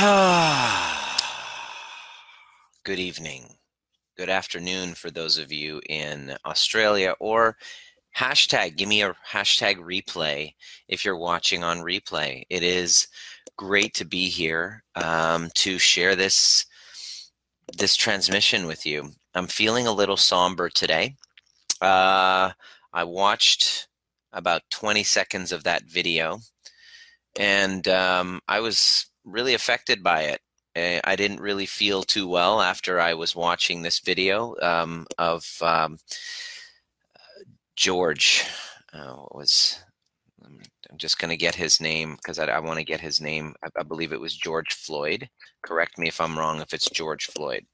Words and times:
Good 2.84 2.98
evening. 2.98 3.56
Good 4.16 4.30
afternoon 4.30 4.94
for 4.94 5.10
those 5.10 5.36
of 5.36 5.52
you 5.52 5.82
in 5.90 6.34
Australia 6.46 7.14
or 7.20 7.58
hashtag 8.16 8.76
give 8.76 8.88
me 8.88 9.02
a 9.02 9.14
hashtag 9.30 9.76
replay 9.76 10.54
if 10.88 11.04
you're 11.04 11.18
watching 11.18 11.62
on 11.62 11.80
replay. 11.80 12.44
It 12.48 12.62
is 12.62 13.08
great 13.58 13.92
to 13.94 14.06
be 14.06 14.30
here 14.30 14.84
um, 14.94 15.50
to 15.56 15.78
share 15.78 16.16
this 16.16 16.64
this 17.76 17.94
transmission 17.94 18.66
with 18.66 18.86
you. 18.86 19.10
I'm 19.34 19.48
feeling 19.48 19.86
a 19.86 19.92
little 19.92 20.16
somber 20.16 20.70
today. 20.70 21.16
Uh, 21.82 22.52
I 22.94 23.04
watched 23.04 23.88
about 24.32 24.62
20 24.70 25.02
seconds 25.02 25.52
of 25.52 25.64
that 25.64 25.82
video 25.82 26.38
and 27.38 27.86
um, 27.86 28.40
I 28.48 28.60
was 28.60 29.09
really 29.24 29.54
affected 29.54 30.02
by 30.02 30.22
it. 30.22 30.40
Eh, 30.76 31.00
I 31.04 31.16
didn't 31.16 31.40
really 31.40 31.66
feel 31.66 32.02
too 32.02 32.28
well 32.28 32.60
after 32.60 33.00
I 33.00 33.14
was 33.14 33.34
watching 33.34 33.82
this 33.82 34.00
video 34.00 34.54
um, 34.62 35.06
of 35.18 35.44
um, 35.62 35.98
George. 37.76 38.44
Uh, 38.92 39.24
was 39.32 39.78
I'm 40.90 40.98
just 40.98 41.18
going 41.18 41.28
to 41.30 41.36
get 41.36 41.54
his 41.54 41.80
name 41.80 42.16
because 42.16 42.38
I, 42.38 42.46
I 42.46 42.58
want 42.58 42.78
to 42.78 42.84
get 42.84 43.00
his 43.00 43.20
name. 43.20 43.54
I, 43.64 43.68
I, 43.78 43.82
believe 43.82 44.12
it 44.12 44.20
was 44.20 44.36
George 44.36 44.72
Floyd. 44.74 45.28
Correct 45.62 45.98
me 45.98 46.08
if 46.08 46.20
I'm 46.20 46.38
wrong. 46.38 46.60
If 46.60 46.74
it's 46.74 46.90
George 46.90 47.26
Floyd, 47.26 47.64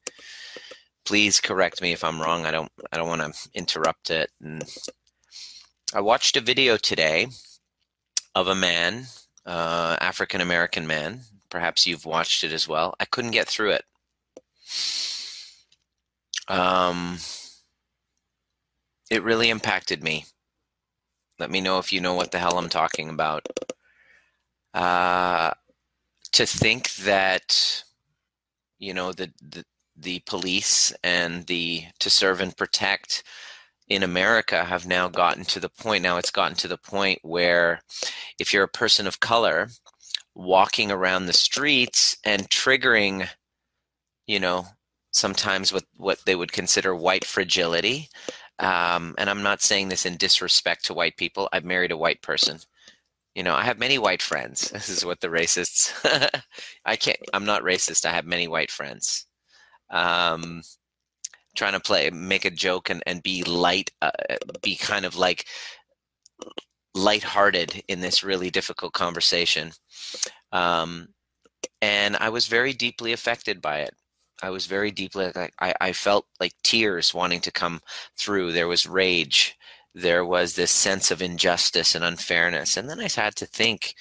please 1.05 1.41
correct 1.41 1.81
me 1.81 1.93
if 1.93 2.05
I'm 2.05 2.21
wrong. 2.21 2.45
I 2.45 2.51
don't. 2.51 2.71
I 2.93 2.97
don't 2.97 3.09
want 3.09 3.23
to 3.23 3.49
interrupt 3.55 4.11
it. 4.11 4.31
And 4.43 4.65
I 5.95 6.01
watched 6.01 6.37
a 6.37 6.41
video 6.41 6.77
today 6.77 7.29
of 8.35 8.49
a 8.49 8.55
man, 8.55 9.07
uh, 9.47 9.97
African 10.01 10.41
American 10.41 10.87
man, 10.87 11.21
Perhaps 11.57 11.87
you've 11.87 12.05
watched 12.05 12.45
it 12.45 12.53
as 12.53 12.69
well. 12.69 12.95
I 13.01 13.07
couldn't 13.07 13.31
get 13.31 13.49
through 13.49 13.71
it. 13.71 13.85
Um, 16.49 17.17
it 19.11 19.23
really 19.23 19.49
impacted 19.49 20.05
me. 20.05 20.27
Let 21.39 21.51
me 21.51 21.63
know 21.63 21.79
if 21.79 21.95
you 21.95 22.01
know 22.03 22.13
what 22.13 22.31
the 22.31 22.39
hell 22.39 22.59
I'm 22.59 22.69
talking 22.69 23.09
about. 23.09 23.47
Uh, 24.75 25.53
to 26.33 26.45
think 26.45 26.93
that, 26.97 27.83
you 28.79 28.93
know, 28.93 29.13
the, 29.13 29.33
the 29.41 29.65
the 29.97 30.19
police 30.27 30.93
and 31.03 31.47
the 31.47 31.85
to 32.01 32.11
serve 32.11 32.43
and 32.43 32.55
protect 32.55 33.23
in 33.89 34.03
America 34.03 34.63
have 34.63 34.87
now 34.87 35.09
gotten 35.09 35.45
to 35.47 35.59
the 35.59 35.71
point. 35.71 36.03
Now 36.03 36.19
it's 36.19 36.31
gotten 36.31 36.57
to 36.59 36.69
the 36.69 36.77
point 36.77 37.21
where, 37.23 37.81
if 38.39 38.53
you're 38.53 38.65
a 38.65 38.69
person 38.69 39.07
of 39.07 39.21
color 39.21 39.71
walking 40.37 40.93
around 40.93 41.27
the 41.27 41.33
streets 41.33 42.17
and 42.23 42.49
triggering, 42.51 43.29
you 44.27 44.39
know, 44.39 44.67
sometimes 45.11 45.73
with 45.73 45.85
what 45.97 46.21
they 46.27 46.37
would 46.37 46.53
consider 46.53 46.95
white 46.95 47.25
fragility. 47.25 48.09
Um, 48.59 49.15
and 49.19 49.31
I'm 49.31 49.43
not 49.43 49.63
saying 49.63 49.89
this 49.89 50.05
in 50.05 50.17
disrespect 50.19 50.85
to 50.87 50.95
white 50.95 51.17
people. 51.17 51.49
I've 51.53 51.65
married 51.65 51.91
a 51.91 51.97
white 51.97 52.21
person. 52.23 52.59
You 53.35 53.43
know, 53.43 53.55
I 53.55 53.63
have 53.65 53.79
many 53.79 53.99
white 53.99 54.23
friends. 54.23 54.71
This 54.73 54.89
is 54.91 55.05
what 55.05 55.21
the 55.21 55.29
racists. 55.29 55.93
I 56.85 56.97
can't. 56.97 57.19
I'm 57.33 57.47
not 57.47 57.63
racist. 57.63 58.05
I 58.05 58.13
have 58.13 58.27
many 58.27 58.47
white 58.47 58.71
friends. 58.71 59.27
Um, 59.91 60.63
trying 61.55 61.73
to 61.73 61.81
play, 61.81 62.11
make 62.11 62.45
a 62.45 62.51
joke, 62.51 62.91
and 62.91 63.03
and 63.07 63.23
be 63.23 63.43
light, 63.45 63.91
uh, 64.03 64.11
be 64.63 64.77
kind 64.77 65.05
of 65.07 65.17
like 65.17 65.47
lighthearted 66.97 67.83
in 67.89 68.01
this 68.01 68.25
really 68.25 68.51
difficult 68.51 68.93
conversation. 68.93 69.71
Um, 70.53 71.09
and 71.83 72.17
I 72.17 72.31
was 72.31 72.47
very 72.47 72.73
deeply 72.73 73.13
affected 73.13 73.61
by 73.61 73.81
it. 73.81 73.95
I 74.43 74.51
was 74.51 74.67
very 74.67 74.91
deeply, 74.91 75.31
I, 75.61 75.75
I 75.81 75.93
felt 75.93 76.27
like 76.41 76.53
tears 76.63 77.15
wanting 77.15 77.41
to 77.41 77.53
come 77.53 77.81
through. 78.19 78.53
There 78.53 78.69
was 78.69 78.87
rage. 78.87 79.57
There 79.95 80.25
was 80.25 80.55
this 80.55 80.71
sense 80.71 81.11
of 81.11 81.23
injustice 81.23 81.95
and 81.95 82.05
unfairness. 82.05 82.77
And 82.77 82.89
then 82.89 83.01
I 83.01 83.09
had 83.15 83.35
to 83.37 83.47
think, 83.47 83.95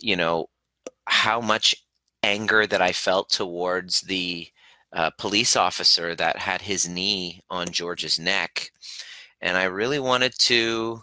you 0.00 0.16
know, 0.16 0.46
how 1.06 1.40
much 1.40 1.76
anger 2.22 2.66
that 2.66 2.82
I 2.82 2.92
felt 2.92 3.30
towards 3.30 4.00
the 4.02 4.48
uh, 4.92 5.10
police 5.18 5.54
officer 5.54 6.14
that 6.14 6.38
had 6.38 6.62
his 6.62 6.88
knee 6.88 7.40
on 7.50 7.68
George's 7.68 8.18
neck. 8.18 8.70
And 9.40 9.56
I 9.56 9.64
really 9.64 10.00
wanted 10.00 10.32
to 10.40 11.02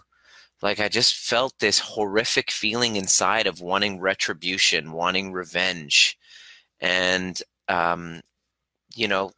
like 0.62 0.80
I 0.80 0.88
just 0.88 1.14
felt 1.14 1.58
this 1.58 1.78
horrific 1.78 2.50
feeling 2.50 2.96
inside 2.96 3.46
of 3.46 3.60
wanting 3.60 4.00
retribution, 4.00 4.92
wanting 4.92 5.32
revenge, 5.32 6.18
and 6.80 7.40
um, 7.68 8.22
you 8.94 9.08
know, 9.08 9.32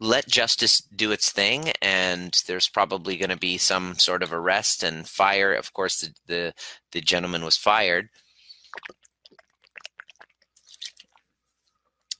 let 0.00 0.28
justice 0.28 0.80
do 0.80 1.12
its 1.12 1.30
thing. 1.32 1.72
And 1.80 2.36
there's 2.46 2.68
probably 2.68 3.16
going 3.16 3.30
to 3.30 3.36
be 3.36 3.56
some 3.58 3.94
sort 3.98 4.22
of 4.22 4.32
arrest 4.32 4.82
and 4.82 5.08
fire. 5.08 5.54
Of 5.54 5.72
course, 5.72 6.00
the 6.00 6.14
the, 6.26 6.54
the 6.92 7.00
gentleman 7.00 7.44
was 7.44 7.56
fired. 7.56 8.08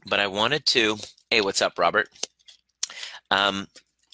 But 0.07 0.21
I 0.21 0.27
wanted 0.27 0.67
to. 0.67 0.97
Hey, 1.31 1.41
what's 1.41 1.63
up, 1.63 1.79
Robert? 1.79 2.09
Um, 3.31 3.69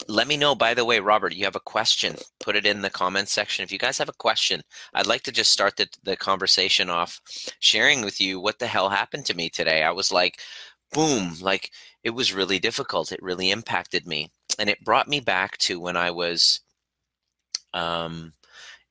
let 0.08 0.26
me 0.26 0.36
know 0.36 0.54
by 0.54 0.72
the 0.72 0.84
way 0.84 1.00
robert 1.00 1.34
you 1.34 1.44
have 1.44 1.56
a 1.56 1.60
question 1.60 2.16
put 2.40 2.56
it 2.56 2.66
in 2.66 2.80
the 2.80 2.90
comments 2.90 3.32
section. 3.32 3.62
If 3.62 3.70
you 3.70 3.78
guys 3.78 3.98
have 3.98 4.08
a 4.08 4.14
question 4.14 4.62
i'd 4.94 5.06
like 5.06 5.22
to 5.22 5.32
just 5.32 5.50
start 5.50 5.76
the, 5.76 5.86
the 6.02 6.16
conversation 6.16 6.88
off 6.88 7.20
sharing 7.60 8.02
with 8.02 8.20
you 8.20 8.40
what 8.40 8.58
the 8.58 8.66
hell 8.66 8.88
happened 8.88 9.26
to 9.26 9.36
me 9.36 9.48
today. 9.48 9.82
I 9.82 9.90
was 9.90 10.10
like 10.10 10.40
boom 10.92 11.34
like 11.42 11.70
it 12.02 12.10
was 12.10 12.32
really 12.32 12.58
difficult. 12.58 13.12
It 13.12 13.22
really 13.22 13.50
impacted 13.50 14.06
me. 14.06 14.30
And 14.58 14.70
it 14.70 14.84
brought 14.84 15.08
me 15.08 15.20
back 15.20 15.58
to 15.58 15.78
when 15.78 15.96
i 15.96 16.10
was 16.10 16.60
um, 17.74 18.32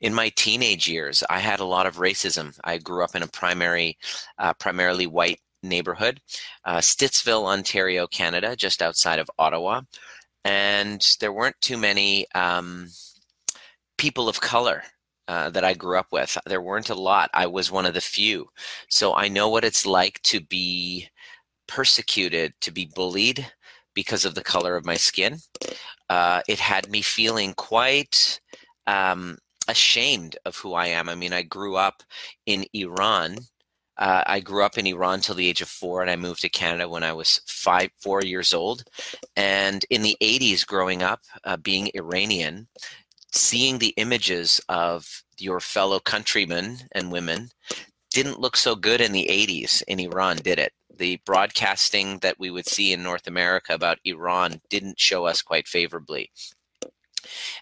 in 0.01 0.13
my 0.13 0.29
teenage 0.29 0.87
years 0.87 1.23
i 1.29 1.39
had 1.39 1.59
a 1.59 1.65
lot 1.65 1.87
of 1.87 1.97
racism. 1.97 2.57
I 2.63 2.77
grew 2.77 3.03
up 3.03 3.15
in 3.15 3.23
a 3.23 3.27
primary 3.27 3.97
uh, 4.37 4.53
primarily 4.53 5.07
white 5.07 5.39
neighborhood 5.63 6.21
uh, 6.65 6.77
stittsville 6.77 7.45
ontario 7.45 8.05
canada 8.05 8.55
just 8.55 8.83
outside 8.83 9.17
of 9.17 9.29
ottawa 9.39 9.81
and 10.45 11.05
there 11.19 11.33
weren't 11.33 11.59
too 11.61 11.77
many 11.77 12.25
um, 12.33 12.87
people 13.97 14.29
of 14.29 14.41
color 14.41 14.83
uh, 15.27 15.49
that 15.49 15.63
I 15.63 15.73
grew 15.73 15.97
up 15.97 16.07
with. 16.11 16.37
There 16.45 16.61
weren't 16.61 16.89
a 16.89 16.95
lot. 16.95 17.29
I 17.33 17.47
was 17.47 17.71
one 17.71 17.85
of 17.85 17.93
the 17.93 18.01
few. 18.01 18.47
So 18.89 19.13
I 19.13 19.27
know 19.27 19.49
what 19.49 19.65
it's 19.65 19.85
like 19.85 20.21
to 20.23 20.39
be 20.39 21.09
persecuted, 21.67 22.53
to 22.61 22.71
be 22.71 22.89
bullied 22.95 23.45
because 23.93 24.25
of 24.25 24.35
the 24.35 24.43
color 24.43 24.75
of 24.75 24.85
my 24.85 24.95
skin. 24.95 25.37
Uh, 26.09 26.41
it 26.47 26.59
had 26.59 26.89
me 26.89 27.01
feeling 27.01 27.53
quite 27.55 28.39
um, 28.85 29.37
ashamed 29.67 30.37
of 30.45 30.55
who 30.55 30.73
I 30.73 30.87
am. 30.87 31.09
I 31.09 31.15
mean, 31.15 31.33
I 31.33 31.41
grew 31.41 31.75
up 31.75 32.03
in 32.45 32.65
Iran 32.73 33.37
uh, 33.97 34.23
I 34.25 34.39
grew 34.39 34.63
up 34.63 34.77
in 34.77 34.87
Iran 34.87 35.21
till 35.21 35.35
the 35.35 35.47
age 35.47 35.61
of 35.61 35.69
four, 35.69 36.01
and 36.01 36.09
I 36.09 36.15
moved 36.15 36.41
to 36.41 36.49
Canada 36.49 36.87
when 36.87 37.03
I 37.03 37.13
was 37.13 37.41
five, 37.47 37.89
four 37.99 38.23
years 38.23 38.53
old. 38.53 38.83
And 39.35 39.85
in 39.89 40.01
the 40.01 40.17
80s, 40.21 40.65
growing 40.65 41.01
up, 41.03 41.21
uh, 41.43 41.57
being 41.57 41.89
Iranian, 41.95 42.67
seeing 43.31 43.77
the 43.77 43.93
images 43.97 44.61
of 44.69 45.23
your 45.39 45.59
fellow 45.59 45.99
countrymen 45.99 46.79
and 46.93 47.11
women 47.11 47.49
didn't 48.11 48.39
look 48.39 48.57
so 48.57 48.75
good 48.75 49.01
in 49.01 49.11
the 49.11 49.27
80s 49.29 49.83
in 49.87 49.99
Iran, 49.99 50.37
did 50.37 50.59
it? 50.59 50.73
The 50.95 51.19
broadcasting 51.25 52.19
that 52.19 52.39
we 52.39 52.49
would 52.49 52.65
see 52.65 52.93
in 52.93 53.03
North 53.03 53.27
America 53.27 53.73
about 53.73 53.99
Iran 54.05 54.61
didn't 54.69 54.99
show 54.99 55.25
us 55.25 55.41
quite 55.41 55.67
favorably. 55.67 56.31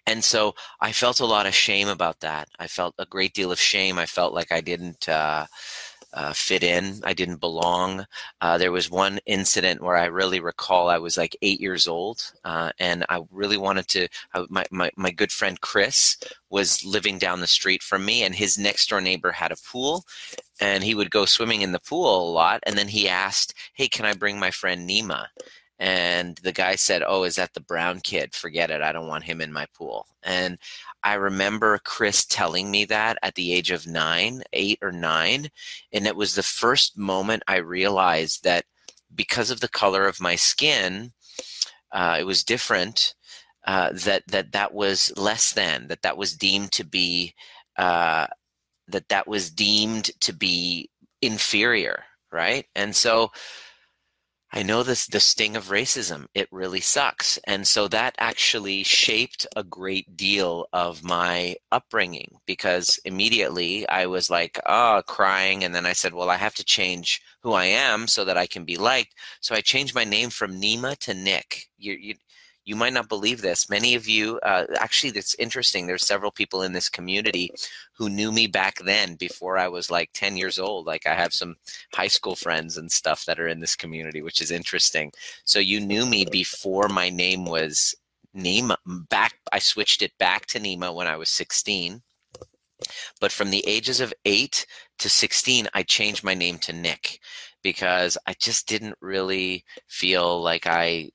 And 0.06 0.24
so 0.24 0.54
I 0.80 0.92
felt 0.92 1.20
a 1.20 1.26
lot 1.26 1.48
of 1.48 1.54
shame 1.54 1.88
about 1.88 2.20
that. 2.20 2.48
I 2.60 2.68
felt 2.68 2.96
a 3.00 3.06
great 3.06 3.34
deal 3.34 3.52
of 3.52 3.60
shame. 3.60 3.98
I 3.98 4.06
felt 4.06 4.34
like 4.34 4.52
I 4.52 4.62
didn't. 4.62 5.10
Uh, 5.10 5.48
uh, 6.16 6.34
fit 6.34 6.64
in. 6.64 7.02
I 7.04 7.14
didn't 7.14 7.42
belong. 7.42 8.06
Uh, 8.42 8.58
there 8.58 8.72
was 8.72 8.90
one 8.90 9.20
incident 9.26 9.82
where 9.82 9.98
I 9.98 10.06
really 10.06 10.40
recall 10.40 10.90
I 10.90 10.98
was 10.98 11.18
like 11.18 11.38
eight 11.42 11.60
years 11.60 11.88
old, 11.88 12.32
uh, 12.46 12.72
and 12.80 13.06
I 13.10 13.22
really 13.32 13.58
wanted 13.58 13.88
to. 13.90 14.08
Uh, 14.34 14.46
my, 14.50 14.66
my 14.72 14.90
my 14.96 15.12
good 15.12 15.32
friend 15.32 15.60
Chris 15.62 16.18
was 16.50 16.86
living 16.86 17.20
down 17.20 17.42
the 17.42 17.48
street 17.48 17.84
from 17.84 18.06
me, 18.06 18.24
and 18.24 18.34
his 18.34 18.58
next 18.58 18.90
door 18.90 19.02
neighbor 19.02 19.32
had 19.32 19.52
a 19.52 19.58
pool, 19.72 20.06
and 20.62 20.84
he 20.84 20.96
would 20.96 21.12
go 21.12 21.26
swimming 21.26 21.62
in 21.62 21.74
the 21.74 21.80
pool 21.80 22.30
a 22.30 22.32
lot. 22.32 22.62
And 22.66 22.78
then 22.78 22.88
he 22.88 23.10
asked, 23.10 23.54
"Hey, 23.74 23.88
can 23.90 24.06
I 24.06 24.14
bring 24.14 24.40
my 24.40 24.52
friend 24.52 24.90
Nima?" 24.90 25.28
And 25.80 26.38
the 26.38 26.54
guy 26.54 26.76
said, 26.76 27.04
"Oh, 27.06 27.24
is 27.24 27.36
that 27.36 27.54
the 27.54 27.60
brown 27.60 28.00
kid? 28.02 28.34
Forget 28.34 28.72
it. 28.72 28.82
I 28.82 28.92
don't 28.94 29.08
want 29.10 29.26
him 29.26 29.42
in 29.42 29.52
my 29.52 29.68
pool." 29.76 30.08
And 30.24 30.58
I 31.04 31.16
remember 31.16 31.80
Chris 31.80 32.26
telling 32.26 32.72
me 32.72 32.86
that 32.86 33.18
at 33.24 33.36
the 33.36 33.54
age 33.54 33.72
of 33.72 33.86
nine, 33.88 34.44
eight 34.54 34.80
or 34.82 34.92
nine. 34.92 35.50
And 35.92 36.08
it 36.08 36.16
was 36.16 36.36
the 36.36 36.44
first 36.44 36.98
moment 36.98 37.44
I 37.48 37.58
realized 37.58 38.44
that 38.44 38.66
because 39.14 39.52
of 39.52 39.60
the 39.62 39.68
color 39.70 40.08
of 40.08 40.22
my 40.22 40.36
skin, 40.36 41.14
uh, 41.92 42.18
it 42.20 42.26
was 42.26 42.44
different. 42.44 43.16
Uh, 43.66 43.92
that 43.94 44.24
that 44.28 44.52
that 44.54 44.74
was 44.74 45.12
less 45.18 45.54
than 45.54 45.88
that 45.88 46.04
that 46.04 46.18
was 46.18 46.36
deemed 46.38 46.72
to 46.74 46.84
be 46.86 47.34
uh, 47.78 48.28
that 48.88 49.10
that 49.10 49.28
was 49.28 49.50
deemed 49.52 50.12
to 50.22 50.34
be 50.34 50.90
inferior 51.22 52.04
right? 52.36 52.66
And 52.76 52.96
so 52.96 53.32
I 54.58 54.64
know 54.64 54.84
this 54.84 55.06
the 55.06 55.20
sting 55.20 55.58
of 55.58 55.66
racism. 55.66 56.28
It 56.34 56.48
really 56.50 56.80
sucks. 56.80 57.38
And 57.46 57.68
so 57.68 57.90
that 57.90 58.16
actually 58.18 58.84
shaped 58.84 59.46
a 59.54 59.66
great 59.66 60.16
deal 60.16 60.68
of 60.72 61.04
my 61.04 61.58
upbringing 61.74 62.38
because 62.46 62.98
immediately 63.04 63.86
I 63.90 64.06
was 64.06 64.30
like, 64.30 64.58
oh, 64.66 65.02
crying. 65.08 65.66
And 65.66 65.76
then 65.76 65.86
I 65.86 65.92
said, 65.92 66.14
well, 66.14 66.30
I 66.30 66.38
have 66.38 66.56
to 66.56 66.64
change 66.64 67.22
who 67.44 67.52
I 67.52 67.66
am 67.66 68.08
so 68.08 68.24
that 68.24 68.38
I 68.38 68.48
can 68.48 68.64
be 68.64 68.78
liked. 68.78 69.14
So 69.42 69.56
I 69.56 69.60
changed 69.60 69.94
my 69.94 70.06
name 70.06 70.30
from 70.30 70.62
Nima 70.62 70.98
to 71.00 71.14
Nick. 71.14 71.66
You, 71.78 71.94
you, 71.94 72.16
you 72.66 72.76
might 72.76 72.94
not 72.94 73.08
believe 73.08 73.42
this. 73.42 73.70
Many 73.70 73.94
of 73.94 74.08
you, 74.08 74.40
uh, 74.40 74.66
actually, 74.80 75.12
that's 75.12 75.36
interesting. 75.36 75.86
There's 75.86 76.06
several 76.06 76.32
people 76.32 76.64
in 76.64 76.74
this 76.74 76.90
community 76.90 77.52
who 77.94 78.10
knew 78.10 78.32
me 78.32 78.48
back 78.48 78.80
then 78.80 79.16
before 79.16 79.58
I 79.58 79.68
was 79.68 79.92
like 79.92 80.10
10 80.14 80.36
years 80.36 80.58
old. 80.58 80.88
Like 80.88 81.06
I 81.06 81.14
have 81.14 81.32
some 81.32 81.56
high 81.94 82.08
school 82.08 82.36
friends 82.36 82.78
and 82.78 82.92
stuff 82.92 83.24
that 83.26 83.40
are 83.40 83.48
in 83.48 83.60
this 83.60 83.76
community, 83.76 84.24
which 84.24 84.42
is 84.42 84.50
interesting. 84.50 85.12
So 85.46 85.60
you 85.60 85.80
knew 85.80 86.08
me 86.08 86.26
before 86.26 86.90
my 86.90 87.10
name 87.10 87.46
was 87.46 87.94
Nima. 88.36 88.78
Back, 89.10 89.36
I 89.54 89.60
switched 89.60 90.02
it 90.02 90.18
back 90.18 90.48
to 90.48 90.60
Nima 90.60 90.94
when 90.94 91.08
I 91.08 91.18
was 91.18 91.30
16. 91.30 92.02
But 93.22 93.32
from 93.32 93.52
the 93.52 93.64
ages 93.68 94.02
of 94.02 94.14
8 94.26 94.66
to 95.00 95.10
16, 95.10 95.68
I 95.76 95.84
changed 95.84 96.24
my 96.24 96.34
name 96.34 96.58
to 96.60 96.74
Nick 96.74 97.20
because 97.62 98.18
I 98.28 98.34
just 98.40 98.68
didn't 98.68 98.98
really 99.02 99.64
feel 99.88 100.42
like 100.42 100.68
I 100.68 101.12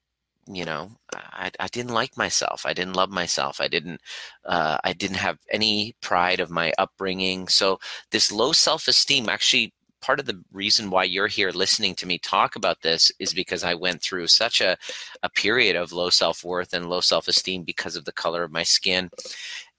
you 0.55 0.65
know 0.65 0.91
I, 1.15 1.51
I 1.59 1.69
didn't 1.69 1.95
like 1.95 2.17
myself 2.17 2.67
i 2.67 2.73
didn't 2.73 2.97
love 2.97 3.11
myself 3.11 3.61
i 3.61 3.69
didn't 3.69 4.01
uh, 4.45 4.79
i 4.85 4.93
didn't 4.93 5.17
have 5.17 5.39
any 5.51 5.95
pride 6.01 6.41
of 6.41 6.51
my 6.51 6.73
upbringing 6.79 7.49
so 7.49 7.79
this 8.11 8.33
low 8.33 8.53
self-esteem 8.53 9.29
actually 9.29 9.73
part 10.01 10.19
of 10.19 10.27
the 10.27 10.43
reason 10.53 10.89
why 10.89 11.05
you're 11.05 11.27
here 11.27 11.51
listening 11.51 11.95
to 11.95 12.07
me 12.07 12.19
talk 12.19 12.57
about 12.57 12.81
this 12.83 13.13
is 13.19 13.35
because 13.35 13.65
i 13.65 13.75
went 13.75 14.03
through 14.03 14.27
such 14.27 14.61
a, 14.61 14.77
a 15.23 15.31
period 15.31 15.77
of 15.77 15.93
low 15.93 16.11
self-worth 16.11 16.73
and 16.73 16.89
low 16.89 17.01
self-esteem 17.01 17.65
because 17.65 17.97
of 17.97 18.05
the 18.05 18.13
color 18.13 18.43
of 18.43 18.53
my 18.53 18.63
skin 18.63 19.11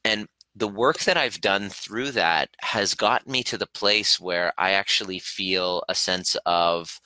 and 0.05 0.27
the 0.55 0.67
work 0.67 0.99
that 0.99 1.17
I've 1.17 1.39
done 1.39 1.69
through 1.69 2.11
that 2.11 2.49
has 2.59 2.93
gotten 2.93 3.31
me 3.31 3.41
to 3.43 3.57
the 3.57 3.67
place 3.67 4.19
where 4.19 4.51
I 4.57 4.71
actually 4.71 5.19
feel 5.19 5.83
a 5.87 5.95
sense 5.95 6.35
of 6.45 6.99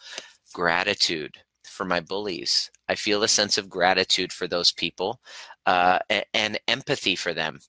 gratitude 0.54 1.38
for 1.64 1.86
my 1.86 2.00
bullies. 2.00 2.72
I 2.88 2.96
feel 2.96 3.24
a 3.24 3.28
sense 3.28 3.58
of 3.58 3.70
gratitude 3.70 4.32
for 4.32 4.48
those 4.48 4.72
people 4.72 5.20
uh, 5.66 6.00
and, 6.10 6.26
and 6.34 6.60
empathy 6.68 7.16
for 7.16 7.34
them 7.34 7.60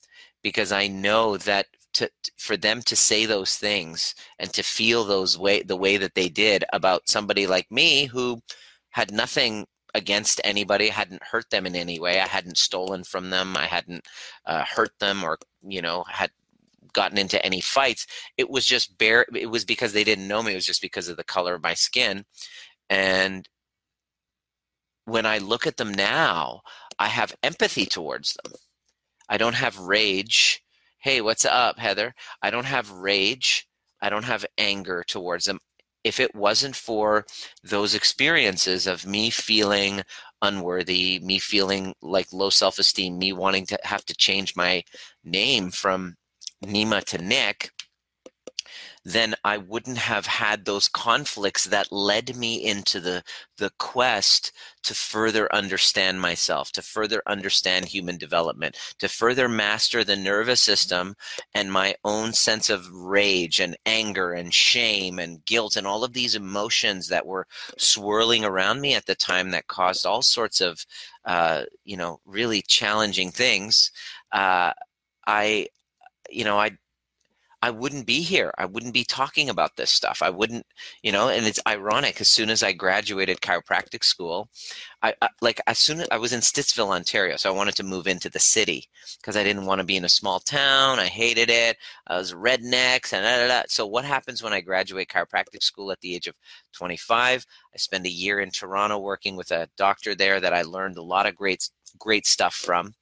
because 0.42 0.72
I 0.72 0.86
know 0.86 1.36
that 1.38 1.66
to, 1.94 2.10
for 2.36 2.56
them 2.56 2.82
to 2.82 2.94
say 2.94 3.24
those 3.24 3.56
things 3.56 4.14
and 4.38 4.52
to 4.52 4.62
feel 4.62 5.04
those 5.04 5.38
way 5.38 5.62
the 5.62 5.76
way 5.76 5.96
that 5.96 6.14
they 6.14 6.28
did 6.28 6.62
about 6.72 7.08
somebody 7.08 7.46
like 7.46 7.70
me 7.70 8.04
who 8.04 8.40
had 8.90 9.10
nothing 9.10 9.66
against 9.94 10.38
anybody 10.44 10.88
hadn't 10.88 11.22
hurt 11.22 11.48
them 11.48 11.64
in 11.64 11.74
any 11.74 11.98
way 11.98 12.20
i 12.20 12.26
hadn't 12.26 12.58
stolen 12.58 13.02
from 13.02 13.30
them 13.30 13.56
i 13.56 13.64
hadn't 13.64 14.06
uh, 14.44 14.62
hurt 14.64 14.90
them 15.00 15.24
or 15.24 15.38
you 15.66 15.80
know 15.80 16.04
had 16.06 16.30
gotten 16.92 17.16
into 17.16 17.42
any 17.44 17.62
fights 17.62 18.06
it 18.36 18.50
was 18.50 18.66
just 18.66 18.98
bare 18.98 19.24
it 19.34 19.50
was 19.50 19.64
because 19.64 19.94
they 19.94 20.04
didn't 20.04 20.28
know 20.28 20.42
me 20.42 20.52
it 20.52 20.56
was 20.56 20.66
just 20.66 20.82
because 20.82 21.08
of 21.08 21.16
the 21.16 21.24
color 21.24 21.54
of 21.54 21.62
my 21.62 21.72
skin 21.72 22.24
and 22.90 23.48
when 25.06 25.24
I 25.24 25.38
look 25.38 25.66
at 25.66 25.78
them 25.78 25.94
now, 25.94 26.60
I 26.98 27.06
have 27.06 27.34
empathy 27.42 27.86
towards 27.86 28.36
them. 28.42 28.52
I 29.28 29.38
don't 29.38 29.54
have 29.54 29.78
rage. 29.78 30.62
Hey, 30.98 31.20
what's 31.20 31.44
up, 31.44 31.78
Heather? 31.78 32.14
I 32.42 32.50
don't 32.50 32.66
have 32.66 32.90
rage. 32.90 33.66
I 34.02 34.10
don't 34.10 34.24
have 34.24 34.44
anger 34.58 35.04
towards 35.06 35.46
them. 35.46 35.58
If 36.04 36.20
it 36.20 36.34
wasn't 36.34 36.76
for 36.76 37.24
those 37.64 37.94
experiences 37.94 38.86
of 38.86 39.06
me 39.06 39.30
feeling 39.30 40.02
unworthy, 40.42 41.18
me 41.20 41.38
feeling 41.38 41.94
like 42.02 42.32
low 42.32 42.50
self 42.50 42.78
esteem, 42.78 43.18
me 43.18 43.32
wanting 43.32 43.66
to 43.66 43.78
have 43.82 44.04
to 44.06 44.14
change 44.14 44.54
my 44.54 44.82
name 45.24 45.70
from 45.70 46.16
Nima 46.64 47.02
to 47.04 47.18
Nick, 47.18 47.70
then 49.06 49.36
I 49.44 49.58
wouldn't 49.58 49.98
have 49.98 50.26
had 50.26 50.64
those 50.64 50.88
conflicts 50.88 51.62
that 51.66 51.92
led 51.92 52.34
me 52.36 52.56
into 52.56 52.98
the 52.98 53.22
the 53.56 53.70
quest 53.78 54.50
to 54.82 54.94
further 54.94 55.48
understand 55.54 56.20
myself, 56.20 56.72
to 56.72 56.82
further 56.82 57.22
understand 57.28 57.84
human 57.84 58.18
development, 58.18 58.76
to 58.98 59.08
further 59.08 59.48
master 59.48 60.02
the 60.02 60.16
nervous 60.16 60.60
system 60.60 61.14
and 61.54 61.70
my 61.70 61.94
own 62.04 62.32
sense 62.32 62.68
of 62.68 62.90
rage 62.90 63.60
and 63.60 63.76
anger 63.86 64.32
and 64.32 64.52
shame 64.52 65.20
and 65.20 65.44
guilt 65.44 65.76
and 65.76 65.86
all 65.86 66.02
of 66.02 66.12
these 66.12 66.34
emotions 66.34 67.06
that 67.06 67.26
were 67.26 67.46
swirling 67.78 68.44
around 68.44 68.80
me 68.80 68.94
at 68.94 69.06
the 69.06 69.14
time 69.14 69.52
that 69.52 69.68
caused 69.68 70.04
all 70.04 70.20
sorts 70.20 70.60
of 70.60 70.84
uh, 71.26 71.62
you 71.84 71.96
know 71.96 72.18
really 72.24 72.60
challenging 72.60 73.30
things. 73.30 73.92
Uh, 74.32 74.72
I 75.28 75.68
you 76.28 76.44
know 76.44 76.58
I 76.58 76.76
I 77.66 77.70
wouldn't 77.70 78.06
be 78.06 78.22
here. 78.22 78.52
I 78.58 78.64
wouldn't 78.64 78.94
be 78.94 79.02
talking 79.02 79.50
about 79.50 79.74
this 79.74 79.90
stuff. 79.90 80.22
I 80.22 80.30
wouldn't, 80.30 80.64
you 81.02 81.10
know, 81.10 81.30
and 81.30 81.44
it's 81.44 81.58
ironic. 81.66 82.20
As 82.20 82.28
soon 82.28 82.48
as 82.48 82.62
I 82.62 82.72
graduated 82.72 83.40
chiropractic 83.40 84.04
school, 84.04 84.48
I, 85.02 85.14
I 85.20 85.30
like 85.42 85.60
as 85.66 85.76
soon 85.76 85.98
as 85.98 86.06
I 86.12 86.16
was 86.16 86.32
in 86.32 86.42
Stittsville, 86.42 86.94
Ontario, 86.94 87.36
so 87.36 87.52
I 87.52 87.56
wanted 87.56 87.74
to 87.74 87.82
move 87.82 88.06
into 88.06 88.30
the 88.30 88.38
city 88.38 88.88
because 89.20 89.36
I 89.36 89.42
didn't 89.42 89.66
want 89.66 89.80
to 89.80 89.84
be 89.84 89.96
in 89.96 90.04
a 90.04 90.08
small 90.08 90.38
town. 90.38 91.00
I 91.00 91.06
hated 91.06 91.50
it. 91.50 91.76
I 92.06 92.16
was 92.18 92.32
rednecks 92.34 93.12
and 93.12 93.24
da, 93.24 93.38
da, 93.38 93.48
da. 93.48 93.62
so. 93.68 93.84
What 93.84 94.04
happens 94.04 94.44
when 94.44 94.52
I 94.52 94.60
graduate 94.60 95.08
chiropractic 95.08 95.64
school 95.64 95.90
at 95.90 96.00
the 96.00 96.14
age 96.14 96.28
of 96.28 96.36
25? 96.72 97.44
I 97.74 97.76
spend 97.78 98.06
a 98.06 98.10
year 98.10 98.38
in 98.38 98.50
Toronto 98.52 98.98
working 99.00 99.34
with 99.34 99.50
a 99.50 99.68
doctor 99.76 100.14
there 100.14 100.38
that 100.38 100.54
I 100.54 100.62
learned 100.62 100.98
a 100.98 101.02
lot 101.02 101.26
of 101.26 101.34
great 101.34 101.68
great 101.98 102.26
stuff 102.26 102.54
from. 102.54 102.94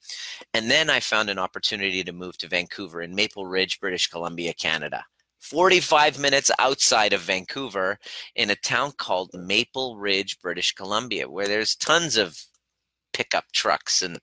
And 0.52 0.70
then 0.70 0.90
I 0.90 1.00
found 1.00 1.30
an 1.30 1.38
opportunity 1.38 2.02
to 2.04 2.12
move 2.12 2.38
to 2.38 2.48
Vancouver 2.48 3.02
in 3.02 3.14
Maple 3.14 3.46
Ridge, 3.46 3.80
British 3.80 4.08
Columbia, 4.08 4.54
Canada. 4.54 5.04
45 5.40 6.18
minutes 6.18 6.50
outside 6.58 7.12
of 7.12 7.20
Vancouver 7.20 7.98
in 8.34 8.48
a 8.48 8.56
town 8.56 8.92
called 8.96 9.30
Maple 9.34 9.98
Ridge, 9.98 10.40
British 10.40 10.72
Columbia, 10.72 11.28
where 11.28 11.46
there's 11.46 11.76
tons 11.76 12.16
of 12.16 12.38
pickup 13.14 13.44
trucks 13.52 14.02
and 14.02 14.18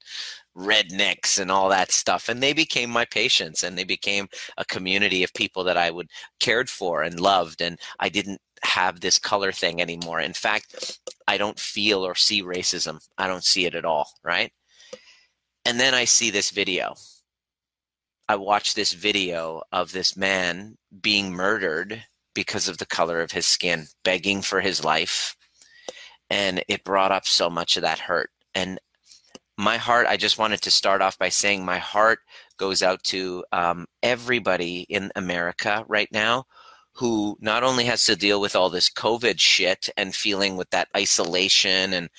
rednecks 0.55 1.39
and 1.39 1.49
all 1.49 1.69
that 1.69 1.91
stuff 1.91 2.27
and 2.27 2.43
they 2.43 2.51
became 2.51 2.89
my 2.89 3.05
patients 3.05 3.63
and 3.63 3.77
they 3.77 3.85
became 3.85 4.27
a 4.57 4.65
community 4.65 5.23
of 5.23 5.33
people 5.33 5.63
that 5.63 5.77
I 5.77 5.89
would 5.89 6.09
cared 6.41 6.69
for 6.69 7.01
and 7.03 7.19
loved 7.19 7.61
and 7.61 7.79
I 8.01 8.09
didn't 8.09 8.41
have 8.63 8.99
this 8.99 9.17
color 9.17 9.53
thing 9.53 9.81
anymore 9.81 10.19
in 10.19 10.33
fact 10.33 10.99
I 11.25 11.37
don't 11.37 11.57
feel 11.57 12.05
or 12.05 12.15
see 12.15 12.43
racism 12.43 12.99
I 13.17 13.27
don't 13.27 13.45
see 13.45 13.65
it 13.65 13.75
at 13.75 13.85
all 13.85 14.09
right 14.23 14.51
and 15.65 15.79
then 15.79 15.93
I 15.93 16.05
see 16.05 16.29
this 16.29 16.49
video. 16.49 16.95
I 18.27 18.35
watch 18.35 18.73
this 18.73 18.93
video 18.93 19.61
of 19.71 19.91
this 19.91 20.15
man 20.15 20.77
being 21.01 21.31
murdered 21.31 22.03
because 22.33 22.67
of 22.67 22.77
the 22.77 22.85
color 22.85 23.21
of 23.21 23.31
his 23.31 23.45
skin, 23.45 23.87
begging 24.03 24.41
for 24.41 24.61
his 24.61 24.83
life. 24.83 25.35
And 26.29 26.63
it 26.67 26.85
brought 26.85 27.11
up 27.11 27.25
so 27.25 27.49
much 27.49 27.75
of 27.75 27.83
that 27.83 27.99
hurt. 27.99 28.29
And 28.55 28.79
my 29.57 29.77
heart, 29.77 30.07
I 30.07 30.17
just 30.17 30.37
wanted 30.37 30.61
to 30.61 30.71
start 30.71 31.01
off 31.01 31.17
by 31.19 31.29
saying 31.29 31.65
my 31.65 31.77
heart 31.77 32.19
goes 32.57 32.81
out 32.81 33.03
to 33.03 33.43
um, 33.51 33.85
everybody 34.01 34.85
in 34.89 35.11
America 35.15 35.85
right 35.87 36.09
now 36.11 36.45
who 36.93 37.37
not 37.39 37.63
only 37.63 37.85
has 37.85 38.03
to 38.03 38.15
deal 38.15 38.41
with 38.41 38.55
all 38.55 38.69
this 38.69 38.89
COVID 38.89 39.39
shit 39.39 39.89
and 39.97 40.13
feeling 40.13 40.57
with 40.57 40.69
that 40.71 40.89
isolation 40.95 41.93
and 41.93 42.09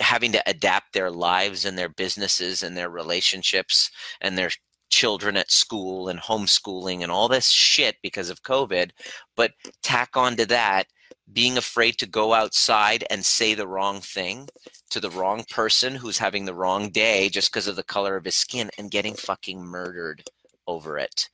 having 0.00 0.32
to 0.32 0.42
adapt 0.46 0.92
their 0.92 1.10
lives 1.10 1.64
and 1.64 1.76
their 1.76 1.88
businesses 1.88 2.62
and 2.62 2.76
their 2.76 2.90
relationships 2.90 3.90
and 4.20 4.36
their 4.36 4.50
children 4.88 5.36
at 5.36 5.50
school 5.50 6.08
and 6.08 6.20
homeschooling 6.20 7.02
and 7.02 7.10
all 7.10 7.28
this 7.28 7.48
shit 7.50 7.96
because 8.02 8.30
of 8.30 8.42
COVID. 8.42 8.90
But 9.36 9.52
tack 9.82 10.16
on 10.16 10.36
to 10.36 10.46
that, 10.46 10.86
being 11.32 11.58
afraid 11.58 11.98
to 11.98 12.06
go 12.06 12.34
outside 12.34 13.04
and 13.10 13.24
say 13.24 13.54
the 13.54 13.66
wrong 13.66 14.00
thing 14.00 14.48
to 14.90 15.00
the 15.00 15.10
wrong 15.10 15.44
person 15.50 15.94
who's 15.94 16.18
having 16.18 16.44
the 16.44 16.54
wrong 16.54 16.90
day 16.90 17.28
just 17.28 17.50
because 17.50 17.66
of 17.66 17.76
the 17.76 17.82
color 17.82 18.16
of 18.16 18.24
his 18.24 18.36
skin 18.36 18.70
and 18.78 18.90
getting 18.90 19.14
fucking 19.14 19.62
murdered 19.62 20.22
over 20.66 20.98
it 20.98 21.28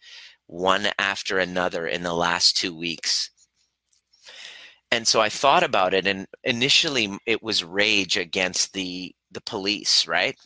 one 0.46 0.88
after 0.98 1.38
another 1.38 1.86
in 1.86 2.02
the 2.02 2.14
last 2.14 2.56
two 2.56 2.74
weeks 2.76 3.30
and 4.92 5.08
so 5.08 5.22
I 5.22 5.30
thought 5.30 5.62
about 5.64 5.94
it, 5.94 6.06
and 6.06 6.26
initially 6.44 7.18
it 7.26 7.42
was 7.42 7.64
rage 7.64 8.18
against 8.18 8.74
the 8.74 9.14
the 9.30 9.40
police, 9.40 10.06
right? 10.06 10.36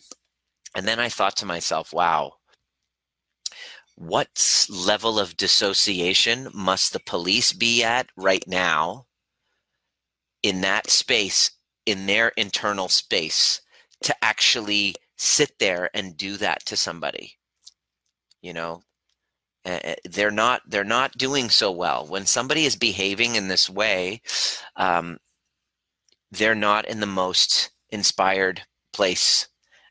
And 0.77 0.87
then 0.87 1.01
I 1.01 1.09
thought 1.09 1.37
to 1.39 1.47
myself, 1.47 1.93
wow, 1.93 2.35
what 3.97 4.67
level 4.71 5.19
of 5.19 5.37
dissociation 5.37 6.49
must 6.55 6.93
the 6.93 7.01
police 7.01 7.53
be 7.53 7.83
at 7.83 8.09
right 8.17 8.45
now 8.47 9.07
in 10.45 10.61
that 10.61 10.91
space, 10.91 11.51
in 11.87 12.07
their 12.07 12.29
internal 12.37 12.89
space, 12.89 13.61
to 14.03 14.15
actually 14.23 14.95
sit 15.17 15.59
there 15.59 15.91
and 15.93 16.17
do 16.17 16.37
that 16.37 16.65
to 16.67 16.77
somebody? 16.77 17.33
You 18.43 18.53
know, 18.53 18.83
uh, 19.67 19.95
they're 20.05 20.31
not 20.31 20.63
they're 20.69 20.85
not 20.85 21.19
doing 21.19 21.51
so 21.51 21.71
well. 21.71 22.07
When 22.07 22.25
somebody 22.25 22.65
is 22.65 22.77
behaving 22.77 23.35
in 23.35 23.49
this 23.49 23.69
way 23.69 24.23
um, 24.77 25.19
they're 26.31 26.55
not 26.55 26.87
in 26.87 27.01
the 27.01 27.07
most 27.07 27.71
inspired 27.91 28.63
place. 28.93 29.49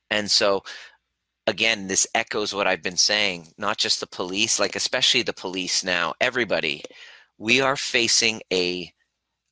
And 0.10 0.32
so 0.32 0.64
again 1.48 1.88
this 1.88 2.08
echoes 2.16 2.56
what 2.56 2.66
i've 2.66 2.82
been 2.82 2.98
saying 2.98 3.48
not 3.56 3.78
just 3.78 4.00
the 4.00 4.08
police 4.08 4.60
like 4.60 4.76
especially 4.76 5.22
the 5.22 5.34
police 5.34 5.84
now 5.84 6.14
everybody. 6.20 6.84
We 7.38 7.60
are 7.62 7.76
facing 7.76 8.42
a, 8.52 8.92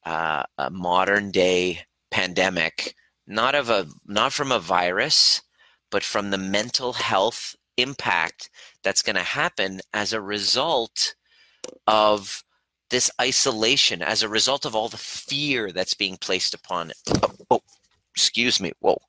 uh, 0.05 0.43
a 0.57 0.69
modern 0.69 1.31
day 1.31 1.81
pandemic 2.11 2.95
not 3.27 3.55
of 3.55 3.69
a 3.69 3.87
not 4.05 4.33
from 4.33 4.51
a 4.51 4.59
virus 4.59 5.41
but 5.91 6.03
from 6.03 6.31
the 6.31 6.37
mental 6.37 6.93
health 6.93 7.55
impact 7.77 8.49
that's 8.83 9.01
going 9.01 9.15
to 9.15 9.23
happen 9.23 9.81
as 9.93 10.13
a 10.13 10.21
result 10.21 11.15
of 11.87 12.43
this 12.89 13.09
isolation, 13.19 14.01
as 14.01 14.21
a 14.21 14.29
result 14.29 14.65
of 14.65 14.75
all 14.75 14.89
the 14.89 14.97
fear 14.97 15.71
that's 15.71 15.93
being 15.93 16.17
placed 16.17 16.53
upon 16.53 16.91
it. 16.91 16.97
Oh, 17.23 17.31
oh, 17.49 17.61
excuse 18.13 18.59
me. 18.59 18.71
Whoa. 18.79 18.99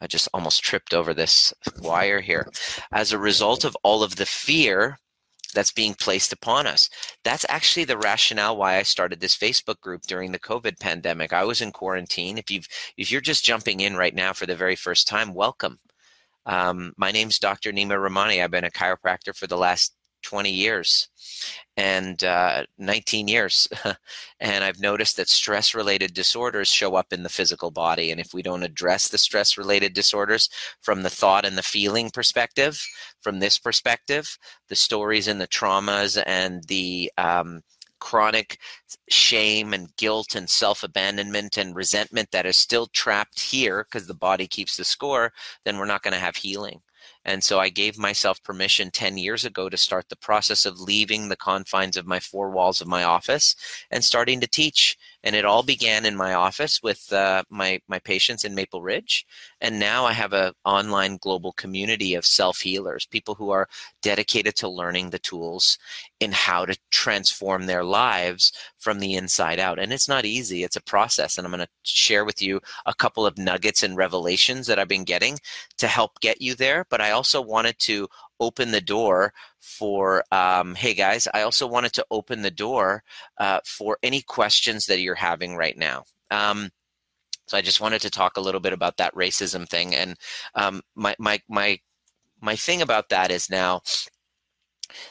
I 0.00 0.06
just 0.06 0.28
almost 0.34 0.62
tripped 0.62 0.92
over 0.92 1.14
this 1.14 1.54
wire 1.80 2.20
here. 2.20 2.48
As 2.92 3.12
a 3.12 3.18
result 3.18 3.64
of 3.64 3.76
all 3.82 4.02
of 4.02 4.16
the 4.16 4.26
fear 4.26 4.98
that's 5.54 5.72
being 5.72 5.94
placed 5.94 6.32
upon 6.32 6.66
us. 6.66 6.90
That's 7.24 7.46
actually 7.48 7.84
the 7.84 7.96
rationale 7.96 8.56
why 8.56 8.76
I 8.76 8.82
started 8.82 9.20
this 9.20 9.36
Facebook 9.36 9.80
group 9.80 10.02
during 10.02 10.30
the 10.32 10.38
COVID 10.38 10.78
pandemic. 10.78 11.32
I 11.32 11.44
was 11.44 11.62
in 11.62 11.72
quarantine. 11.72 12.36
If 12.36 12.50
you've 12.50 12.68
if 12.96 13.10
you're 13.10 13.20
just 13.22 13.44
jumping 13.44 13.80
in 13.80 13.96
right 13.96 14.14
now 14.14 14.32
for 14.34 14.44
the 14.44 14.54
very 14.54 14.76
first 14.76 15.08
time, 15.08 15.34
welcome. 15.34 15.78
Um, 16.46 16.92
my 16.96 17.10
name's 17.10 17.38
Dr. 17.38 17.72
Nima 17.72 17.98
Rahmani. 17.98 18.42
I've 18.42 18.50
been 18.50 18.64
a 18.64 18.70
chiropractor 18.70 19.36
for 19.36 19.46
the 19.46 19.58
last 19.58 19.94
20 20.22 20.50
years 20.50 21.08
and 21.76 22.22
uh, 22.24 22.64
19 22.78 23.28
years. 23.28 23.68
and 24.40 24.64
I've 24.64 24.80
noticed 24.80 25.16
that 25.16 25.28
stress 25.28 25.74
related 25.74 26.14
disorders 26.14 26.68
show 26.68 26.94
up 26.94 27.12
in 27.12 27.22
the 27.22 27.28
physical 27.28 27.70
body. 27.70 28.10
And 28.10 28.20
if 28.20 28.32
we 28.32 28.42
don't 28.42 28.62
address 28.62 29.08
the 29.08 29.18
stress 29.18 29.58
related 29.58 29.92
disorders 29.92 30.48
from 30.82 31.02
the 31.02 31.10
thought 31.10 31.44
and 31.44 31.56
the 31.56 31.62
feeling 31.62 32.10
perspective, 32.10 32.82
from 33.20 33.38
this 33.38 33.58
perspective, 33.58 34.38
the 34.68 34.76
stories 34.76 35.28
and 35.28 35.40
the 35.40 35.48
traumas 35.48 36.20
and 36.26 36.64
the 36.64 37.10
um, 37.18 37.62
chronic 38.06 38.60
shame 39.08 39.74
and 39.74 39.94
guilt 39.96 40.36
and 40.36 40.48
self 40.48 40.84
abandonment 40.84 41.56
and 41.56 41.74
resentment 41.74 42.30
that 42.30 42.46
is 42.46 42.56
still 42.56 42.86
trapped 42.86 43.40
here 43.40 43.84
because 43.84 44.06
the 44.06 44.14
body 44.14 44.46
keeps 44.46 44.76
the 44.76 44.84
score, 44.84 45.32
then 45.64 45.76
we're 45.76 45.86
not 45.86 46.04
going 46.04 46.14
to 46.14 46.20
have 46.20 46.36
healing. 46.36 46.80
And 47.24 47.42
so 47.42 47.58
I 47.58 47.68
gave 47.68 47.98
myself 47.98 48.40
permission 48.44 48.92
10 48.92 49.18
years 49.18 49.44
ago 49.44 49.68
to 49.68 49.76
start 49.76 50.08
the 50.08 50.14
process 50.28 50.64
of 50.64 50.80
leaving 50.80 51.28
the 51.28 51.36
confines 51.36 51.96
of 51.96 52.06
my 52.06 52.20
four 52.20 52.50
walls 52.50 52.80
of 52.80 52.86
my 52.86 53.02
office 53.02 53.56
and 53.90 54.04
starting 54.04 54.40
to 54.40 54.46
teach. 54.46 54.96
And 55.26 55.34
it 55.34 55.44
all 55.44 55.64
began 55.64 56.06
in 56.06 56.14
my 56.14 56.34
office 56.34 56.80
with 56.84 57.12
uh, 57.12 57.42
my, 57.50 57.80
my 57.88 57.98
patients 57.98 58.44
in 58.44 58.54
Maple 58.54 58.80
Ridge. 58.80 59.26
And 59.60 59.80
now 59.80 60.04
I 60.04 60.12
have 60.12 60.32
an 60.32 60.52
online 60.64 61.16
global 61.16 61.50
community 61.50 62.14
of 62.14 62.24
self 62.24 62.60
healers, 62.60 63.06
people 63.06 63.34
who 63.34 63.50
are 63.50 63.68
dedicated 64.02 64.54
to 64.56 64.68
learning 64.68 65.10
the 65.10 65.18
tools 65.18 65.78
in 66.20 66.30
how 66.30 66.64
to 66.64 66.78
transform 66.90 67.66
their 67.66 67.82
lives 67.82 68.52
from 68.78 69.00
the 69.00 69.16
inside 69.16 69.58
out. 69.58 69.80
And 69.80 69.92
it's 69.92 70.08
not 70.08 70.24
easy, 70.24 70.62
it's 70.62 70.76
a 70.76 70.82
process. 70.82 71.36
And 71.36 71.44
I'm 71.44 71.52
going 71.52 71.66
to 71.66 71.68
share 71.82 72.24
with 72.24 72.40
you 72.40 72.60
a 72.86 72.94
couple 72.94 73.26
of 73.26 73.36
nuggets 73.36 73.82
and 73.82 73.96
revelations 73.96 74.68
that 74.68 74.78
I've 74.78 74.86
been 74.86 75.02
getting 75.02 75.40
to 75.78 75.88
help 75.88 76.20
get 76.20 76.40
you 76.40 76.54
there. 76.54 76.86
But 76.88 77.00
I 77.00 77.10
also 77.10 77.40
wanted 77.42 77.80
to 77.80 78.06
open 78.40 78.70
the 78.70 78.80
door 78.80 79.32
for 79.60 80.24
um, 80.32 80.74
hey 80.74 80.94
guys 80.94 81.28
i 81.34 81.42
also 81.42 81.66
wanted 81.66 81.92
to 81.92 82.06
open 82.10 82.42
the 82.42 82.50
door 82.50 83.02
uh, 83.38 83.60
for 83.64 83.98
any 84.02 84.20
questions 84.22 84.86
that 84.86 85.00
you're 85.00 85.14
having 85.14 85.56
right 85.56 85.76
now 85.76 86.04
um, 86.30 86.70
so 87.46 87.56
i 87.56 87.60
just 87.60 87.80
wanted 87.80 88.00
to 88.00 88.10
talk 88.10 88.36
a 88.36 88.40
little 88.40 88.60
bit 88.60 88.72
about 88.72 88.96
that 88.96 89.14
racism 89.14 89.68
thing 89.68 89.94
and 89.94 90.16
um, 90.54 90.82
my 90.94 91.14
my 91.18 91.40
my 91.48 91.78
my 92.40 92.56
thing 92.56 92.82
about 92.82 93.08
that 93.08 93.30
is 93.30 93.50
now 93.50 93.80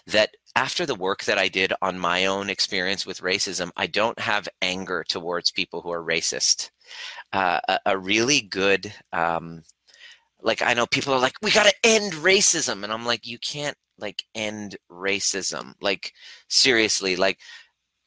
that 0.08 0.36
after 0.56 0.86
the 0.86 0.96
work 0.96 1.26
that 1.26 1.38
I 1.38 1.50
did 1.50 1.74
on 1.82 2.00
my 2.00 2.26
own 2.28 2.50
experience 2.50 3.06
with 3.06 3.22
racism, 3.22 3.72
I 3.76 3.88
don't 3.88 4.18
have 4.20 4.48
anger 4.62 5.04
towards 5.08 5.52
people 5.52 5.82
who 5.82 5.92
are 5.92 6.04
racist. 6.04 6.72
Uh, 7.34 7.60
a, 7.68 7.80
a, 7.88 7.98
really 7.98 8.42
good, 8.42 8.94
um, 9.12 9.64
like 10.46 10.62
I 10.62 10.76
know 10.76 10.86
people 10.86 11.12
are 11.14 11.20
like, 11.20 11.34
we 11.42 11.52
got 11.52 11.66
to 11.66 11.74
end 11.84 12.14
racism, 12.14 12.84
and 12.84 12.94
I'm 12.94 13.06
like, 13.06 13.26
you 13.26 13.40
can't 13.40 13.76
like 13.98 14.24
end 14.36 14.78
racism. 14.92 15.74
Like 15.82 16.14
seriously, 16.50 17.16
like 17.16 17.40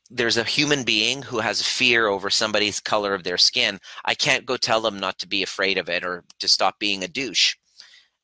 there's 0.09 0.37
a 0.37 0.45
human 0.45 0.85
being 0.85 1.21
who 1.21 1.41
has 1.41 1.61
fear 1.61 2.07
over 2.07 2.31
somebody's 2.31 2.81
color 2.81 3.13
of 3.13 3.25
their 3.25 3.39
skin. 3.39 3.81
I 4.05 4.15
can't 4.15 4.47
go 4.47 4.57
tell 4.57 4.81
them 4.81 4.99
not 5.01 5.19
to 5.19 5.29
be 5.29 5.43
afraid 5.43 5.79
of 5.79 5.89
it 5.89 6.05
or 6.05 6.25
to 6.39 6.49
stop 6.49 6.79
being 6.79 7.03
a 7.03 7.09
douche. 7.09 7.57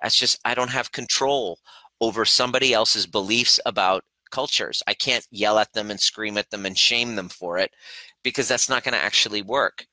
That's 0.01 0.17
just 0.17 0.39
I 0.45 0.55
don't 0.55 0.71
have 0.71 0.93
control 0.93 1.59
over 2.01 2.25
somebody 2.25 2.73
else's 2.73 3.07
beliefs 3.07 3.59
about 3.67 4.05
cultures. 4.31 4.81
I 4.87 4.95
can't 4.95 5.27
yell 5.33 5.59
at 5.59 5.73
them 5.73 5.91
and 5.91 6.01
scream 6.01 6.39
at 6.39 6.51
them 6.51 6.67
and 6.67 6.79
shame 6.79 7.17
them 7.17 7.29
for 7.29 7.59
it 7.59 7.73
because 8.23 8.47
that's 8.47 8.69
not 8.69 8.85
going 8.85 8.95
to 8.95 9.05
actually 9.05 9.43
work. 9.43 9.87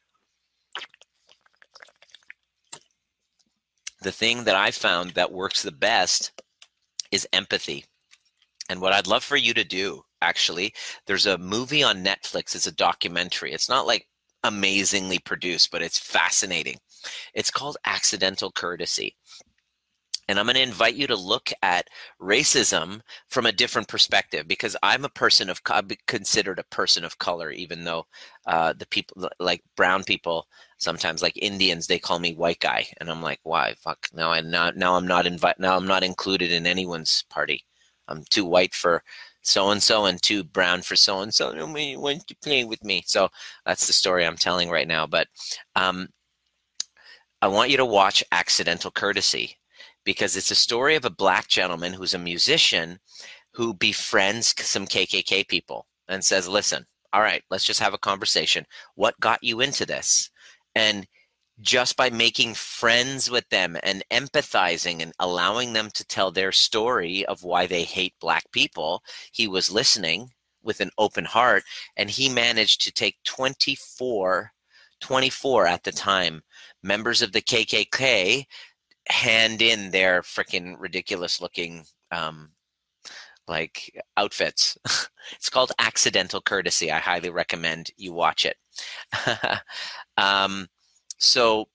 The 4.01 4.11
thing 4.11 4.45
that 4.45 4.55
I 4.55 4.71
found 4.71 5.11
that 5.11 5.31
works 5.31 5.61
the 5.61 5.71
best 5.71 6.31
is 7.11 7.27
empathy. 7.33 7.85
And 8.69 8.81
what 8.81 8.93
I'd 8.93 9.07
love 9.07 9.23
for 9.23 9.37
you 9.37 9.53
to 9.53 9.63
do, 9.63 10.01
actually, 10.21 10.73
there's 11.05 11.25
a 11.25 11.37
movie 11.37 11.83
on 11.83 12.03
Netflix. 12.03 12.55
It's 12.55 12.67
a 12.67 12.71
documentary. 12.71 13.51
It's 13.51 13.69
not 13.69 13.85
like 13.85 14.07
amazingly 14.43 15.19
produced, 15.19 15.71
but 15.71 15.81
it's 15.81 15.99
fascinating. 15.99 16.77
It's 17.33 17.51
called 17.51 17.77
Accidental 17.85 18.51
Courtesy. 18.51 19.15
And 20.27 20.39
I'm 20.39 20.45
going 20.45 20.55
to 20.55 20.61
invite 20.61 20.95
you 20.95 21.07
to 21.07 21.15
look 21.15 21.51
at 21.61 21.89
racism 22.21 23.01
from 23.27 23.45
a 23.45 23.51
different 23.51 23.89
perspective 23.89 24.47
because 24.47 24.77
I'm 24.81 25.03
a 25.03 25.09
person 25.09 25.49
of, 25.49 25.59
I'm 25.67 25.89
considered 26.07 26.57
a 26.57 26.63
person 26.75 27.03
of 27.03 27.17
color, 27.17 27.51
even 27.51 27.83
though 27.83 28.05
uh, 28.47 28.73
the 28.73 28.87
people 28.87 29.29
like 29.39 29.61
brown 29.75 30.05
people, 30.05 30.47
sometimes 30.81 31.21
like 31.21 31.37
Indians, 31.37 31.85
they 31.85 31.99
call 31.99 32.17
me 32.17 32.33
white 32.33 32.59
guy. 32.59 32.87
And 32.99 33.09
I'm 33.09 33.21
like, 33.21 33.39
why? 33.43 33.75
Fuck. 33.75 34.07
Now, 34.13 34.31
I, 34.31 34.41
now, 34.41 34.71
now 34.71 34.95
I'm 34.95 35.07
not 35.07 35.27
invite, 35.27 35.59
now 35.59 35.77
I'm 35.77 35.87
not 35.87 36.03
included 36.03 36.51
in 36.51 36.65
anyone's 36.65 37.23
party. 37.29 37.63
I'm 38.07 38.23
too 38.31 38.45
white 38.45 38.73
for 38.73 39.03
so 39.43 39.69
and 39.69 39.81
so 39.81 40.05
and 40.05 40.21
too 40.21 40.43
brown 40.43 40.81
for 40.81 40.95
so 40.95 41.21
and 41.21 41.31
so. 41.31 41.53
When 41.71 42.15
you 42.27 42.35
play 42.43 42.65
with 42.65 42.83
me, 42.83 43.03
so 43.05 43.29
that's 43.63 43.85
the 43.85 43.93
story 43.93 44.25
I'm 44.25 44.35
telling 44.35 44.71
right 44.71 44.87
now. 44.87 45.05
But 45.05 45.27
um, 45.75 46.07
I 47.43 47.47
want 47.47 47.69
you 47.69 47.77
to 47.77 47.85
watch 47.85 48.23
Accidental 48.31 48.89
Courtesy 48.89 49.57
because 50.03 50.35
it's 50.35 50.51
a 50.51 50.55
story 50.55 50.95
of 50.95 51.05
a 51.05 51.11
black 51.11 51.47
gentleman 51.47 51.93
who's 51.93 52.15
a 52.15 52.19
musician 52.19 52.99
who 53.53 53.75
befriends 53.75 54.55
some 54.65 54.87
KKK 54.87 55.47
people 55.47 55.85
and 56.07 56.25
says, 56.25 56.47
listen, 56.47 56.85
all 57.13 57.21
right, 57.21 57.43
let's 57.51 57.65
just 57.65 57.79
have 57.79 57.93
a 57.93 57.99
conversation. 57.99 58.65
What 58.95 59.19
got 59.19 59.43
you 59.43 59.61
into 59.61 59.85
this? 59.85 60.31
And 60.75 61.07
just 61.59 61.95
by 61.95 62.09
making 62.09 62.55
friends 62.55 63.29
with 63.29 63.47
them 63.49 63.77
and 63.83 64.03
empathizing 64.11 65.01
and 65.01 65.13
allowing 65.19 65.73
them 65.73 65.89
to 65.93 66.05
tell 66.05 66.31
their 66.31 66.51
story 66.51 67.25
of 67.25 67.43
why 67.43 67.67
they 67.67 67.83
hate 67.83 68.13
black 68.19 68.51
people, 68.51 69.03
he 69.31 69.47
was 69.47 69.71
listening 69.71 70.31
with 70.63 70.79
an 70.81 70.91
open 70.97 71.25
heart 71.25 71.63
and 71.97 72.09
he 72.09 72.29
managed 72.29 72.81
to 72.81 72.91
take 72.91 73.17
24 73.25 74.51
24 75.01 75.65
at 75.65 75.83
the 75.83 75.91
time 75.91 76.43
members 76.83 77.23
of 77.23 77.31
the 77.31 77.41
KKK 77.41 78.45
hand 79.07 79.61
in 79.61 79.89
their 79.89 80.21
freaking 80.21 80.75
ridiculous 80.77 81.41
looking 81.41 81.83
um, 82.11 82.51
like 83.51 84.01
outfits. 84.17 84.77
it's 85.33 85.49
called 85.49 85.73
Accidental 85.77 86.41
Courtesy. 86.41 86.91
I 86.91 86.99
highly 86.99 87.29
recommend 87.29 87.91
you 87.97 88.13
watch 88.13 88.45
it. 88.45 88.57
um, 90.17 90.67
so, 91.19 91.67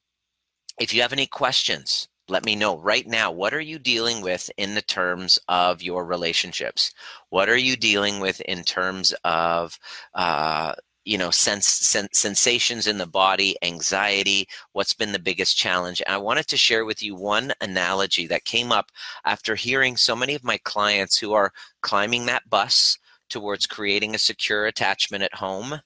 if 0.80 0.92
you 0.92 1.02
have 1.02 1.12
any 1.12 1.26
questions, 1.26 2.08
let 2.28 2.44
me 2.44 2.56
know 2.56 2.78
right 2.78 3.06
now. 3.06 3.30
What 3.30 3.54
are 3.54 3.60
you 3.60 3.78
dealing 3.78 4.22
with 4.22 4.50
in 4.56 4.74
the 4.74 4.82
terms 4.82 5.38
of 5.48 5.82
your 5.82 6.04
relationships? 6.04 6.92
What 7.28 7.48
are 7.48 7.56
you 7.56 7.76
dealing 7.76 8.20
with 8.20 8.40
in 8.40 8.64
terms 8.64 9.14
of 9.24 9.78
uh, 10.14 10.74
you 11.06 11.16
know 11.16 11.30
sense, 11.30 11.66
sen- 11.68 12.12
sensations 12.12 12.86
in 12.86 12.98
the 12.98 13.06
body 13.06 13.56
anxiety 13.62 14.46
what's 14.72 14.92
been 14.92 15.12
the 15.12 15.18
biggest 15.18 15.56
challenge? 15.56 16.02
And 16.06 16.14
i 16.14 16.18
wanted 16.18 16.46
to 16.48 16.56
share 16.56 16.84
with 16.84 17.02
you 17.02 17.14
one 17.14 17.52
analogy 17.62 18.26
that 18.26 18.44
came 18.44 18.72
up 18.72 18.90
after 19.24 19.54
hearing 19.54 19.96
so 19.96 20.14
many 20.14 20.34
of 20.34 20.44
my 20.44 20.58
clients 20.64 21.18
who 21.18 21.32
are 21.32 21.52
climbing 21.80 22.26
that 22.26 22.48
bus 22.50 22.98
towards 23.30 23.66
creating 23.66 24.14
a 24.14 24.18
secure 24.18 24.66
attachment 24.66 25.22
at 25.22 25.34
home 25.34 25.80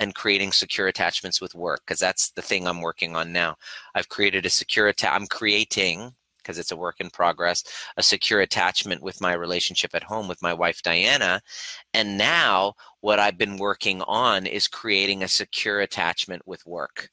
and 0.00 0.14
creating 0.14 0.52
secure 0.52 0.88
attachments 0.88 1.40
with 1.40 1.54
work 1.54 1.80
because 1.86 2.00
that's 2.00 2.30
the 2.32 2.42
thing 2.42 2.66
i'm 2.66 2.80
working 2.80 3.16
on 3.16 3.32
now. 3.32 3.56
I've 3.94 4.08
created 4.08 4.46
a 4.46 4.50
secure 4.50 4.92
i'm 5.02 5.26
creating 5.26 6.12
because 6.48 6.58
it's 6.58 6.72
a 6.72 6.76
work 6.76 6.96
in 6.98 7.10
progress, 7.10 7.62
a 7.98 8.02
secure 8.02 8.40
attachment 8.40 9.02
with 9.02 9.20
my 9.20 9.34
relationship 9.34 9.94
at 9.94 10.02
home 10.02 10.26
with 10.26 10.40
my 10.40 10.54
wife, 10.54 10.80
Diana. 10.82 11.42
And 11.92 12.16
now 12.16 12.72
what 13.02 13.18
I've 13.18 13.36
been 13.36 13.58
working 13.58 14.00
on 14.02 14.46
is 14.46 14.66
creating 14.66 15.22
a 15.22 15.28
secure 15.28 15.80
attachment 15.80 16.40
with 16.46 16.64
work 16.64 17.10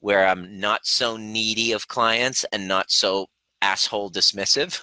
where 0.00 0.26
I'm 0.26 0.58
not 0.58 0.86
so 0.86 1.18
needy 1.18 1.72
of 1.72 1.86
clients 1.88 2.46
and 2.50 2.66
not 2.66 2.90
so 2.90 3.26
asshole 3.60 4.10
dismissive 4.10 4.80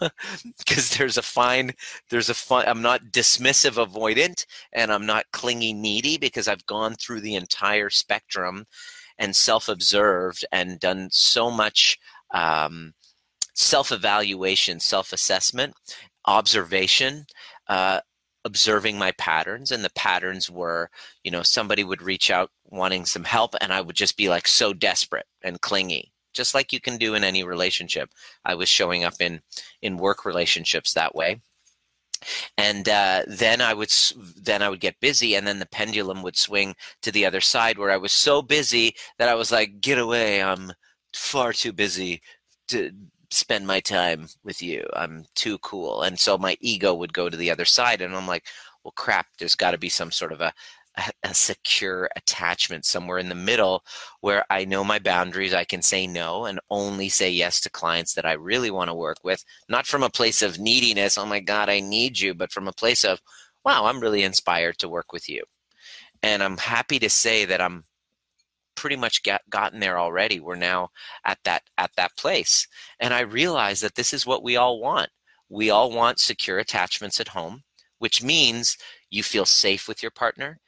because 0.59 0.91
there's 0.97 1.17
a 1.17 1.21
fine 1.21 1.71
there's 2.09 2.29
a 2.29 2.33
fun 2.33 2.65
i'm 2.67 2.81
not 2.81 2.99
dismissive 3.05 3.81
avoidant 3.81 4.45
and 4.73 4.91
i'm 4.91 5.05
not 5.05 5.23
clingy 5.31 5.71
needy 5.71 6.17
because 6.17 6.49
i've 6.49 6.65
gone 6.65 6.93
through 6.95 7.21
the 7.21 7.35
entire 7.35 7.89
spectrum 7.89 8.65
and 9.17 9.33
self-observed 9.33 10.43
and 10.51 10.77
done 10.81 11.07
so 11.09 11.49
much 11.49 11.97
um, 12.33 12.93
self-evaluation 13.55 14.79
self-assessment 14.79 15.73
observation 16.25 17.25
uh, 17.67 17.99
observing 18.43 18.97
my 18.97 19.11
patterns 19.13 19.71
and 19.71 19.83
the 19.83 19.91
patterns 19.95 20.49
were 20.49 20.89
you 21.23 21.31
know 21.31 21.41
somebody 21.41 21.83
would 21.83 22.01
reach 22.01 22.29
out 22.29 22.51
wanting 22.65 23.05
some 23.05 23.23
help 23.23 23.55
and 23.61 23.73
i 23.73 23.81
would 23.81 23.95
just 23.95 24.17
be 24.17 24.29
like 24.29 24.47
so 24.47 24.73
desperate 24.73 25.25
and 25.43 25.61
clingy 25.61 26.11
just 26.35 26.53
like 26.53 26.71
you 26.71 26.79
can 26.79 26.97
do 26.97 27.15
in 27.15 27.23
any 27.23 27.43
relationship. 27.43 28.09
I 28.43 28.53
was 28.53 28.69
showing 28.69 29.03
up 29.03 29.15
in 29.19 29.41
in 29.81 29.97
work 29.97 30.25
relationships 30.25 30.93
that 30.93 31.15
way. 31.15 31.41
And 32.57 32.87
uh, 32.89 33.23
then 33.27 33.61
i 33.61 33.73
would 33.73 33.91
then 34.37 34.61
i 34.61 34.69
would 34.69 34.79
get 34.79 34.99
busy 34.99 35.35
and 35.35 35.45
then 35.45 35.59
the 35.59 35.65
pendulum 35.67 36.23
would 36.23 36.37
swing 36.37 36.75
to 37.01 37.11
the 37.11 37.25
other 37.25 37.41
side 37.41 37.77
where 37.77 37.91
i 37.91 37.97
was 37.97 38.13
so 38.13 38.41
busy 38.41 38.95
that 39.19 39.29
i 39.29 39.35
was 39.35 39.51
like 39.51 39.81
get 39.81 39.99
away 39.99 40.41
i'm 40.41 40.71
far 41.13 41.53
too 41.53 41.73
busy 41.73 42.21
to 42.69 42.91
spend 43.35 43.67
my 43.67 43.79
time 43.79 44.27
with 44.43 44.61
you. 44.61 44.87
I'm 44.93 45.25
too 45.35 45.57
cool. 45.59 46.01
And 46.03 46.19
so 46.19 46.37
my 46.37 46.57
ego 46.61 46.93
would 46.93 47.13
go 47.13 47.29
to 47.29 47.37
the 47.37 47.51
other 47.51 47.65
side. 47.65 48.01
And 48.01 48.15
I'm 48.15 48.27
like, 48.27 48.45
well, 48.83 48.93
crap, 48.95 49.27
there's 49.37 49.55
got 49.55 49.71
to 49.71 49.77
be 49.77 49.89
some 49.89 50.11
sort 50.11 50.31
of 50.31 50.41
a, 50.41 50.53
a, 50.97 51.11
a, 51.23 51.33
secure 51.33 52.09
attachment 52.15 52.85
somewhere 52.85 53.17
in 53.17 53.29
the 53.29 53.35
middle 53.35 53.83
where 54.21 54.45
I 54.49 54.65
know 54.65 54.83
my 54.83 54.99
boundaries. 54.99 55.53
I 55.53 55.63
can 55.65 55.81
say 55.81 56.07
no 56.07 56.45
and 56.45 56.59
only 56.69 57.09
say 57.09 57.29
yes 57.29 57.59
to 57.61 57.69
clients 57.69 58.13
that 58.13 58.25
I 58.25 58.33
really 58.33 58.71
want 58.71 58.89
to 58.89 58.95
work 58.95 59.17
with, 59.23 59.43
not 59.69 59.87
from 59.87 60.03
a 60.03 60.09
place 60.09 60.41
of 60.41 60.59
neediness. 60.59 61.17
Oh 61.17 61.25
my 61.25 61.39
God, 61.39 61.69
I 61.69 61.79
need 61.79 62.19
you, 62.19 62.33
but 62.33 62.51
from 62.51 62.67
a 62.67 62.73
place 62.73 63.03
of, 63.03 63.21
wow, 63.63 63.85
I'm 63.85 63.99
really 63.99 64.23
inspired 64.23 64.77
to 64.79 64.89
work 64.89 65.11
with 65.11 65.27
you. 65.27 65.43
And 66.23 66.41
I'm 66.41 66.57
happy 66.57 66.99
to 66.99 67.09
say 67.09 67.45
that 67.45 67.61
I'm 67.61 67.85
pretty 68.75 68.95
much 68.95 69.23
get, 69.23 69.41
gotten 69.49 69.79
there 69.79 69.97
already. 69.99 70.39
We're 70.39 70.55
now 70.55 70.89
at 71.25 71.39
that 71.43 71.63
at 71.77 71.91
that 71.97 72.15
place, 72.17 72.67
and 72.99 73.13
I 73.13 73.21
realize 73.21 73.79
that 73.81 73.95
this 73.95 74.13
is 74.13 74.25
what 74.25 74.43
we 74.43 74.55
all 74.55 74.79
want. 74.79 75.09
We 75.49 75.69
all 75.69 75.91
want 75.91 76.19
secure 76.19 76.59
attachments 76.59 77.19
at 77.19 77.29
home, 77.29 77.63
which 77.99 78.23
means 78.23 78.77
you 79.09 79.23
feel 79.23 79.45
safe 79.45 79.87
with 79.87 80.01
your 80.01 80.11
partner, 80.11 80.59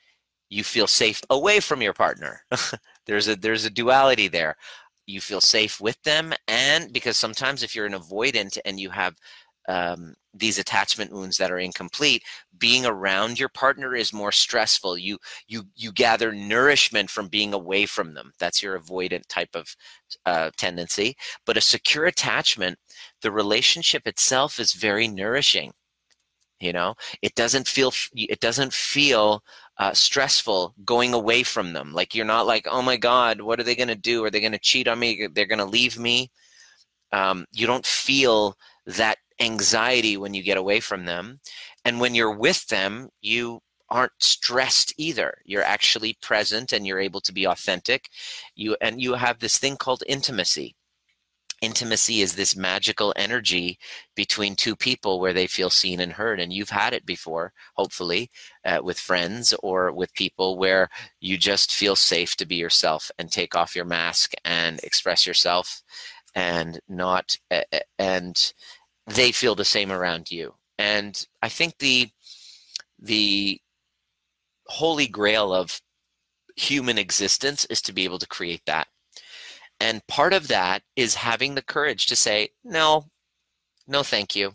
you 0.49 0.63
feel 0.63 0.87
safe 0.87 1.21
away 1.29 1.59
from 1.59 1.81
your 1.81 1.93
partner. 1.93 2.41
there's 3.05 3.27
a 3.27 3.35
there's 3.35 3.65
a 3.65 3.69
duality 3.69 4.27
there. 4.27 4.55
You 5.05 5.21
feel 5.21 5.41
safe 5.41 5.79
with 5.79 6.01
them, 6.03 6.33
and 6.47 6.91
because 6.91 7.17
sometimes 7.17 7.63
if 7.63 7.75
you're 7.75 7.85
an 7.85 7.93
avoidant 7.93 8.57
and 8.65 8.79
you 8.79 8.89
have 8.89 9.15
um, 9.67 10.15
these 10.33 10.59
attachment 10.59 11.12
wounds 11.12 11.38
that 11.38 11.51
are 11.51 11.59
incomplete 11.59 12.24
being 12.57 12.86
around 12.86 13.39
your 13.39 13.50
partner 13.50 13.95
is 13.95 14.13
more 14.13 14.31
stressful. 14.31 14.97
You 14.97 15.17
you 15.47 15.63
you 15.75 15.91
gather 15.91 16.31
nourishment 16.31 17.09
from 17.09 17.27
being 17.27 17.53
away 17.53 17.86
from 17.86 18.13
them. 18.13 18.31
That's 18.39 18.62
your 18.63 18.79
avoidant 18.79 19.27
type 19.27 19.55
of 19.55 19.75
uh, 20.25 20.51
tendency. 20.57 21.15
But 21.45 21.57
a 21.57 21.62
secure 21.62 22.05
attachment 22.05 22.77
the 23.21 23.31
relationship 23.31 24.07
itself 24.07 24.59
is 24.59 24.74
very 24.74 25.07
nourishing 25.07 25.74
you 26.59 26.74
know? 26.74 26.95
It 27.21 27.36
doesn't 27.36 27.67
feel 27.67 27.93
it 28.15 28.39
doesn't 28.39 28.74
feel 28.74 29.43
uh, 29.77 29.93
stressful 29.93 30.74
going 30.86 31.13
away 31.13 31.43
from 31.43 31.74
them. 31.74 31.93
Like 31.93 32.15
you're 32.15 32.25
not 32.25 32.47
like 32.47 32.67
oh 32.69 32.81
my 32.81 32.97
god 32.97 33.41
what 33.41 33.59
are 33.59 33.63
they 33.63 33.75
going 33.75 33.88
to 33.89 33.95
do? 33.95 34.24
Are 34.24 34.31
they 34.31 34.41
going 34.41 34.51
to 34.53 34.59
cheat 34.59 34.88
on 34.88 35.00
me? 35.00 35.27
They're 35.33 35.45
going 35.45 35.59
to 35.59 35.65
leave 35.65 36.00
me? 36.00 36.31
Um, 37.12 37.45
you 37.53 37.67
don't 37.67 37.85
feel 37.85 38.57
that 38.85 39.18
anxiety 39.39 40.17
when 40.17 40.33
you 40.33 40.43
get 40.43 40.57
away 40.57 40.79
from 40.79 41.05
them. 41.05 41.39
And 41.85 42.00
when 42.00 42.15
you're 42.15 42.35
with 42.35 42.67
them, 42.67 43.09
you 43.21 43.61
aren't 43.89 44.11
stressed 44.19 44.93
either. 44.97 45.37
You're 45.45 45.63
actually 45.63 46.17
present 46.21 46.73
and 46.73 46.85
you're 46.85 47.00
able 47.00 47.21
to 47.21 47.33
be 47.33 47.45
authentic. 47.45 48.09
You 48.55 48.75
and 48.81 49.01
you 49.01 49.13
have 49.13 49.39
this 49.39 49.57
thing 49.57 49.77
called 49.77 50.03
intimacy. 50.07 50.75
Intimacy 51.59 52.21
is 52.21 52.35
this 52.35 52.55
magical 52.55 53.13
energy 53.15 53.79
between 54.15 54.55
two 54.55 54.75
people 54.75 55.19
where 55.19 55.33
they 55.33 55.47
feel 55.47 55.71
seen 55.71 56.00
and 56.01 56.13
heard. 56.13 56.39
And 56.39 56.53
you've 56.53 56.69
had 56.69 56.93
it 56.93 57.03
before, 57.03 57.51
hopefully, 57.73 58.29
uh, 58.63 58.79
with 58.83 59.00
friends 59.00 59.55
or 59.63 59.91
with 59.91 60.13
people 60.13 60.57
where 60.59 60.87
you 61.19 61.35
just 61.35 61.71
feel 61.71 61.95
safe 61.95 62.35
to 62.35 62.45
be 62.45 62.57
yourself 62.57 63.09
and 63.17 63.31
take 63.31 63.55
off 63.55 63.75
your 63.75 63.85
mask 63.85 64.33
and 64.45 64.79
express 64.83 65.25
yourself 65.25 65.81
and 66.35 66.79
not 66.87 67.35
uh, 67.50 67.63
and 67.97 68.53
they 69.07 69.31
feel 69.31 69.55
the 69.55 69.65
same 69.65 69.91
around 69.91 70.29
you. 70.29 70.53
And 70.77 71.25
I 71.41 71.50
think 71.50 71.77
the 71.79 72.09
the 73.00 73.59
holy 74.67 75.07
grail 75.07 75.53
of 75.53 75.81
human 76.55 76.98
existence 76.98 77.65
is 77.65 77.81
to 77.83 77.93
be 77.93 78.03
able 78.03 78.20
to 78.20 78.27
create 78.27 78.61
that. 78.65 78.87
And 79.79 80.05
part 80.07 80.33
of 80.33 80.48
that 80.48 80.81
is 80.96 81.15
having 81.15 81.55
the 81.55 81.61
courage 81.61 82.07
to 82.07 82.15
say, 82.15 82.50
no, 82.63 83.05
no, 83.87 84.03
thank 84.03 84.35
you. 84.35 84.53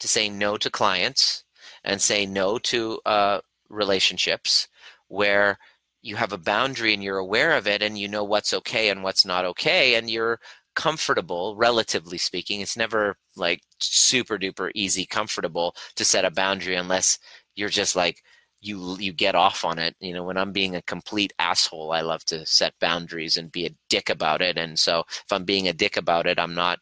To 0.00 0.08
say 0.08 0.28
no 0.28 0.56
to 0.56 0.70
clients 0.70 1.44
and 1.84 2.00
say 2.00 2.26
no 2.26 2.58
to 2.58 3.00
uh, 3.04 3.40
relationships 3.68 4.68
where 5.08 5.58
you 6.02 6.16
have 6.16 6.32
a 6.32 6.38
boundary 6.38 6.92
and 6.92 7.02
you're 7.02 7.18
aware 7.18 7.52
of 7.52 7.66
it 7.66 7.82
and 7.82 7.98
you 7.98 8.08
know 8.08 8.24
what's 8.24 8.52
okay 8.52 8.90
and 8.90 9.02
what's 9.02 9.24
not 9.24 9.44
okay 9.44 9.94
and 9.94 10.10
you're 10.10 10.38
comfortable, 10.74 11.56
relatively 11.56 12.18
speaking. 12.18 12.60
It's 12.60 12.76
never 12.76 13.16
like 13.36 13.62
super 13.78 14.38
duper 14.38 14.70
easy, 14.74 15.06
comfortable 15.06 15.74
to 15.96 16.04
set 16.04 16.24
a 16.24 16.30
boundary 16.30 16.76
unless 16.76 17.18
you're 17.56 17.68
just 17.68 17.96
like 17.96 18.22
you 18.60 18.96
you 18.98 19.12
get 19.12 19.34
off 19.34 19.64
on 19.64 19.78
it. 19.78 19.94
You 20.00 20.14
know, 20.14 20.24
when 20.24 20.38
I'm 20.38 20.52
being 20.52 20.76
a 20.76 20.82
complete 20.82 21.32
asshole, 21.38 21.92
I 21.92 22.00
love 22.00 22.24
to 22.26 22.46
set 22.46 22.74
boundaries 22.80 23.36
and 23.36 23.52
be 23.52 23.66
a 23.66 23.74
dick 23.88 24.10
about 24.10 24.42
it. 24.42 24.58
And 24.58 24.78
so 24.78 25.00
if 25.08 25.32
I'm 25.32 25.44
being 25.44 25.68
a 25.68 25.72
dick 25.72 25.96
about 25.96 26.26
it, 26.26 26.38
I'm 26.38 26.54
not 26.54 26.78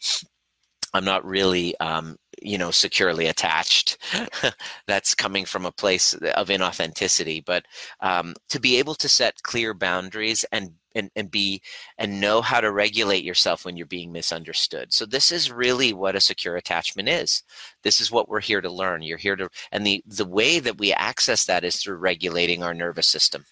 I'm 0.95 1.05
not 1.05 1.25
really 1.25 1.79
um, 1.81 2.17
you 2.41 2.59
know 2.59 2.71
securely 2.71 3.27
attached 3.27 3.99
that's 4.87 5.15
coming 5.15 5.45
from 5.45 5.67
a 5.67 5.73
place 5.73 6.15
of 6.15 6.49
inauthenticity 6.49 7.45
but 7.45 7.65
um, 8.01 8.35
to 8.49 8.61
be 8.61 8.79
able 8.79 8.95
to 8.97 9.09
set 9.09 9.43
clear 9.43 9.75
boundaries 9.75 10.45
and 10.53 10.73
and, 10.95 11.11
and 11.17 11.31
be 11.31 11.61
and 11.99 12.21
know 12.21 12.41
how 12.41 12.61
to 12.61 12.73
regulate 12.73 13.25
yourself 13.25 13.65
when 13.65 13.77
you're 13.77 13.87
being 13.87 14.13
misunderstood 14.13 14.93
so 14.93 15.07
this 15.07 15.33
is 15.33 15.51
really 15.51 15.93
what 15.93 16.17
a 16.17 16.21
secure 16.21 16.57
attachment 16.57 17.09
is 17.09 17.43
this 17.83 18.01
is 18.01 18.11
what 18.11 18.29
we're 18.29 18.41
here 18.41 18.61
to 18.61 18.71
learn 18.71 19.03
you're 19.03 19.19
here 19.19 19.37
to 19.37 19.49
and 19.71 19.87
the 19.87 20.03
the 20.07 20.25
way 20.25 20.59
that 20.59 20.79
we 20.79 20.93
access 20.93 21.45
that 21.45 21.65
is 21.65 21.77
through 21.77 21.97
regulating 21.97 22.63
our 22.63 22.75
nervous 22.75 23.09
system 23.09 23.45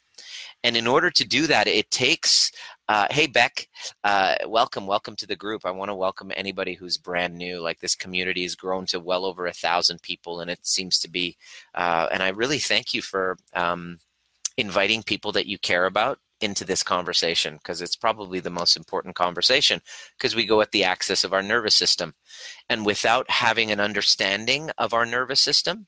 and 0.62 0.76
in 0.76 0.86
order 0.86 1.10
to 1.10 1.26
do 1.26 1.46
that, 1.46 1.66
it 1.66 1.90
takes, 1.90 2.52
uh, 2.88 3.06
hey, 3.10 3.26
Beck, 3.26 3.68
uh, 4.04 4.34
welcome, 4.46 4.86
welcome 4.86 5.16
to 5.16 5.26
the 5.26 5.36
group. 5.36 5.64
I 5.64 5.70
want 5.70 5.90
to 5.90 5.94
welcome 5.94 6.30
anybody 6.36 6.74
who's 6.74 6.98
brand 6.98 7.34
new. 7.34 7.60
Like 7.60 7.80
this 7.80 7.94
community 7.94 8.42
has 8.42 8.54
grown 8.54 8.86
to 8.86 9.00
well 9.00 9.24
over 9.24 9.46
a 9.46 9.52
thousand 9.52 10.02
people, 10.02 10.40
and 10.40 10.50
it 10.50 10.66
seems 10.66 10.98
to 11.00 11.10
be, 11.10 11.36
uh, 11.74 12.08
and 12.12 12.22
I 12.22 12.28
really 12.28 12.58
thank 12.58 12.92
you 12.92 13.00
for 13.00 13.38
um, 13.54 13.98
inviting 14.56 15.02
people 15.02 15.32
that 15.32 15.46
you 15.46 15.58
care 15.58 15.86
about 15.86 16.18
into 16.40 16.64
this 16.64 16.82
conversation 16.82 17.54
because 17.54 17.82
it's 17.82 17.96
probably 17.96 18.40
the 18.40 18.50
most 18.50 18.76
important 18.76 19.14
conversation 19.14 19.80
because 20.18 20.34
we 20.34 20.46
go 20.46 20.60
at 20.60 20.70
the 20.72 20.84
axis 20.84 21.24
of 21.24 21.32
our 21.32 21.42
nervous 21.42 21.74
system. 21.74 22.14
And 22.68 22.86
without 22.86 23.30
having 23.30 23.70
an 23.70 23.80
understanding 23.80 24.70
of 24.78 24.94
our 24.94 25.06
nervous 25.06 25.40
system, 25.40 25.86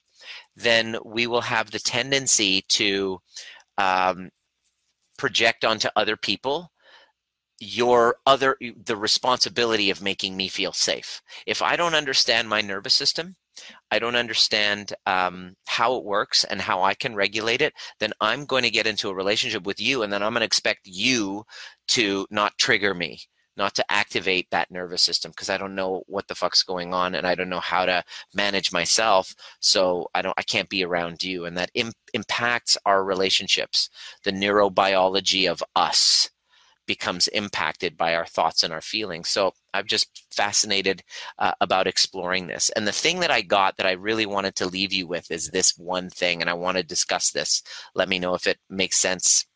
then 0.56 0.96
we 1.04 1.26
will 1.26 1.40
have 1.40 1.70
the 1.70 1.78
tendency 1.78 2.62
to 2.68 3.20
um, 3.78 4.30
project 5.18 5.64
onto 5.64 5.88
other 5.96 6.16
people 6.16 6.70
your 7.60 8.16
other 8.26 8.56
the 8.84 8.96
responsibility 8.96 9.88
of 9.88 10.02
making 10.02 10.36
me 10.36 10.48
feel 10.48 10.72
safe 10.72 11.22
if 11.46 11.62
i 11.62 11.76
don't 11.76 11.94
understand 11.94 12.48
my 12.48 12.60
nervous 12.60 12.92
system 12.92 13.36
i 13.90 13.98
don't 13.98 14.16
understand 14.16 14.92
um, 15.06 15.54
how 15.66 15.96
it 15.96 16.04
works 16.04 16.44
and 16.44 16.60
how 16.60 16.82
i 16.82 16.94
can 16.94 17.14
regulate 17.14 17.62
it 17.62 17.72
then 18.00 18.12
i'm 18.20 18.44
going 18.44 18.62
to 18.62 18.70
get 18.70 18.86
into 18.86 19.08
a 19.08 19.14
relationship 19.14 19.64
with 19.64 19.80
you 19.80 20.02
and 20.02 20.12
then 20.12 20.22
i'm 20.22 20.32
going 20.32 20.40
to 20.40 20.46
expect 20.46 20.80
you 20.84 21.44
to 21.88 22.26
not 22.30 22.56
trigger 22.58 22.94
me 22.94 23.18
not 23.56 23.74
to 23.74 23.92
activate 23.92 24.48
that 24.50 24.70
nervous 24.70 25.02
system 25.02 25.30
because 25.30 25.50
I 25.50 25.58
don't 25.58 25.74
know 25.74 26.02
what 26.06 26.26
the 26.28 26.34
fuck's 26.34 26.62
going 26.62 26.94
on 26.94 27.14
and 27.14 27.26
I 27.26 27.34
don't 27.34 27.48
know 27.48 27.60
how 27.60 27.84
to 27.84 28.02
manage 28.34 28.72
myself. 28.72 29.34
So 29.60 30.08
I 30.14 30.22
don't, 30.22 30.34
I 30.38 30.42
can't 30.42 30.68
be 30.68 30.84
around 30.84 31.22
you, 31.22 31.44
and 31.44 31.56
that 31.56 31.70
Im- 31.74 31.92
impacts 32.14 32.78
our 32.86 33.04
relationships, 33.04 33.90
the 34.24 34.32
neurobiology 34.32 35.50
of 35.50 35.62
us, 35.76 36.30
becomes 36.92 37.26
impacted 37.28 37.96
by 37.96 38.14
our 38.14 38.26
thoughts 38.26 38.62
and 38.62 38.72
our 38.72 38.82
feelings. 38.82 39.28
So 39.30 39.54
I'm 39.72 39.86
just 39.86 40.26
fascinated 40.30 41.02
uh, 41.38 41.52
about 41.62 41.86
exploring 41.86 42.46
this. 42.46 42.68
And 42.76 42.86
the 42.86 42.92
thing 42.92 43.20
that 43.20 43.30
I 43.30 43.40
got 43.40 43.78
that 43.78 43.86
I 43.86 43.92
really 43.92 44.26
wanted 44.26 44.56
to 44.56 44.66
leave 44.66 44.92
you 44.92 45.06
with 45.06 45.30
is 45.30 45.48
this 45.48 45.78
one 45.78 46.10
thing, 46.10 46.42
and 46.42 46.50
I 46.50 46.54
want 46.54 46.76
to 46.76 46.82
discuss 46.82 47.30
this. 47.30 47.62
Let 47.94 48.10
me 48.10 48.18
know 48.18 48.34
if 48.34 48.46
it 48.46 48.58
makes 48.68 48.98
sense 48.98 49.46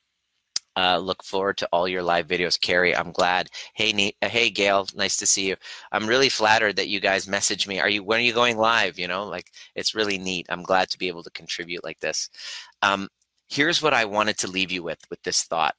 uh, 0.77 0.99
look 0.99 1.23
forward 1.25 1.57
to 1.59 1.69
all 1.73 1.89
your 1.89 2.03
live 2.03 2.27
videos, 2.27 2.61
Carrie. 2.61 2.95
I'm 2.95 3.13
glad. 3.13 3.49
Hey, 3.75 4.13
uh, 4.23 4.29
hey, 4.29 4.51
Gail. 4.51 4.87
Nice 4.95 5.17
to 5.19 5.27
see 5.27 5.49
you. 5.49 5.57
I'm 5.91 6.07
really 6.07 6.29
flattered 6.29 6.77
that 6.77 6.89
you 6.89 7.01
guys 7.01 7.27
message 7.27 7.67
me. 7.67 7.81
Are 7.81 7.89
you 7.89 8.05
when 8.05 8.19
are 8.21 8.23
you 8.23 8.35
going 8.35 8.59
live? 8.59 8.99
You 8.99 9.09
know, 9.09 9.25
like 9.25 9.51
it's 9.75 9.95
really 9.95 10.19
neat. 10.19 10.47
I'm 10.51 10.63
glad 10.63 10.91
to 10.91 10.99
be 10.99 11.09
able 11.09 11.23
to 11.23 11.31
contribute 11.31 11.85
like 11.85 12.01
this. 12.01 12.29
Um, 12.83 13.09
here's 13.49 13.83
what 13.83 13.95
I 13.95 14.05
wanted 14.05 14.39
to 14.39 14.51
leave 14.51 14.71
you 14.71 14.83
with 14.83 15.01
with 15.11 15.23
this 15.23 15.45
thought. 15.45 15.75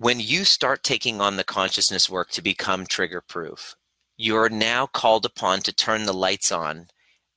When 0.00 0.18
you 0.18 0.46
start 0.46 0.82
taking 0.82 1.20
on 1.20 1.36
the 1.36 1.44
consciousness 1.44 2.08
work 2.08 2.30
to 2.30 2.40
become 2.40 2.86
trigger 2.86 3.20
proof, 3.20 3.76
you're 4.16 4.48
now 4.48 4.86
called 4.86 5.26
upon 5.26 5.60
to 5.60 5.74
turn 5.74 6.04
the 6.04 6.14
lights 6.14 6.50
on 6.50 6.86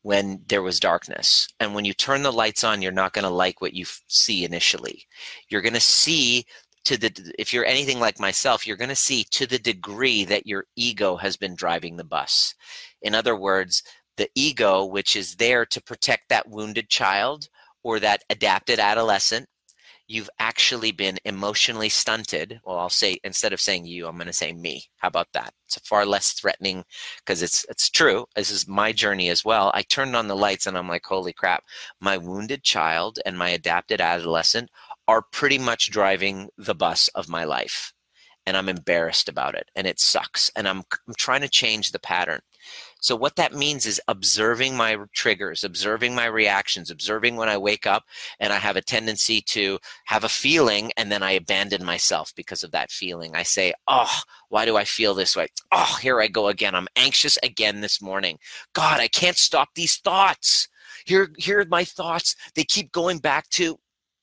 when 0.04 0.45
there 0.47 0.62
was 0.62 0.80
darkness. 0.80 1.49
And 1.60 1.76
when 1.76 1.84
you 1.84 1.93
turn 1.93 2.23
the 2.23 2.32
lights 2.32 2.63
on, 2.63 2.82
you're 2.82 2.93
not 2.93 3.12
going 3.12 3.23
to 3.23 3.30
like 3.30 3.60
what 3.60 3.73
you 3.73 3.84
see 4.08 4.45
initially. 4.45 5.06
You're 5.49 5.60
going 5.60 5.73
to 5.73 5.82
see 5.82 6.45
to 6.86 6.95
the 6.95 7.34
if 7.38 7.52
you're 7.52 7.65
anything 7.65 7.99
like 7.99 8.17
myself, 8.17 8.65
you're 8.65 8.78
going 8.78 8.88
to 8.88 8.95
see 8.95 9.26
to 9.32 9.45
the 9.45 9.60
degree 9.60 10.23
that 10.23 10.47
your 10.47 10.63
ego 10.78 11.17
has 11.17 11.36
been 11.36 11.56
driving 11.56 11.97
the 11.97 12.06
bus. 12.06 12.56
In 13.02 13.13
other 13.13 13.36
words, 13.36 13.84
the 14.15 14.30
ego 14.36 14.86
which 14.86 15.17
is 15.17 15.36
there 15.36 15.65
to 15.65 15.84
protect 15.84 16.30
that 16.30 16.47
wounded 16.47 16.88
child 16.88 17.49
or 17.84 17.99
that 17.99 18.23
adapted 18.30 18.80
adolescent 18.80 19.49
you've 20.13 20.30
actually 20.38 20.91
been 20.91 21.17
emotionally 21.26 21.89
stunted. 21.89 22.62
Well, 22.63 22.78
I'll 22.78 22.89
say 22.89 23.17
instead 23.23 23.52
of 23.52 23.60
saying 23.60 23.86
you, 23.88 24.06
I'm 24.06 24.15
going 24.15 24.28
to 24.28 24.34
say 24.34 24.54
me. 24.54 24.84
How 24.97 25.08
about 25.08 25.30
that? 25.34 25.56
It's 25.65 25.80
far 25.88 26.06
less 26.06 26.34
threatening 26.34 26.84
because 27.17 27.41
it's 27.41 27.65
it's 27.67 27.89
true. 27.89 28.28
This 28.36 28.52
is 28.52 28.67
my 28.67 28.91
journey 28.91 29.30
as 29.30 29.43
well. 29.43 29.71
I 29.73 29.82
turned 29.82 30.15
on 30.15 30.28
the 30.28 30.36
lights 30.36 30.67
and 30.67 30.78
I'm 30.78 30.88
like, 30.88 31.04
holy 31.04 31.34
crap! 31.34 31.63
My 31.99 32.17
wounded 32.17 32.63
child 32.63 33.17
and 33.26 33.39
my 33.39 33.49
adapted 33.49 34.02
adolescent 34.02 34.69
are 35.08 35.23
pretty 35.23 35.58
much 35.58 35.89
driving 35.89 36.49
the 36.58 36.76
bus 36.76 37.08
of 37.15 37.28
my 37.28 37.43
life, 37.43 37.91
and 38.45 38.56
I'm 38.56 38.69
embarrassed 38.69 39.28
about 39.28 39.56
it, 39.56 39.71
and 39.76 39.88
it 39.88 39.99
sucks. 39.99 40.52
And 40.56 40.67
I'm 40.67 40.84
I'm 41.08 41.15
trying 41.17 41.41
to 41.41 41.49
change 41.49 41.91
the 41.91 41.99
pattern. 41.99 42.41
So 43.04 43.18
what 43.18 43.36
that 43.36 43.54
means 43.54 43.86
is 43.86 44.00
observing 44.08 44.78
my 44.78 44.98
triggers, 45.13 45.66
observing 45.66 46.16
my 46.16 46.26
reactions, 46.26 46.89
observing 46.89 47.36
when 47.36 47.50
I 47.50 47.58
wake 47.58 47.86
up 47.86 48.06
and 48.39 48.54
I 48.54 48.60
have 48.60 48.78
a 48.78 48.82
tendency 48.82 49.42
to 49.42 49.78
have 50.06 50.24
a 50.24 50.30
feeling 50.30 50.94
and 50.96 51.12
then 51.12 51.22
I 51.22 51.32
abandon 51.32 51.84
myself 51.84 52.32
because 52.34 52.63
of 52.63 52.72
that 52.72 52.92
feeling. 52.92 53.36
I 53.36 53.44
say, 53.44 53.74
"Oh, 53.88 54.22
why 54.48 54.63
do 54.63 54.78
I 54.78 54.86
feel 54.86 55.13
this 55.13 55.36
way? 55.36 55.48
Oh, 55.74 55.98
here 56.02 56.22
I 56.22 56.28
go 56.30 56.48
again. 56.48 56.76
I'm 56.76 56.88
anxious 56.96 57.38
again 57.44 57.82
this 57.82 58.02
morning. 58.02 58.39
God, 58.72 59.02
I 59.02 59.10
can't 59.10 59.38
stop 59.38 59.70
these 59.76 59.98
thoughts. 59.98 60.70
Here 61.06 61.30
here 61.38 61.60
are 61.60 61.66
my 61.66 61.84
thoughts. 61.84 62.38
They 62.56 62.63
keep 62.63 62.94
going 62.94 63.20
back 63.20 63.50
to 63.50 63.80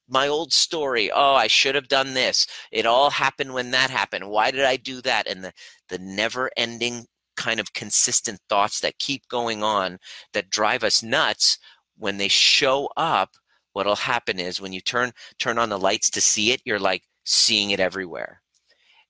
my 0.09 0.27
old 0.27 0.53
story. 0.55 1.11
Oh, 1.13 1.35
I 1.35 1.49
should 1.49 1.75
have 1.75 1.89
done 1.89 2.15
this. 2.15 2.47
It 2.73 2.87
all 2.87 3.11
happened 3.11 3.53
when 3.55 3.73
that 3.73 3.91
happened. 3.91 4.29
Why 4.31 4.51
did 4.51 4.65
I 4.65 4.77
do 4.77 5.03
that? 5.03 5.27
And 5.29 5.45
the 5.45 5.53
the 5.89 5.99
never-ending 5.99 7.07
kind 7.41 7.59
of 7.59 7.73
consistent 7.73 8.39
thoughts 8.51 8.81
that 8.81 8.99
keep 8.99 9.27
going 9.29 9.63
on 9.63 9.99
that 10.35 10.51
drive 10.51 10.85
us 10.85 11.03
nuts 11.03 11.59
when 11.97 12.19
they 12.19 12.29
show 12.29 12.91
up 12.99 13.31
what'll 13.73 13.97
happen 13.97 14.39
is 14.39 14.61
when 14.61 14.75
you 14.75 14.81
turn 14.83 15.11
turn 15.39 15.57
on 15.59 15.71
the 15.71 15.79
lights 15.79 16.11
to 16.11 16.21
see 16.21 16.53
it 16.53 16.61
you're 16.67 16.79
like 16.79 17.03
seeing 17.25 17.71
it 17.71 17.81
everywhere. 17.81 18.43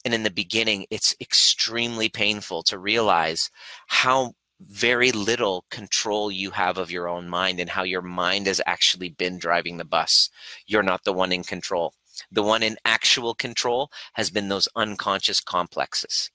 And 0.04 0.14
in 0.14 0.22
the 0.22 0.30
beginning 0.30 0.86
it's 0.90 1.16
extremely 1.20 2.08
painful 2.08 2.62
to 2.64 2.78
realize 2.78 3.50
how 3.88 4.34
very 4.60 5.10
little 5.10 5.64
control 5.68 6.30
you 6.30 6.52
have 6.52 6.78
of 6.78 6.92
your 6.92 7.08
own 7.08 7.28
mind 7.28 7.58
and 7.58 7.70
how 7.70 7.82
your 7.82 8.02
mind 8.02 8.46
has 8.46 8.60
actually 8.64 9.08
been 9.08 9.38
driving 9.38 9.76
the 9.76 9.84
bus. 9.84 10.30
You're 10.66 10.84
not 10.84 11.02
the 11.02 11.12
one 11.12 11.32
in 11.32 11.42
control. 11.42 11.94
The 12.30 12.44
one 12.44 12.62
in 12.62 12.76
actual 12.84 13.34
control 13.34 13.90
has 14.12 14.30
been 14.30 14.48
those 14.48 14.68
unconscious 14.76 15.40
complexes 15.40 16.30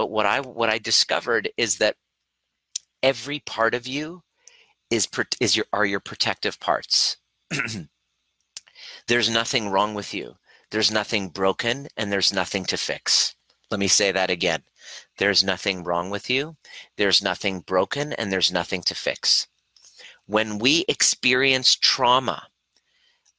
but 0.00 0.10
what 0.10 0.24
I 0.24 0.40
what 0.40 0.70
I 0.70 0.78
discovered 0.78 1.50
is 1.58 1.76
that 1.76 1.96
every 3.02 3.40
part 3.40 3.74
of 3.74 3.86
you 3.86 4.22
is 4.88 5.06
is 5.40 5.56
your 5.56 5.66
are 5.74 5.84
your 5.84 6.00
protective 6.00 6.58
parts. 6.58 7.18
there's 9.08 9.28
nothing 9.28 9.68
wrong 9.68 9.92
with 9.92 10.14
you. 10.14 10.36
There's 10.70 10.90
nothing 10.90 11.28
broken 11.28 11.88
and 11.98 12.10
there's 12.10 12.32
nothing 12.32 12.64
to 12.64 12.78
fix. 12.78 13.34
Let 13.70 13.78
me 13.78 13.88
say 13.88 14.10
that 14.10 14.30
again. 14.30 14.62
There's 15.18 15.44
nothing 15.44 15.84
wrong 15.84 16.08
with 16.08 16.30
you. 16.30 16.56
There's 16.96 17.22
nothing 17.22 17.60
broken 17.60 18.14
and 18.14 18.32
there's 18.32 18.50
nothing 18.50 18.80
to 18.84 18.94
fix. 18.94 19.48
When 20.24 20.58
we 20.58 20.86
experience 20.88 21.76
trauma, 21.76 22.48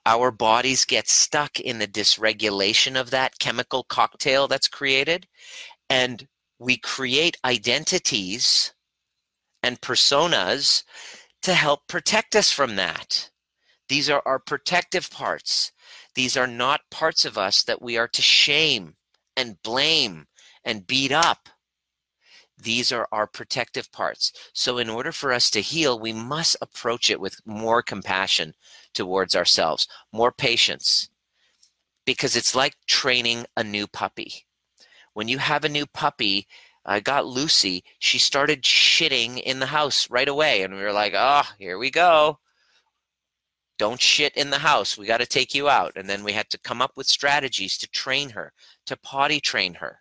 our 0.05 0.29
bodies 0.29 0.85
get 0.85 1.07
stuck 1.07 1.59
in 1.59 1.79
the 1.79 1.87
dysregulation 1.87 3.01
of 3.01 3.09
that 3.09 3.39
chemical 3.39 3.83
cocktail 3.83 4.47
that's 4.47 4.67
created 4.67 5.25
and 5.91 6.27
we 6.61 6.77
create 6.77 7.39
identities 7.43 8.71
and 9.63 9.81
personas 9.81 10.83
to 11.41 11.55
help 11.55 11.87
protect 11.87 12.35
us 12.35 12.51
from 12.51 12.75
that. 12.75 13.31
These 13.89 14.11
are 14.11 14.21
our 14.27 14.37
protective 14.37 15.09
parts. 15.09 15.71
These 16.13 16.37
are 16.37 16.45
not 16.45 16.81
parts 16.91 17.25
of 17.25 17.35
us 17.35 17.63
that 17.63 17.81
we 17.81 17.97
are 17.97 18.07
to 18.09 18.21
shame 18.21 18.93
and 19.35 19.61
blame 19.63 20.27
and 20.63 20.85
beat 20.85 21.11
up. 21.11 21.49
These 22.61 22.91
are 22.91 23.07
our 23.11 23.25
protective 23.25 23.91
parts. 23.91 24.31
So, 24.53 24.77
in 24.77 24.87
order 24.87 25.11
for 25.11 25.33
us 25.33 25.49
to 25.51 25.61
heal, 25.61 25.99
we 25.99 26.13
must 26.13 26.55
approach 26.61 27.09
it 27.09 27.19
with 27.19 27.41
more 27.43 27.81
compassion 27.81 28.53
towards 28.93 29.35
ourselves, 29.35 29.87
more 30.13 30.31
patience, 30.31 31.09
because 32.05 32.35
it's 32.35 32.53
like 32.53 32.75
training 32.85 33.47
a 33.57 33.63
new 33.63 33.87
puppy 33.87 34.45
when 35.13 35.27
you 35.27 35.37
have 35.37 35.65
a 35.65 35.69
new 35.69 35.85
puppy, 35.85 36.47
I 36.85 36.99
got 36.99 37.27
Lucy, 37.27 37.83
she 37.99 38.17
started 38.17 38.63
shitting 38.63 39.39
in 39.41 39.59
the 39.59 39.67
house 39.67 40.09
right 40.09 40.27
away. 40.27 40.63
And 40.63 40.73
we 40.75 40.81
were 40.81 40.93
like, 40.93 41.13
oh, 41.15 41.43
here 41.59 41.77
we 41.77 41.91
go. 41.91 42.39
Don't 43.77 44.01
shit 44.01 44.35
in 44.35 44.49
the 44.49 44.59
house. 44.59 44.97
We 44.97 45.05
got 45.05 45.19
to 45.19 45.25
take 45.25 45.53
you 45.55 45.69
out. 45.69 45.93
And 45.95 46.09
then 46.09 46.23
we 46.23 46.33
had 46.33 46.49
to 46.51 46.59
come 46.59 46.81
up 46.81 46.91
with 46.95 47.07
strategies 47.07 47.77
to 47.79 47.89
train 47.89 48.29
her, 48.31 48.53
to 48.85 48.97
potty 48.97 49.39
train 49.39 49.75
her 49.75 49.99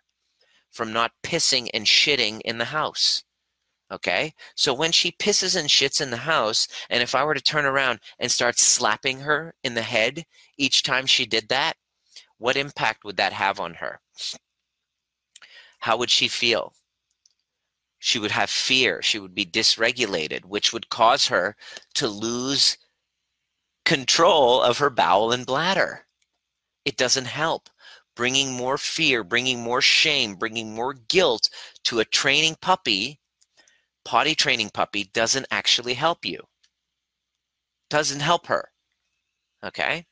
from 0.71 0.93
not 0.93 1.11
pissing 1.23 1.69
and 1.73 1.85
shitting 1.85 2.41
in 2.41 2.57
the 2.57 2.65
house. 2.65 3.23
Okay? 3.91 4.33
So 4.55 4.73
when 4.73 4.91
she 4.91 5.11
pisses 5.11 5.59
and 5.59 5.67
shits 5.67 5.99
in 5.99 6.11
the 6.11 6.17
house, 6.17 6.67
and 6.89 7.03
if 7.03 7.13
I 7.13 7.23
were 7.23 7.33
to 7.33 7.41
turn 7.41 7.65
around 7.65 7.99
and 8.19 8.31
start 8.31 8.57
slapping 8.57 9.19
her 9.19 9.53
in 9.63 9.73
the 9.73 9.81
head 9.81 10.25
each 10.57 10.83
time 10.83 11.05
she 11.05 11.25
did 11.25 11.49
that, 11.49 11.73
what 12.37 12.57
impact 12.57 13.03
would 13.03 13.17
that 13.17 13.33
have 13.33 13.59
on 13.59 13.75
her? 13.75 13.99
How 15.81 15.97
would 15.97 16.09
she 16.09 16.27
feel? 16.27 16.73
She 17.99 18.17
would 18.17 18.31
have 18.31 18.49
fear. 18.49 19.01
She 19.01 19.19
would 19.19 19.35
be 19.35 19.45
dysregulated, 19.45 20.45
which 20.45 20.73
would 20.73 20.89
cause 20.89 21.27
her 21.27 21.55
to 21.95 22.07
lose 22.07 22.77
control 23.85 24.61
of 24.61 24.77
her 24.77 24.89
bowel 24.89 25.31
and 25.31 25.45
bladder. 25.45 26.05
It 26.85 26.97
doesn't 26.97 27.25
help. 27.25 27.69
Bringing 28.15 28.53
more 28.53 28.77
fear, 28.77 29.23
bringing 29.23 29.61
more 29.61 29.81
shame, 29.81 30.35
bringing 30.35 30.73
more 30.73 30.93
guilt 30.93 31.49
to 31.85 31.99
a 31.99 32.05
training 32.05 32.57
puppy, 32.61 33.19
potty 34.03 34.35
training 34.35 34.69
puppy, 34.73 35.09
doesn't 35.13 35.47
actually 35.49 35.93
help 35.93 36.25
you. 36.25 36.41
Doesn't 37.89 38.19
help 38.19 38.47
her. 38.47 38.69
Okay? 39.63 40.05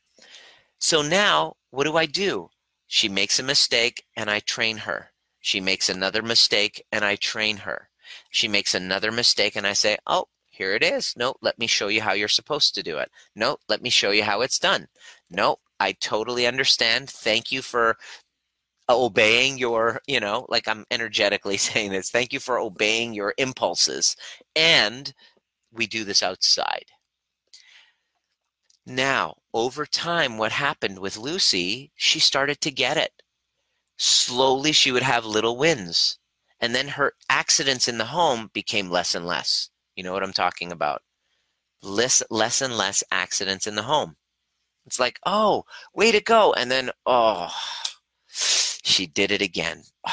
So 0.78 1.02
now, 1.02 1.56
what 1.70 1.84
do 1.84 1.96
I 1.96 2.06
do? 2.06 2.50
She 2.86 3.08
makes 3.08 3.38
a 3.38 3.44
mistake 3.44 4.04
and 4.16 4.30
I 4.30 4.40
train 4.40 4.78
her. 4.78 5.10
She 5.40 5.60
makes 5.60 5.88
another 5.88 6.22
mistake 6.22 6.84
and 6.92 7.04
I 7.04 7.16
train 7.16 7.58
her. 7.58 7.88
She 8.30 8.48
makes 8.48 8.74
another 8.74 9.10
mistake 9.10 9.56
and 9.56 9.66
I 9.66 9.72
say, 9.72 9.96
oh, 10.06 10.26
here 10.50 10.74
it 10.74 10.82
is. 10.82 11.14
No, 11.16 11.34
let 11.40 11.58
me 11.58 11.66
show 11.66 11.88
you 11.88 12.02
how 12.02 12.12
you're 12.12 12.28
supposed 12.28 12.74
to 12.74 12.82
do 12.82 12.98
it. 12.98 13.10
No, 13.34 13.56
let 13.68 13.82
me 13.82 13.88
show 13.90 14.10
you 14.10 14.24
how 14.24 14.42
it's 14.42 14.58
done. 14.58 14.88
No, 15.30 15.56
I 15.78 15.92
totally 15.92 16.46
understand. 16.46 17.08
Thank 17.08 17.50
you 17.50 17.62
for 17.62 17.96
obeying 18.88 19.56
your, 19.56 20.00
you 20.06 20.20
know, 20.20 20.44
like 20.48 20.68
I'm 20.68 20.84
energetically 20.90 21.56
saying 21.68 21.92
this. 21.92 22.10
Thank 22.10 22.32
you 22.32 22.40
for 22.40 22.58
obeying 22.58 23.14
your 23.14 23.34
impulses. 23.38 24.16
And 24.54 25.14
we 25.72 25.86
do 25.86 26.04
this 26.04 26.22
outside. 26.22 26.86
Now, 28.84 29.36
over 29.54 29.86
time, 29.86 30.36
what 30.36 30.52
happened 30.52 30.98
with 30.98 31.16
Lucy, 31.16 31.92
she 31.94 32.18
started 32.18 32.60
to 32.62 32.70
get 32.70 32.96
it 32.96 33.12
slowly 34.00 34.72
she 34.72 34.90
would 34.90 35.02
have 35.02 35.26
little 35.26 35.58
wins. 35.58 36.18
And 36.58 36.74
then 36.74 36.88
her 36.88 37.12
accidents 37.28 37.86
in 37.86 37.98
the 37.98 38.06
home 38.06 38.50
became 38.54 38.90
less 38.90 39.14
and 39.14 39.26
less. 39.26 39.68
You 39.94 40.02
know 40.02 40.12
what 40.12 40.22
I'm 40.22 40.32
talking 40.32 40.72
about? 40.72 41.02
Less, 41.82 42.22
less 42.30 42.62
and 42.62 42.76
less 42.76 43.04
accidents 43.10 43.66
in 43.66 43.74
the 43.74 43.82
home. 43.82 44.16
It's 44.86 44.98
like, 44.98 45.20
oh, 45.26 45.64
way 45.94 46.12
to 46.12 46.20
go. 46.20 46.54
And 46.54 46.70
then, 46.70 46.90
oh, 47.04 47.54
she 48.28 49.06
did 49.06 49.30
it 49.30 49.42
again. 49.42 49.82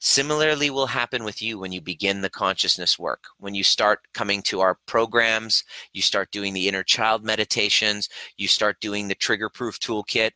Similarly, 0.00 0.70
will 0.70 0.86
happen 0.86 1.22
with 1.22 1.42
you 1.42 1.58
when 1.58 1.70
you 1.70 1.80
begin 1.80 2.20
the 2.20 2.30
consciousness 2.30 2.98
work. 2.98 3.24
When 3.38 3.54
you 3.54 3.62
start 3.62 4.00
coming 4.14 4.42
to 4.42 4.60
our 4.60 4.78
programs, 4.86 5.62
you 5.92 6.02
start 6.02 6.30
doing 6.30 6.54
the 6.54 6.68
inner 6.68 6.84
child 6.84 7.24
meditations, 7.24 8.08
you 8.36 8.48
start 8.48 8.80
doing 8.80 9.06
the 9.06 9.14
trigger 9.14 9.48
proof 9.48 9.78
toolkit 9.78 10.30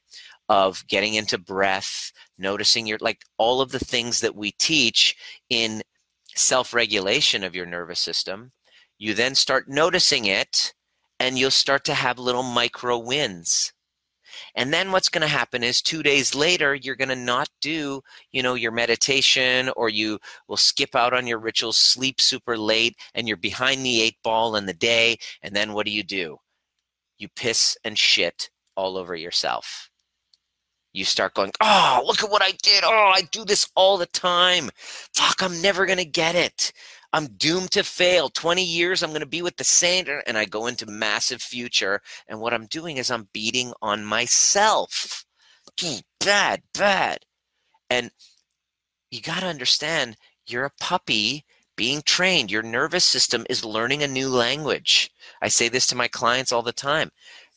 of 0.49 0.87
getting 0.87 1.15
into 1.15 1.39
breath, 1.39 2.13
noticing 2.43 2.87
your, 2.87 2.99
like 3.01 3.23
all 3.39 3.63
of 3.63 3.73
the 3.73 3.79
things 3.79 4.21
that 4.21 4.37
we 4.37 4.53
teach 4.59 5.17
in 5.49 5.83
self 6.35 6.75
regulation 6.75 7.43
of 7.45 7.55
your 7.55 7.67
nervous 7.67 8.01
system. 8.01 8.53
You 8.99 9.15
then 9.15 9.35
start 9.35 9.69
noticing 9.69 10.27
it 10.27 10.75
and 11.19 11.39
you'll 11.39 11.51
start 11.51 11.85
to 11.87 11.95
have 11.95 12.19
little 12.19 12.43
micro 12.43 12.99
wins 12.99 13.73
and 14.55 14.73
then 14.73 14.93
what's 14.93 15.09
going 15.09 15.23
to 15.23 15.29
happen 15.29 15.63
is 15.63 15.83
two 15.83 16.03
days 16.03 16.35
later, 16.35 16.75
you're 16.75 16.97
going 16.97 17.09
to 17.09 17.17
not 17.17 17.49
do, 17.61 18.03
you 18.33 18.43
know, 18.43 18.55
your 18.55 18.73
meditation 18.73 19.71
or 19.77 19.89
you 19.89 20.19
will 20.49 20.57
skip 20.57 20.95
out 20.95 21.15
on 21.15 21.27
your 21.27 21.39
rituals, 21.39 21.79
sleep 21.79 22.21
super 22.21 22.57
late, 22.57 22.97
and 23.15 23.27
you're 23.29 23.37
behind 23.37 23.85
the 23.85 24.01
eight 24.03 24.17
ball 24.23 24.57
in 24.57 24.67
the 24.67 24.75
day. 24.75 25.17
And 25.43 25.55
then 25.55 25.73
what 25.73 25.87
do 25.87 25.93
you 25.93 26.03
do? 26.03 26.39
You 27.19 27.29
piss 27.37 27.77
and 27.85 27.99
shit 27.99 28.51
all 28.77 28.97
over 28.97 29.15
yourself. 29.15 29.91
You 30.93 31.05
start 31.05 31.35
going, 31.35 31.53
oh, 31.61 32.03
look 32.07 32.23
at 32.23 32.31
what 32.31 32.43
I 32.43 32.53
did. 32.63 32.85
Oh, 32.85 33.13
I 33.15 33.23
do 33.31 33.45
this 33.45 33.71
all 33.75 33.97
the 33.97 34.07
time. 34.07 34.71
Fuck, 34.77 35.43
I'm 35.43 35.63
never 35.63 35.87
going 35.87 35.99
to 35.99 36.05
get 36.05 36.35
it. 36.35 36.73
I'm 37.15 37.27
doomed 37.37 37.71
to 37.73 37.83
fail. 37.83 38.29
20 38.29 38.63
years, 38.65 39.03
I'm 39.03 39.11
going 39.11 39.21
to 39.21 39.27
be 39.27 39.43
with 39.43 39.57
the 39.57 39.65
same. 39.65 40.07
And 40.27 40.39
I 40.39 40.45
go 40.45 40.67
into 40.67 40.87
massive 40.87 41.43
future. 41.43 42.01
And 42.29 42.41
what 42.41 42.55
I'm 42.55 42.67
doing 42.67 42.97
is 42.97 43.11
I'm 43.11 43.29
beating 43.33 43.73
on 43.83 44.05
myself. 44.05 45.25
Bad, 46.21 46.63
bad. 46.75 47.19
And 47.91 48.11
you 49.11 49.21
got 49.21 49.41
to 49.41 49.47
understand 49.47 50.17
you're 50.47 50.65
a 50.65 50.71
puppy 50.81 51.45
being 51.77 52.03
trained. 52.03 52.51
Your 52.51 52.63
nervous 52.63 53.05
system 53.05 53.47
is 53.49 53.65
learning 53.65 54.03
a 54.03 54.09
new 54.09 54.29
language. 54.29 55.11
I 55.41 55.49
say 55.49 55.69
this 55.69 55.87
to 55.89 55.97
my 55.97 56.09
clients 56.09 56.53
all 56.53 56.63
the 56.63 56.73
time. 56.73 57.11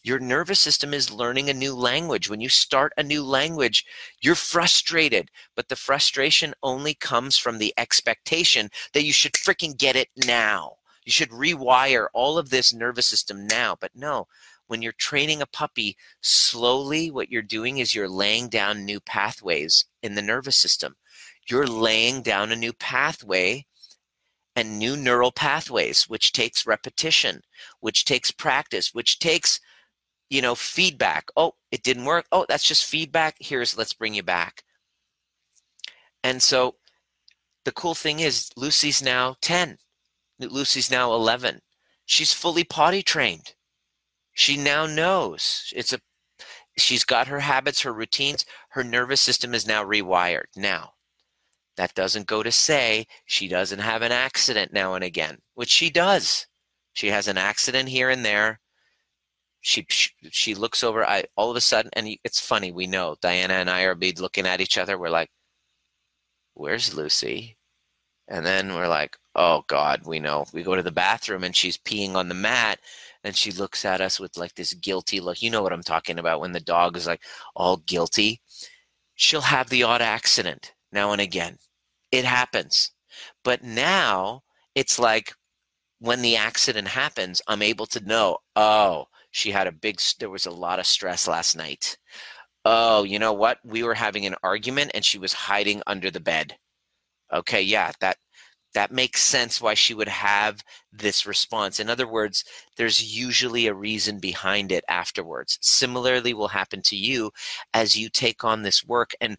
Your 0.05 0.19
nervous 0.19 0.59
system 0.59 0.93
is 0.93 1.09
learning 1.09 1.49
a 1.49 1.53
new 1.55 1.73
language. 1.73 2.29
When 2.29 2.39
you 2.39 2.47
start 2.47 2.93
a 2.95 3.01
new 3.01 3.23
language, 3.23 3.83
you're 4.21 4.35
frustrated, 4.35 5.31
but 5.55 5.67
the 5.67 5.75
frustration 5.75 6.53
only 6.61 6.93
comes 6.93 7.39
from 7.39 7.57
the 7.57 7.73
expectation 7.75 8.69
that 8.93 9.03
you 9.03 9.11
should 9.11 9.33
freaking 9.33 9.75
get 9.75 9.95
it 9.95 10.09
now. 10.15 10.73
You 11.05 11.11
should 11.11 11.31
rewire 11.31 12.05
all 12.13 12.37
of 12.37 12.51
this 12.51 12.71
nervous 12.71 13.07
system 13.07 13.47
now. 13.47 13.77
But 13.81 13.95
no, 13.95 14.27
when 14.67 14.83
you're 14.83 14.91
training 14.91 15.41
a 15.41 15.47
puppy, 15.47 15.97
slowly 16.21 17.09
what 17.09 17.31
you're 17.31 17.41
doing 17.41 17.79
is 17.79 17.95
you're 17.95 18.07
laying 18.07 18.47
down 18.47 18.85
new 18.85 18.99
pathways 18.99 19.85
in 20.03 20.13
the 20.13 20.21
nervous 20.21 20.55
system. 20.55 20.97
You're 21.49 21.65
laying 21.65 22.21
down 22.21 22.51
a 22.51 22.55
new 22.55 22.73
pathway 22.73 23.65
and 24.55 24.77
new 24.77 24.95
neural 24.95 25.31
pathways, 25.31 26.03
which 26.03 26.31
takes 26.31 26.67
repetition, 26.67 27.41
which 27.79 28.05
takes 28.05 28.29
practice, 28.29 28.93
which 28.93 29.17
takes 29.17 29.59
you 30.29 30.41
know, 30.41 30.55
feedback. 30.55 31.27
Oh, 31.35 31.53
it 31.71 31.83
didn't 31.83 32.05
work. 32.05 32.25
Oh, 32.31 32.45
that's 32.47 32.63
just 32.63 32.85
feedback. 32.85 33.35
Here's 33.39 33.77
let's 33.77 33.93
bring 33.93 34.13
you 34.13 34.23
back. 34.23 34.63
And 36.23 36.41
so 36.41 36.75
the 37.65 37.71
cool 37.71 37.95
thing 37.95 38.19
is 38.19 38.49
Lucy's 38.55 39.01
now 39.01 39.35
10. 39.41 39.77
Lucy's 40.39 40.91
now 40.91 41.13
11. 41.13 41.59
She's 42.05 42.33
fully 42.33 42.63
potty 42.63 43.03
trained. 43.03 43.53
She 44.33 44.57
now 44.57 44.85
knows. 44.85 45.71
It's 45.75 45.93
a 45.93 45.99
she's 46.77 47.03
got 47.03 47.27
her 47.27 47.39
habits, 47.39 47.81
her 47.81 47.93
routines, 47.93 48.45
her 48.69 48.83
nervous 48.83 49.21
system 49.21 49.53
is 49.53 49.67
now 49.67 49.83
rewired. 49.83 50.45
Now, 50.55 50.91
that 51.77 51.93
doesn't 51.93 52.27
go 52.27 52.43
to 52.43 52.51
say 52.51 53.05
she 53.25 53.47
doesn't 53.47 53.79
have 53.79 54.01
an 54.01 54.11
accident 54.11 54.73
now 54.73 54.93
and 54.93 55.03
again, 55.03 55.37
which 55.53 55.69
she 55.69 55.89
does. 55.89 56.47
She 56.93 57.07
has 57.07 57.27
an 57.27 57.37
accident 57.37 57.89
here 57.89 58.09
and 58.09 58.25
there 58.25 58.59
she 59.65 59.85
she 59.89 60.53
looks 60.53 60.83
over 60.83 61.03
i 61.05 61.23
all 61.35 61.49
of 61.49 61.57
a 61.57 61.61
sudden 61.61 61.89
and 61.93 62.07
it's 62.23 62.39
funny 62.39 62.71
we 62.71 62.85
know 62.85 63.15
diana 63.21 63.55
and 63.55 63.69
i 63.69 63.81
are 63.81 63.95
be 63.95 64.11
looking 64.13 64.45
at 64.45 64.61
each 64.61 64.77
other 64.77 64.97
we're 64.97 65.09
like 65.09 65.29
where's 66.53 66.93
lucy? 66.95 67.57
And 68.27 68.45
then 68.45 68.73
we're 68.73 68.87
like 68.87 69.17
oh 69.35 69.63
god 69.67 70.01
we 70.05 70.19
know. 70.19 70.45
We 70.53 70.63
go 70.63 70.75
to 70.75 70.83
the 70.83 70.91
bathroom 70.91 71.43
and 71.43 71.55
she's 71.55 71.77
peeing 71.77 72.15
on 72.15 72.29
the 72.29 72.35
mat 72.35 72.79
and 73.23 73.35
she 73.35 73.51
looks 73.51 73.85
at 73.85 74.01
us 74.01 74.19
with 74.19 74.37
like 74.37 74.55
this 74.55 74.73
guilty 74.75 75.19
look. 75.19 75.41
You 75.41 75.49
know 75.49 75.61
what 75.63 75.73
i'm 75.73 75.83
talking 75.83 76.19
about 76.19 76.39
when 76.39 76.51
the 76.51 76.59
dog 76.59 76.95
is 76.97 77.07
like 77.07 77.21
all 77.55 77.77
guilty. 77.77 78.41
She'll 79.15 79.41
have 79.41 79.69
the 79.69 79.83
odd 79.83 80.01
accident 80.01 80.73
now 80.91 81.11
and 81.11 81.21
again. 81.21 81.57
It 82.11 82.25
happens. 82.25 82.91
But 83.43 83.63
now 83.63 84.43
it's 84.75 84.99
like 84.99 85.33
when 85.99 86.21
the 86.21 86.35
accident 86.35 86.87
happens 86.87 87.41
i'm 87.47 87.61
able 87.61 87.85
to 87.85 87.99
know 88.01 88.37
oh 88.55 89.05
she 89.35 89.51
had 89.51 89.67
a 89.67 89.71
big, 89.73 89.99
there 90.19 90.29
was 90.29 90.45
a 90.45 90.51
lot 90.51 90.79
of 90.79 90.85
stress 90.85 91.27
last 91.27 91.57
night. 91.57 91.97
Oh, 92.63 93.03
you 93.03 93.19
know 93.19 93.33
what? 93.33 93.59
We 93.65 93.83
were 93.83 93.93
having 93.93 94.25
an 94.25 94.35
argument 94.43 94.91
and 94.95 95.03
she 95.03 95.17
was 95.17 95.33
hiding 95.33 95.81
under 95.87 96.09
the 96.09 96.21
bed. 96.21 96.55
Okay, 97.33 97.61
yeah, 97.61 97.91
that 97.99 98.15
that 98.75 98.93
makes 98.93 99.21
sense 99.21 99.59
why 99.59 99.73
she 99.73 99.93
would 99.93 100.07
have 100.07 100.63
this 100.93 101.25
response. 101.25 101.81
In 101.81 101.89
other 101.89 102.07
words, 102.07 102.45
there's 102.77 103.17
usually 103.17 103.67
a 103.67 103.73
reason 103.73 104.19
behind 104.19 104.71
it 104.71 104.85
afterwards. 104.87 105.57
Similarly 105.61 106.33
will 106.33 106.47
happen 106.47 106.81
to 106.83 106.95
you 106.95 107.31
as 107.73 107.97
you 107.97 108.07
take 108.09 108.45
on 108.45 108.63
this 108.63 108.85
work 108.85 109.11
and 109.19 109.37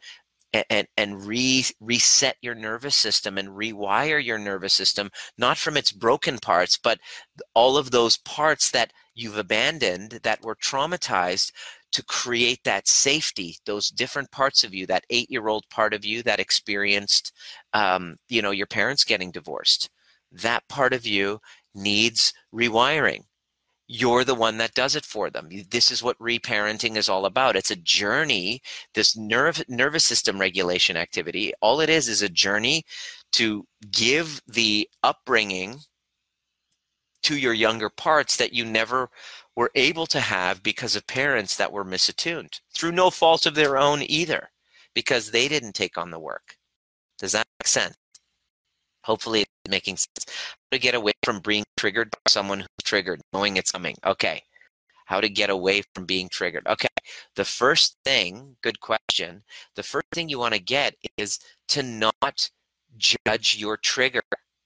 and 0.53 0.87
and 0.97 1.27
re, 1.27 1.65
reset 1.81 2.37
your 2.41 2.55
nervous 2.55 2.97
system 2.97 3.39
and 3.39 3.49
rewire 3.49 4.23
your 4.25 4.39
nervous 4.39 4.73
system 4.73 5.11
not 5.37 5.59
from 5.59 5.77
its 5.77 5.93
broken 5.93 6.39
parts 6.39 6.79
but 6.79 6.99
all 7.55 7.77
of 7.77 7.91
those 7.91 8.17
parts 8.19 8.71
that 8.71 8.93
you've 9.15 9.39
abandoned 9.39 10.21
that 10.23 10.43
were 10.43 10.57
traumatized 10.57 11.53
to 11.93 12.05
create 12.05 12.61
that 12.65 12.87
safety 12.89 13.57
those 13.65 13.89
different 13.89 14.31
parts 14.31 14.65
of 14.65 14.75
you 14.75 14.87
that 14.87 15.05
eight 15.11 15.31
year 15.31 15.49
old 15.49 15.65
part 15.71 15.95
of 15.95 16.05
you 16.05 16.23
that 16.23 16.41
experienced 16.41 17.33
um, 17.73 18.17
you 18.29 18.43
know 18.43 18.51
your 18.51 18.67
parents 18.67 19.05
getting 19.05 19.31
divorced. 19.31 19.91
That 20.33 20.69
part 20.69 20.93
of 20.93 21.07
you 21.07 21.41
needs 21.75 22.33
rewiring 22.55 23.25
you're 23.89 24.25
the 24.25 24.35
one 24.35 24.59
that 24.59 24.75
does 24.75 24.97
it 24.97 25.05
for 25.05 25.31
them. 25.31 25.49
This 25.71 25.93
is 25.93 26.03
what 26.03 26.19
reparenting 26.19 26.97
is 26.97 27.09
all 27.09 27.25
about. 27.25 27.57
It's 27.57 27.71
a 27.71 27.77
journey, 27.77 28.61
this 28.95 29.17
nerve, 29.17 29.63
nervous 29.69 30.05
system 30.05 30.41
regulation 30.41 30.97
activity. 30.97 31.53
All 31.61 31.81
it 31.81 31.89
is 31.89 32.09
is 32.09 32.23
a 32.23 32.29
journey 32.29 32.85
to 33.33 33.65
give 33.93 34.43
the 34.47 34.89
upbringing 35.03 35.79
to 37.23 37.37
your 37.37 37.55
younger 37.55 37.91
parts 37.91 38.37
that 38.37 38.53
you 38.53 38.65
never 38.65 39.09
were 39.57 39.71
able 39.75 40.07
to 40.07 40.21
have 40.21 40.63
because 40.63 40.97
of 40.97 41.07
parents 41.07 41.57
that 41.57 41.73
were 41.73 41.85
misattuned 41.85 42.61
through 42.75 42.93
no 42.93 43.11
fault 43.11 43.47
of 43.47 43.55
their 43.55 43.79
own 43.79 44.03
either, 44.03 44.51
because 44.95 45.31
they 45.31 45.49
didn't 45.49 45.75
take 45.75 45.97
on 45.97 46.11
the 46.11 46.19
work. 46.19 46.57
Does 47.19 47.33
that 47.33 47.47
make 47.61 47.67
sense? 47.67 47.97
Hopefully, 49.03 49.43
it's 49.43 49.71
making 49.71 49.97
sense. 49.97 50.27
To 50.77 50.83
get 50.83 50.95
away 50.95 51.13
from 51.23 51.41
being 51.41 51.65
triggered 51.79 52.11
by 52.11 52.19
someone 52.29 52.59
who's 52.61 52.85
triggered, 52.85 53.23
knowing 53.33 53.57
it's 53.57 53.73
coming. 53.73 53.97
Okay. 54.05 54.43
How 55.07 55.23
to 55.23 55.29
get 55.31 55.49
away 55.49 55.81
from 55.95 56.05
being 56.05 56.29
triggered. 56.29 56.67
Okay. 56.67 56.89
The 57.35 57.47
first 57.47 57.97
thing, 58.05 58.57
good 58.63 58.79
question. 58.81 59.43
The 59.75 59.83
first 59.83 60.09
thing 60.13 60.29
you 60.29 60.39
want 60.39 60.53
to 60.53 60.61
get 60.61 60.95
is 61.17 61.39
to 61.69 61.83
not 61.83 62.51
judge 62.99 63.57
your 63.57 63.79
trigger. 63.79 64.21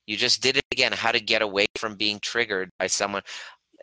You 0.08 0.16
just 0.16 0.42
did 0.42 0.56
it 0.56 0.64
again. 0.72 0.90
How 0.90 1.12
to 1.12 1.20
get 1.20 1.42
away 1.42 1.66
from 1.76 1.94
being 1.94 2.18
triggered 2.18 2.70
by 2.80 2.88
someone. 2.88 3.22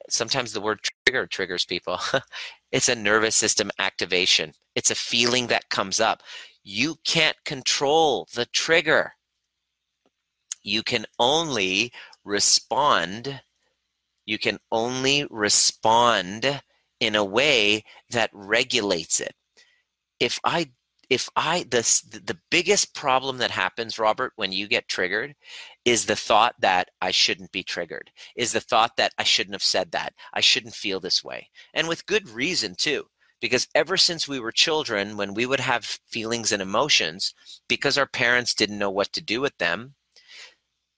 Sometimes 0.09 0.51
the 0.51 0.59
word 0.59 0.79
trigger 1.05 1.27
triggers 1.27 1.63
people. 1.63 1.97
it's 2.73 2.89
a 2.89 2.95
nervous 2.95 3.37
system 3.37 3.71
activation, 3.79 4.51
it's 4.75 4.91
a 4.91 4.95
feeling 4.95 5.47
that 5.47 5.69
comes 5.69 6.01
up. 6.01 6.23
You 6.61 6.97
can't 7.05 7.37
control 7.45 8.27
the 8.35 8.47
trigger 8.47 9.13
you 10.67 10.83
can 10.83 11.05
only 11.17 11.91
respond 12.27 13.41
you 14.27 14.37
can 14.37 14.59
only 14.71 15.25
respond 15.31 16.61
in 16.99 17.15
a 17.15 17.25
way 17.25 17.83
that 18.11 18.29
regulates 18.33 19.19
it. 19.19 19.33
If 20.19 20.39
i 20.43 20.71
if 21.09 21.29
i 21.37 21.63
the 21.69 21.81
the 22.25 22.37
biggest 22.51 22.93
problem 22.93 23.37
that 23.37 23.51
happens 23.51 23.97
robert 23.97 24.33
when 24.35 24.51
you 24.51 24.67
get 24.67 24.89
triggered 24.89 25.33
is 25.85 26.05
the 26.05 26.15
thought 26.17 26.53
that 26.59 26.89
i 27.01 27.11
shouldn't 27.11 27.49
be 27.53 27.63
triggered 27.63 28.11
is 28.35 28.51
the 28.51 28.59
thought 28.59 28.91
that 28.97 29.13
i 29.17 29.23
shouldn't 29.23 29.53
have 29.53 29.63
said 29.63 29.89
that 29.91 30.13
i 30.33 30.41
shouldn't 30.41 30.75
feel 30.75 30.99
this 30.99 31.23
way. 31.23 31.49
And 31.73 31.87
with 31.87 32.05
good 32.07 32.27
reason 32.29 32.75
too 32.75 33.05
because 33.39 33.67
ever 33.75 33.95
since 33.95 34.27
we 34.27 34.39
were 34.39 34.51
children 34.51 35.15
when 35.15 35.33
we 35.33 35.45
would 35.45 35.61
have 35.61 35.85
feelings 36.09 36.51
and 36.51 36.61
emotions 36.61 37.33
because 37.69 37.97
our 37.97 38.07
parents 38.07 38.53
didn't 38.53 38.79
know 38.79 38.91
what 38.91 39.13
to 39.13 39.21
do 39.21 39.39
with 39.39 39.57
them 39.59 39.95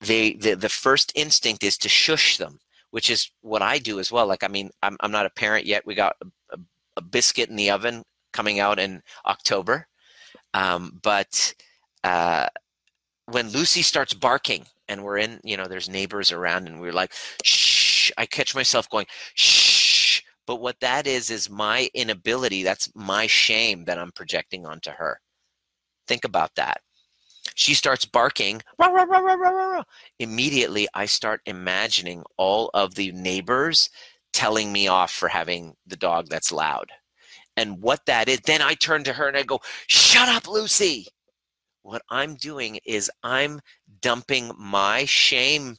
they 0.00 0.34
the, 0.34 0.54
the 0.54 0.68
first 0.70 1.12
instinct 1.16 1.64
is 1.64 1.78
to 1.78 1.88
shush 1.88 2.38
them 2.38 2.60
which 2.90 3.10
is 3.10 3.30
what 3.42 3.62
i 3.62 3.78
do 3.78 4.00
as 4.00 4.12
well 4.12 4.26
like 4.26 4.44
i 4.44 4.48
mean 4.48 4.70
i'm, 4.82 4.96
I'm 5.00 5.12
not 5.12 5.26
a 5.26 5.30
parent 5.30 5.66
yet 5.66 5.86
we 5.86 5.94
got 5.94 6.16
a, 6.52 6.58
a, 6.98 7.02
biscuit 7.02 7.50
in 7.50 7.56
the 7.56 7.70
oven 7.70 8.04
coming 8.32 8.60
out 8.60 8.78
in 8.78 9.02
october 9.26 9.86
Um, 10.54 10.98
but 11.02 11.54
uh, 12.04 12.48
when 13.26 13.50
Lucy 13.50 13.82
starts 13.82 14.14
barking 14.14 14.66
and 14.88 15.04
we're 15.04 15.18
in, 15.18 15.40
you 15.44 15.56
know, 15.56 15.66
there's 15.66 15.88
neighbors 15.88 16.32
around 16.32 16.68
and 16.68 16.80
we're 16.80 16.92
like, 16.92 17.12
shh, 17.44 18.10
I 18.18 18.26
catch 18.26 18.54
myself 18.54 18.88
going, 18.90 19.06
shh. 19.34 20.22
But 20.46 20.60
what 20.60 20.80
that 20.80 21.06
is, 21.06 21.30
is 21.30 21.50
my 21.50 21.90
inability. 21.94 22.62
That's 22.64 22.90
my 22.94 23.26
shame 23.28 23.84
that 23.86 23.98
I'm 23.98 24.12
projecting 24.12 24.66
onto 24.66 24.90
her. 24.92 25.20
Think 26.08 26.24
about 26.24 26.54
that. 26.56 26.80
She 27.60 27.74
starts 27.74 28.06
barking. 28.06 28.62
Rah, 28.78 28.88
rah, 28.88 29.04
rah, 29.04 29.82
Immediately, 30.18 30.88
I 30.94 31.06
start 31.06 31.42
imagining 31.44 32.22
all 32.38 32.70
of 32.72 32.94
the 32.94 33.12
neighbors 33.12 33.90
telling 34.32 34.72
me 34.72 34.88
off 34.88 35.12
for 35.12 35.28
having 35.28 35.74
the 35.86 35.96
dog 35.96 36.28
that's 36.28 36.50
loud. 36.50 36.90
And 37.56 37.82
what 37.82 38.06
that 38.06 38.28
is, 38.28 38.40
then 38.40 38.62
I 38.62 38.74
turn 38.74 39.04
to 39.04 39.12
her 39.12 39.28
and 39.28 39.36
I 39.36 39.42
go, 39.42 39.60
Shut 39.88 40.28
up, 40.28 40.48
Lucy 40.48 41.06
what 41.82 42.02
I'm 42.10 42.34
doing 42.34 42.78
is 42.84 43.10
I'm 43.22 43.60
dumping 44.00 44.52
my 44.58 45.04
shame 45.04 45.76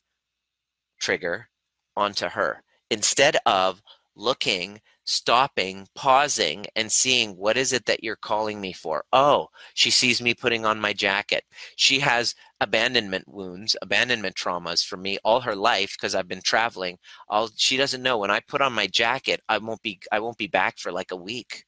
trigger 1.00 1.50
onto 1.96 2.30
her 2.30 2.64
instead 2.90 3.38
of 3.46 3.82
looking 4.16 4.82
stopping 5.12 5.88
pausing 5.94 6.66
and 6.76 6.92
seeing 6.92 7.36
what 7.36 7.58
is 7.58 7.74
it 7.74 7.86
that 7.86 8.04
you're 8.04 8.16
calling 8.16 8.62
me 8.62 8.72
for? 8.74 9.04
Oh 9.12 9.48
she 9.74 9.92
sees 9.92 10.22
me 10.22 10.34
putting 10.34 10.66
on 10.66 10.80
my 10.80 10.94
jacket. 10.94 11.44
She 11.76 12.00
has 12.00 12.34
abandonment 12.62 13.28
wounds 13.28 13.76
abandonment 13.82 14.36
traumas 14.36 14.86
for 14.86 14.98
me 14.98 15.18
all 15.26 15.42
her 15.42 15.56
life 15.56 15.96
because 15.98 16.16
i've 16.16 16.28
been 16.28 16.42
traveling. 16.42 16.98
I'll, 17.30 17.50
she 17.56 17.78
doesn't 17.78 18.04
know. 18.04 18.18
When 18.20 18.32
i 18.32 18.40
put 18.40 18.62
on 18.62 18.74
my 18.74 18.88
jacket 18.88 19.42
i 19.50 19.58
won't 19.58 19.82
be 19.82 20.00
i 20.12 20.20
won't 20.20 20.38
be 20.38 20.48
back 20.48 20.78
for 20.80 20.92
like 20.92 21.12
a 21.12 21.16
week. 21.18 21.66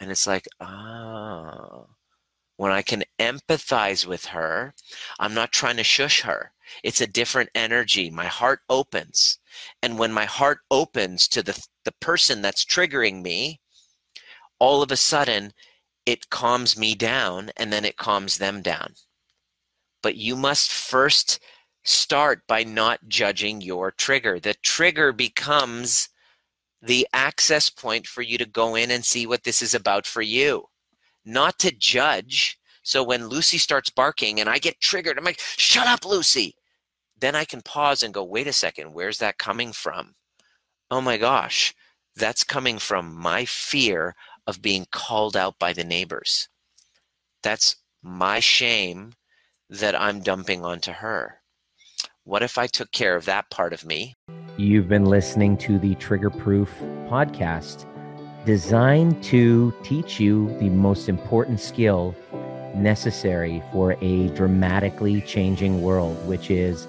And 0.00 0.10
it's 0.10 0.26
like 0.26 0.46
oh. 0.60 1.88
When 2.60 2.72
I 2.72 2.82
can 2.82 3.04
empathize 3.18 4.04
with 4.06 4.26
her, 4.26 4.74
I'm 5.18 5.32
not 5.32 5.50
trying 5.50 5.78
to 5.78 5.82
shush 5.82 6.20
her. 6.20 6.52
It's 6.82 7.00
a 7.00 7.06
different 7.06 7.50
energy. 7.54 8.10
My 8.10 8.26
heart 8.26 8.60
opens. 8.68 9.38
And 9.82 9.98
when 9.98 10.12
my 10.12 10.24
heart 10.24 10.60
opens 10.70 11.28
to 11.28 11.42
the, 11.42 11.60
the 11.84 11.92
person 12.00 12.42
that's 12.42 12.64
triggering 12.64 13.22
me, 13.22 13.60
all 14.58 14.82
of 14.82 14.90
a 14.90 14.96
sudden 14.96 15.52
it 16.06 16.30
calms 16.30 16.76
me 16.76 16.94
down 16.94 17.50
and 17.56 17.72
then 17.72 17.84
it 17.84 17.96
calms 17.96 18.38
them 18.38 18.62
down. 18.62 18.94
But 20.02 20.16
you 20.16 20.36
must 20.36 20.72
first 20.72 21.40
start 21.84 22.46
by 22.46 22.64
not 22.64 23.08
judging 23.08 23.60
your 23.60 23.90
trigger. 23.90 24.40
The 24.40 24.54
trigger 24.54 25.12
becomes 25.12 26.08
the 26.82 27.06
access 27.12 27.68
point 27.68 28.06
for 28.06 28.22
you 28.22 28.38
to 28.38 28.46
go 28.46 28.74
in 28.74 28.90
and 28.90 29.04
see 29.04 29.26
what 29.26 29.44
this 29.44 29.60
is 29.60 29.74
about 29.74 30.06
for 30.06 30.22
you 30.22 30.66
not 31.24 31.58
to 31.60 31.70
judge. 31.70 32.58
So 32.82 33.02
when 33.02 33.28
Lucy 33.28 33.58
starts 33.58 33.90
barking 33.90 34.40
and 34.40 34.48
I 34.48 34.58
get 34.58 34.80
triggered, 34.80 35.18
I'm 35.18 35.24
like, 35.24 35.40
shut 35.56 35.86
up, 35.86 36.04
Lucy. 36.04 36.54
Then 37.20 37.34
I 37.34 37.44
can 37.44 37.60
pause 37.60 38.02
and 38.02 38.14
go, 38.14 38.24
wait 38.24 38.46
a 38.46 38.52
second, 38.52 38.94
where's 38.94 39.18
that 39.18 39.38
coming 39.38 39.72
from? 39.72 40.14
Oh 40.90 41.00
my 41.00 41.18
gosh, 41.18 41.74
that's 42.16 42.44
coming 42.44 42.78
from 42.78 43.14
my 43.14 43.44
fear 43.44 44.14
of 44.46 44.62
being 44.62 44.86
called 44.90 45.36
out 45.36 45.58
by 45.58 45.72
the 45.72 45.84
neighbors. 45.84 46.48
That's 47.42 47.76
my 48.02 48.40
shame 48.40 49.12
that 49.68 49.98
I'm 49.98 50.20
dumping 50.20 50.64
onto 50.64 50.92
her. 50.92 51.40
What 52.24 52.42
if 52.42 52.58
I 52.58 52.66
took 52.66 52.90
care 52.90 53.16
of 53.16 53.26
that 53.26 53.50
part 53.50 53.72
of 53.72 53.84
me? 53.84 54.16
You've 54.56 54.88
been 54.88 55.04
listening 55.04 55.56
to 55.58 55.78
the 55.78 55.94
Trigger 55.96 56.30
Proof 56.30 56.70
podcast 57.08 57.86
designed 58.46 59.22
to 59.24 59.74
teach 59.82 60.18
you 60.18 60.56
the 60.58 60.70
most 60.70 61.08
important 61.08 61.60
skill 61.60 62.14
necessary 62.74 63.62
for 63.72 63.96
a 64.00 64.28
dramatically 64.28 65.20
changing 65.22 65.82
world, 65.82 66.16
which 66.26 66.50
is 66.50 66.88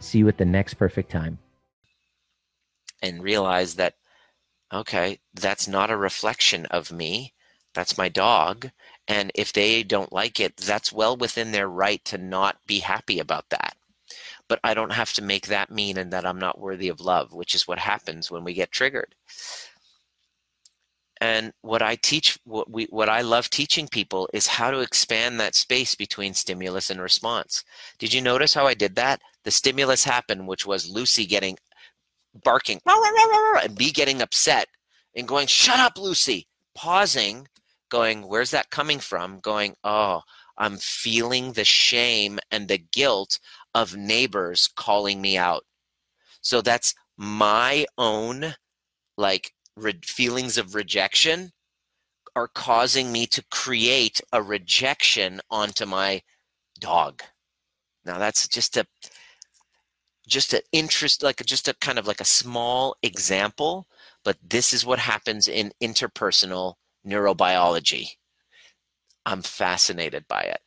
See 0.00 0.18
you 0.18 0.28
at 0.28 0.38
the 0.38 0.44
next 0.44 0.74
perfect 0.74 1.10
time. 1.10 1.38
And 3.02 3.22
realize 3.22 3.76
that, 3.76 3.94
okay, 4.72 5.20
that's 5.34 5.68
not 5.68 5.90
a 5.90 5.96
reflection 5.96 6.66
of 6.66 6.90
me. 6.90 7.34
That's 7.74 7.98
my 7.98 8.08
dog. 8.08 8.70
And 9.06 9.30
if 9.34 9.52
they 9.52 9.82
don't 9.82 10.12
like 10.12 10.40
it, 10.40 10.56
that's 10.56 10.92
well 10.92 11.16
within 11.16 11.52
their 11.52 11.68
right 11.68 12.04
to 12.06 12.18
not 12.18 12.56
be 12.66 12.80
happy 12.80 13.18
about 13.18 13.48
that. 13.50 13.76
But 14.48 14.60
I 14.64 14.74
don't 14.74 14.92
have 14.92 15.12
to 15.14 15.22
make 15.22 15.46
that 15.46 15.70
mean 15.70 15.96
and 15.96 16.12
that 16.12 16.26
I'm 16.26 16.38
not 16.38 16.60
worthy 16.60 16.88
of 16.88 17.00
love, 17.00 17.32
which 17.32 17.54
is 17.54 17.68
what 17.68 17.78
happens 17.78 18.30
when 18.30 18.42
we 18.42 18.54
get 18.54 18.72
triggered 18.72 19.14
and 21.20 21.52
what 21.60 21.82
i 21.82 21.94
teach 21.96 22.38
what 22.44 22.70
we 22.70 22.84
what 22.86 23.08
i 23.08 23.20
love 23.20 23.50
teaching 23.50 23.86
people 23.86 24.28
is 24.32 24.46
how 24.46 24.70
to 24.70 24.80
expand 24.80 25.38
that 25.38 25.54
space 25.54 25.94
between 25.94 26.34
stimulus 26.34 26.90
and 26.90 27.00
response 27.00 27.64
did 27.98 28.12
you 28.12 28.20
notice 28.20 28.54
how 28.54 28.66
i 28.66 28.74
did 28.74 28.94
that 28.96 29.20
the 29.44 29.50
stimulus 29.50 30.04
happened 30.04 30.46
which 30.46 30.66
was 30.66 30.88
lucy 30.88 31.26
getting 31.26 31.56
barking 32.44 32.80
and 33.62 33.78
me 33.78 33.90
getting 33.90 34.22
upset 34.22 34.68
and 35.16 35.26
going 35.26 35.46
shut 35.46 35.78
up 35.78 35.98
lucy. 35.98 36.46
Pausing 36.74 37.48
going 37.90 38.26
where's 38.28 38.50
that 38.52 38.70
coming 38.70 38.98
from? 38.98 39.40
Going 39.40 39.74
oh 39.84 40.22
i'm 40.58 40.76
feeling 40.76 41.52
the 41.52 41.64
shame 41.64 42.38
and 42.50 42.68
the 42.68 42.78
guilt 42.78 43.38
of 43.74 43.96
neighbors 43.96 44.68
calling 44.76 45.20
me 45.20 45.36
out. 45.36 45.64
So 46.40 46.60
that's 46.60 46.94
my 47.16 47.86
own 47.98 48.54
like 49.16 49.52
re- 49.76 50.00
feelings 50.04 50.56
of 50.58 50.74
rejection 50.74 51.52
are 52.36 52.48
causing 52.48 53.10
me 53.12 53.26
to 53.26 53.44
create 53.50 54.20
a 54.32 54.42
rejection 54.42 55.40
onto 55.50 55.84
my 55.84 56.22
dog. 56.78 57.22
Now 58.04 58.18
that's 58.18 58.48
just 58.48 58.76
a 58.76 58.86
just 60.30 60.54
an 60.54 60.60
interest 60.72 61.22
like 61.22 61.44
just 61.44 61.68
a 61.68 61.74
kind 61.74 61.98
of 61.98 62.06
like 62.06 62.20
a 62.20 62.24
small 62.24 62.96
example, 63.02 63.86
but 64.24 64.38
this 64.42 64.72
is 64.72 64.86
what 64.86 64.98
happens 64.98 65.48
in 65.48 65.72
interpersonal 65.82 66.74
neurobiology. 67.06 68.08
I'm 69.26 69.42
fascinated 69.42 70.24
by 70.28 70.42
it 70.42 70.60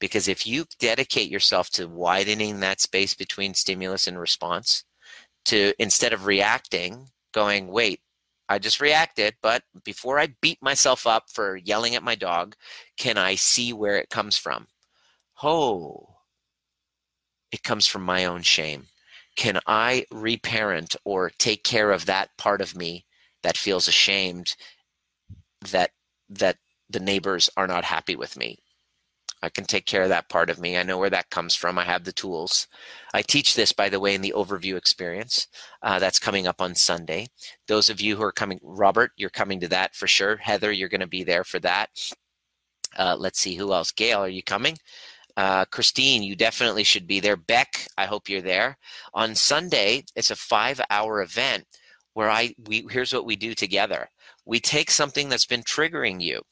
because 0.00 0.28
if 0.28 0.46
you 0.46 0.64
dedicate 0.80 1.30
yourself 1.30 1.70
to 1.70 1.86
widening 1.88 2.60
that 2.60 2.80
space 2.80 3.14
between 3.14 3.54
stimulus 3.54 4.06
and 4.06 4.18
response 4.18 4.84
to 5.44 5.72
instead 5.78 6.12
of 6.12 6.26
reacting 6.26 7.08
going 7.32 7.68
wait 7.68 8.00
I 8.48 8.58
just 8.58 8.80
reacted, 8.80 9.36
but 9.40 9.62
before 9.82 10.18
I 10.18 10.34
beat 10.42 10.60
myself 10.60 11.06
up 11.06 11.30
for 11.30 11.56
yelling 11.56 11.94
at 11.94 12.02
my 12.02 12.14
dog, 12.14 12.54
can 12.98 13.16
I 13.16 13.34
see 13.34 13.72
where 13.72 13.96
it 13.96 14.10
comes 14.10 14.36
from? 14.36 14.66
Oh, 15.42 16.16
it 17.50 17.62
comes 17.62 17.86
from 17.86 18.02
my 18.02 18.26
own 18.26 18.42
shame. 18.42 18.88
Can 19.36 19.60
I 19.66 20.06
reparent 20.10 20.96
or 21.04 21.30
take 21.30 21.64
care 21.64 21.90
of 21.90 22.06
that 22.06 22.30
part 22.36 22.60
of 22.60 22.76
me 22.76 23.06
that 23.42 23.56
feels 23.56 23.88
ashamed 23.88 24.54
that 25.70 25.90
that 26.28 26.58
the 26.90 27.00
neighbors 27.00 27.48
are 27.56 27.66
not 27.66 27.84
happy 27.84 28.16
with 28.16 28.36
me? 28.36 28.58
I 29.42 29.48
can 29.48 29.64
take 29.64 29.86
care 29.86 30.02
of 30.02 30.08
that 30.10 30.28
part 30.28 30.50
of 30.50 30.60
me. 30.60 30.76
I 30.76 30.84
know 30.84 30.98
where 30.98 31.10
that 31.10 31.30
comes 31.30 31.56
from. 31.56 31.76
I 31.76 31.84
have 31.84 32.04
the 32.04 32.12
tools. 32.12 32.68
I 33.12 33.22
teach 33.22 33.56
this, 33.56 33.72
by 33.72 33.88
the 33.88 33.98
way, 33.98 34.14
in 34.14 34.20
the 34.20 34.34
overview 34.36 34.76
experience. 34.76 35.48
Uh, 35.82 35.98
that's 35.98 36.20
coming 36.20 36.46
up 36.46 36.60
on 36.60 36.76
Sunday. 36.76 37.26
Those 37.66 37.90
of 37.90 38.00
you 38.00 38.14
who 38.14 38.22
are 38.22 38.32
coming, 38.32 38.60
Robert, 38.62 39.10
you're 39.16 39.30
coming 39.30 39.58
to 39.60 39.68
that 39.68 39.96
for 39.96 40.06
sure. 40.06 40.36
Heather, 40.36 40.70
you're 40.70 40.88
going 40.88 41.00
to 41.00 41.08
be 41.08 41.24
there 41.24 41.42
for 41.42 41.58
that. 41.60 41.88
Uh, 42.96 43.16
let's 43.18 43.40
see 43.40 43.56
who 43.56 43.72
else. 43.72 43.90
Gail, 43.90 44.20
are 44.20 44.28
you 44.28 44.44
coming? 44.44 44.78
Uh, 45.36 45.64
Christine, 45.66 46.22
you 46.22 46.36
definitely 46.36 46.84
should 46.84 47.06
be 47.06 47.20
there. 47.20 47.36
Beck, 47.36 47.86
I 47.96 48.06
hope 48.06 48.28
you're 48.28 48.42
there. 48.42 48.76
On 49.14 49.34
Sunday, 49.34 50.04
it's 50.14 50.30
a 50.30 50.36
five-hour 50.36 51.22
event 51.22 51.64
where 52.14 52.30
I 52.30 52.54
we 52.68 52.84
here's 52.90 53.12
what 53.12 53.24
we 53.26 53.36
do 53.36 53.54
together. 53.54 54.08
We 54.44 54.60
take 54.60 54.90
something 54.90 55.28
that's 55.28 55.46
been 55.46 55.62
triggering 55.62 56.20
you. 56.20 56.42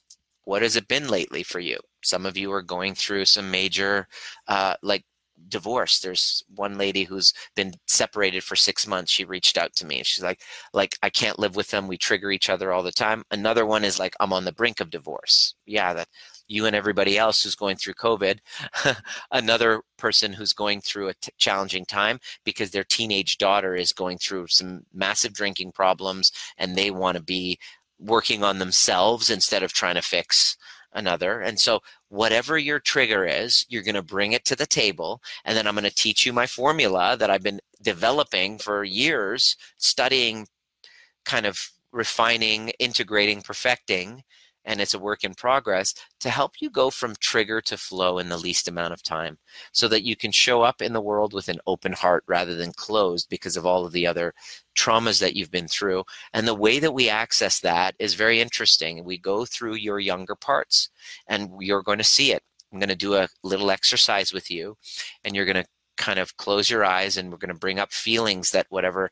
What 0.45 0.63
has 0.63 0.77
it 0.77 0.89
been 0.89 1.09
lately 1.09 1.43
for 1.43 1.61
you? 1.61 1.79
Some 2.03 2.25
of 2.25 2.37
you 2.37 2.51
are 2.53 2.63
going 2.63 2.95
through 2.95 3.27
some 3.27 3.51
major, 3.51 4.09
uh, 4.49 4.75
like 4.83 5.05
divorce 5.49 6.01
there's 6.01 6.45
one 6.55 6.77
lady 6.77 7.05
who's 7.05 7.33
been 7.57 7.73
separated 7.87 8.43
for 8.45 8.57
six 8.57 8.87
months 8.87 9.11
she 9.11 9.25
reached 9.25 9.57
out 9.57 9.75
to 9.75 9.87
me 9.87 9.99
and 9.99 10.07
she's 10.07 10.23
like 10.23 10.43
like 10.75 10.97
i 11.03 11.09
can't 11.11 11.39
live 11.39 11.57
with 11.57 11.69
them 11.71 11.89
we 11.89 11.97
trigger 11.97 12.31
each 12.31 12.51
other 12.51 12.73
all 12.73 12.83
the 12.83 12.93
time 12.93 13.25
another 13.31 13.65
one 13.65 13.85
is 13.85 13.99
like 13.99 14.15
i'm 14.21 14.33
on 14.33 14.45
the 14.45 14.53
brink 14.53 14.81
of 14.81 14.91
divorce 14.91 15.55
yeah 15.67 15.95
that 15.95 16.09
you 16.51 16.67
and 16.67 16.75
everybody 16.75 17.17
else 17.17 17.43
who's 17.43 17.55
going 17.55 17.77
through 17.77 17.95
covid 17.95 18.39
another 19.31 19.83
person 19.97 20.33
who's 20.33 20.53
going 20.53 20.81
through 20.81 21.09
a 21.09 21.15
t- 21.15 21.31
challenging 21.39 21.85
time 21.85 22.19
because 22.45 22.71
their 22.71 22.85
teenage 22.85 23.39
daughter 23.39 23.75
is 23.75 23.93
going 23.93 24.19
through 24.19 24.47
some 24.49 24.85
massive 24.93 25.33
drinking 25.33 25.73
problems 25.73 26.33
and 26.59 26.77
they 26.77 26.91
want 26.91 27.17
to 27.17 27.23
be 27.23 27.59
working 27.99 28.43
on 28.43 28.59
themselves 28.59 29.31
instead 29.31 29.63
of 29.63 29.73
trying 29.73 29.95
to 29.95 30.03
fix 30.03 30.57
another. 30.93 31.41
And 31.41 31.59
so, 31.59 31.81
whatever 32.09 32.59
your 32.59 32.81
trigger 32.81 33.25
is, 33.25 33.65
you're 33.69 33.83
going 33.83 33.95
to 33.95 34.03
bring 34.03 34.33
it 34.33 34.45
to 34.47 34.57
the 34.57 34.67
table. 34.67 35.23
And 35.45 35.57
then 35.57 35.67
I'm 35.67 35.75
going 35.75 35.85
to 35.85 35.95
teach 35.95 36.27
you 36.27 36.33
my 36.33 36.47
formula 36.47 37.17
that 37.19 37.31
I've 37.31 37.43
been 37.43 37.61
developing 37.83 38.59
for 38.59 38.85
years, 38.85 39.57
studying, 39.77 40.47
kind 41.25 41.47
of 41.47 41.71
refining, 41.93 42.71
integrating, 42.79 43.43
perfecting 43.43 44.23
and 44.71 44.81
it's 44.81 44.95
a 44.95 45.01
work 45.01 45.25
in 45.25 45.35
progress 45.35 45.93
to 46.21 46.31
help 46.31 46.61
you 46.61 46.71
go 46.71 46.91
from 46.91 47.17
trigger 47.19 47.61
to 47.61 47.77
flow 47.77 48.19
in 48.21 48.29
the 48.29 48.39
least 48.39 48.69
amount 48.69 48.93
of 48.93 49.03
time 49.03 49.37
so 49.73 49.89
that 49.89 50.05
you 50.05 50.15
can 50.15 50.31
show 50.31 50.63
up 50.63 50.81
in 50.81 50.93
the 50.93 51.01
world 51.01 51.33
with 51.33 51.49
an 51.49 51.59
open 51.67 51.93
heart 51.93 52.23
rather 52.29 52.55
than 52.55 52.73
closed 52.73 53.29
because 53.29 53.57
of 53.57 53.67
all 53.67 53.85
of 53.85 53.91
the 53.91 54.07
other 54.07 54.33
traumas 54.79 55.21
that 55.21 55.35
you've 55.35 55.51
been 55.51 55.67
through. 55.67 56.05
And 56.33 56.47
the 56.47 56.55
way 56.55 56.79
that 56.79 56.95
we 56.95 57.09
access 57.09 57.59
that 57.61 57.97
is 57.99 58.15
very 58.15 58.41
interesting. 58.41 59.03
We 59.03 59.19
go 59.19 59.45
through 59.45 59.75
your 59.75 59.99
younger 59.99 60.37
parts 60.37 60.89
and 61.27 61.51
you're 61.59 61.83
going 61.83 61.99
to 61.99 62.05
see 62.05 62.31
it. 62.31 62.45
I'm 62.73 62.79
going 62.79 62.91
to 62.91 62.95
do 62.95 63.17
a 63.17 63.29
little 63.43 63.73
exercise 63.73 64.33
with 64.33 64.53
you 64.53 64.77
and 65.25 65.35
you're 65.35 65.47
going 65.47 65.65
to 65.65 65.69
kind 65.97 66.21
of 66.21 66.37
close 66.37 66.71
your 66.71 66.85
eyes 66.85 67.17
and 67.17 67.33
we're 67.33 67.39
going 67.39 67.53
to 67.53 67.59
bring 67.59 67.81
up 67.81 67.93
feelings 67.93 68.53
that 68.53 68.67
whatever 68.69 69.11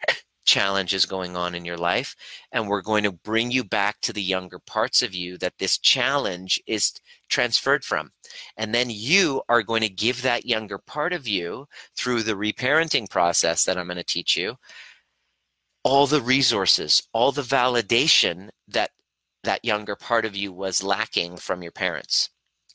challenges 0.49 1.05
going 1.05 1.36
on 1.36 1.55
in 1.55 1.64
your 1.64 1.76
life. 1.76 2.16
And 2.51 2.68
we're 2.68 2.80
going 2.80 3.05
to 3.05 3.12
bring 3.12 3.51
you 3.51 3.62
back 3.62 4.01
to 4.01 4.14
the 4.14 4.22
younger 4.22 4.59
parts 4.59 5.03
of 5.03 5.14
you 5.14 5.36
that 5.38 5.59
this 5.59 5.76
challenge 5.76 6.61
is 6.66 6.94
transferred 7.28 7.84
from. 7.84 8.11
And 8.57 8.74
then 8.74 8.88
you 8.88 9.42
are 9.51 9.62
going 9.62 9.82
to 9.82 9.90
give 9.90 10.22
that 10.22 10.46
younger 10.46 10.78
part 10.78 11.12
of 11.12 11.28
you 11.28 11.68
through 11.96 12.22
the 12.22 12.32
reparenting 12.32 13.09
process 13.11 13.64
that 13.64 13.76
I'm 13.76 13.86
going 13.86 13.99
to 13.99 14.05
teach 14.05 14.36
you 14.36 14.57
all 15.84 16.07
the 16.07 16.22
resources, 16.22 17.07
all 17.12 17.30
the 17.30 17.42
validation 17.42 18.49
that 18.66 18.90
that 19.44 19.64
younger 19.64 19.94
part 19.94 20.24
of 20.24 20.34
you 20.34 20.53
was 20.53 20.82
lacking 20.82 21.36
from 21.36 21.62
your 21.62 21.72
parents. 21.72 22.30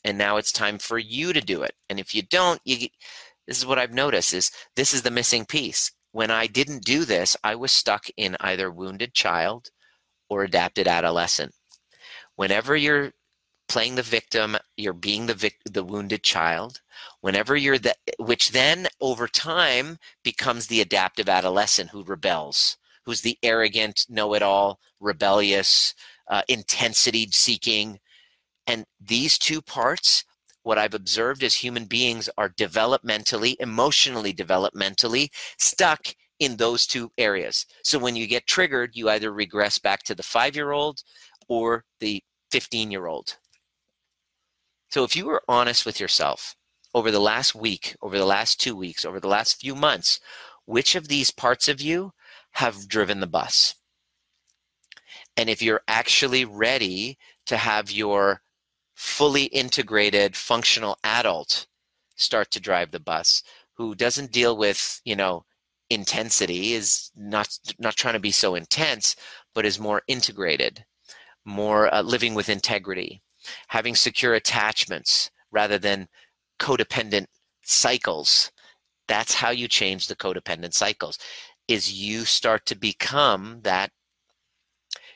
And 0.05 0.17
now 0.17 0.37
it's 0.37 0.51
time 0.51 0.77
for 0.77 0.97
you 0.97 1.33
to 1.33 1.41
do 1.41 1.61
it. 1.63 1.73
And 1.89 1.99
if 1.99 2.15
you 2.15 2.21
don't, 2.21 2.61
you 2.63 2.87
this 3.47 3.57
is 3.57 3.65
what 3.65 3.79
I've 3.79 3.93
noticed 3.93 4.33
is 4.33 4.51
this 4.75 4.93
is 4.93 5.01
the 5.01 5.11
missing 5.11 5.45
piece 5.45 5.91
when 6.13 6.29
I 6.29 6.45
didn't 6.47 6.85
do 6.85 7.05
this, 7.05 7.35
I 7.43 7.55
was 7.55 7.71
stuck 7.71 8.05
in 8.17 8.37
either 8.39 8.71
wounded 8.71 9.13
child 9.15 9.71
or 10.29 10.43
adapted 10.43 10.87
adolescent. 10.87 11.53
Whenever 12.35 12.75
you're 12.75 13.11
playing 13.67 13.95
the 13.95 14.03
victim, 14.03 14.55
you're 14.77 14.93
being 14.93 15.25
the 15.25 15.33
vic- 15.33 15.61
the 15.65 15.83
wounded 15.83 16.21
child. 16.23 16.81
Whenever 17.21 17.55
you're 17.55 17.79
the 17.79 17.95
which 18.19 18.51
then 18.51 18.87
over 19.01 19.27
time 19.27 19.97
becomes 20.23 20.67
the 20.67 20.81
adaptive 20.81 21.27
adolescent 21.27 21.89
who 21.89 22.03
rebels, 22.03 22.77
who's 23.05 23.21
the 23.21 23.37
arrogant, 23.41 24.05
know-it-all, 24.07 24.79
rebellious, 24.99 25.95
uh, 26.29 26.43
intensity 26.47 27.27
seeking, 27.31 27.99
and 28.67 28.85
these 29.01 29.39
two 29.39 29.63
parts 29.63 30.23
what 30.63 30.77
I've 30.77 30.93
observed 30.93 31.43
is 31.43 31.55
human 31.55 31.85
beings 31.85 32.29
are 32.37 32.49
developmentally, 32.49 33.55
emotionally 33.59 34.33
developmentally 34.33 35.29
stuck 35.57 36.15
in 36.39 36.57
those 36.57 36.87
two 36.87 37.11
areas. 37.17 37.65
So 37.83 37.99
when 37.99 38.15
you 38.15 38.27
get 38.27 38.47
triggered, 38.47 38.91
you 38.95 39.09
either 39.09 39.31
regress 39.31 39.77
back 39.77 40.03
to 40.03 40.15
the 40.15 40.23
five 40.23 40.55
year 40.55 40.71
old 40.71 41.03
or 41.47 41.83
the 41.99 42.23
15 42.51 42.91
year 42.91 43.07
old. 43.07 43.37
So 44.89 45.03
if 45.03 45.15
you 45.15 45.25
were 45.25 45.43
honest 45.47 45.85
with 45.85 45.99
yourself 45.99 46.55
over 46.93 47.11
the 47.11 47.19
last 47.19 47.55
week, 47.55 47.95
over 48.01 48.17
the 48.17 48.25
last 48.25 48.59
two 48.59 48.75
weeks, 48.75 49.05
over 49.05 49.19
the 49.19 49.27
last 49.27 49.59
few 49.59 49.75
months, 49.75 50.19
which 50.65 50.95
of 50.95 51.07
these 51.07 51.31
parts 51.31 51.67
of 51.67 51.81
you 51.81 52.13
have 52.51 52.87
driven 52.87 53.19
the 53.19 53.27
bus? 53.27 53.75
And 55.35 55.49
if 55.49 55.61
you're 55.61 55.81
actually 55.87 56.45
ready 56.45 57.17
to 57.47 57.57
have 57.57 57.89
your 57.89 58.42
fully 59.03 59.45
integrated 59.45 60.35
functional 60.35 60.97
adult 61.03 61.67
start 62.15 62.49
to 62.51 62.59
drive 62.59 62.91
the 62.91 62.99
bus 62.99 63.43
who 63.73 63.95
doesn't 63.95 64.31
deal 64.31 64.55
with 64.57 65.01
you 65.03 65.15
know 65.15 65.43
intensity 65.89 66.73
is 66.73 67.11
not 67.15 67.49
not 67.79 67.95
trying 67.95 68.13
to 68.13 68.19
be 68.19 68.31
so 68.31 68.55
intense 68.55 69.15
but 69.53 69.65
is 69.65 69.79
more 69.79 70.01
integrated 70.07 70.85
more 71.45 71.93
uh, 71.93 72.01
living 72.01 72.33
with 72.33 72.49
integrity 72.49 73.21
having 73.67 73.95
secure 73.95 74.33
attachments 74.33 75.29
rather 75.51 75.77
than 75.77 76.07
codependent 76.59 77.25
cycles. 77.63 78.51
That's 79.07 79.33
how 79.33 79.51
you 79.51 79.67
change 79.67 80.07
the 80.07 80.15
codependent 80.15 80.73
cycles 80.73 81.17
is 81.67 81.93
you 81.93 82.25
start 82.25 82.65
to 82.65 82.75
become 82.75 83.59
that 83.63 83.91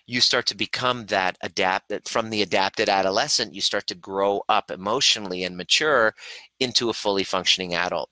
you 0.07 0.21
start 0.21 0.45
to 0.47 0.55
become 0.55 1.05
that 1.07 1.37
adapt 1.41 1.91
from 2.07 2.29
the 2.29 2.41
adapted 2.41 2.89
adolescent 2.89 3.53
you 3.53 3.61
start 3.61 3.85
to 3.87 3.95
grow 3.95 4.41
up 4.49 4.71
emotionally 4.71 5.43
and 5.43 5.55
mature 5.55 6.15
into 6.59 6.89
a 6.89 6.93
fully 6.93 7.25
functioning 7.25 7.75
adult. 7.75 8.09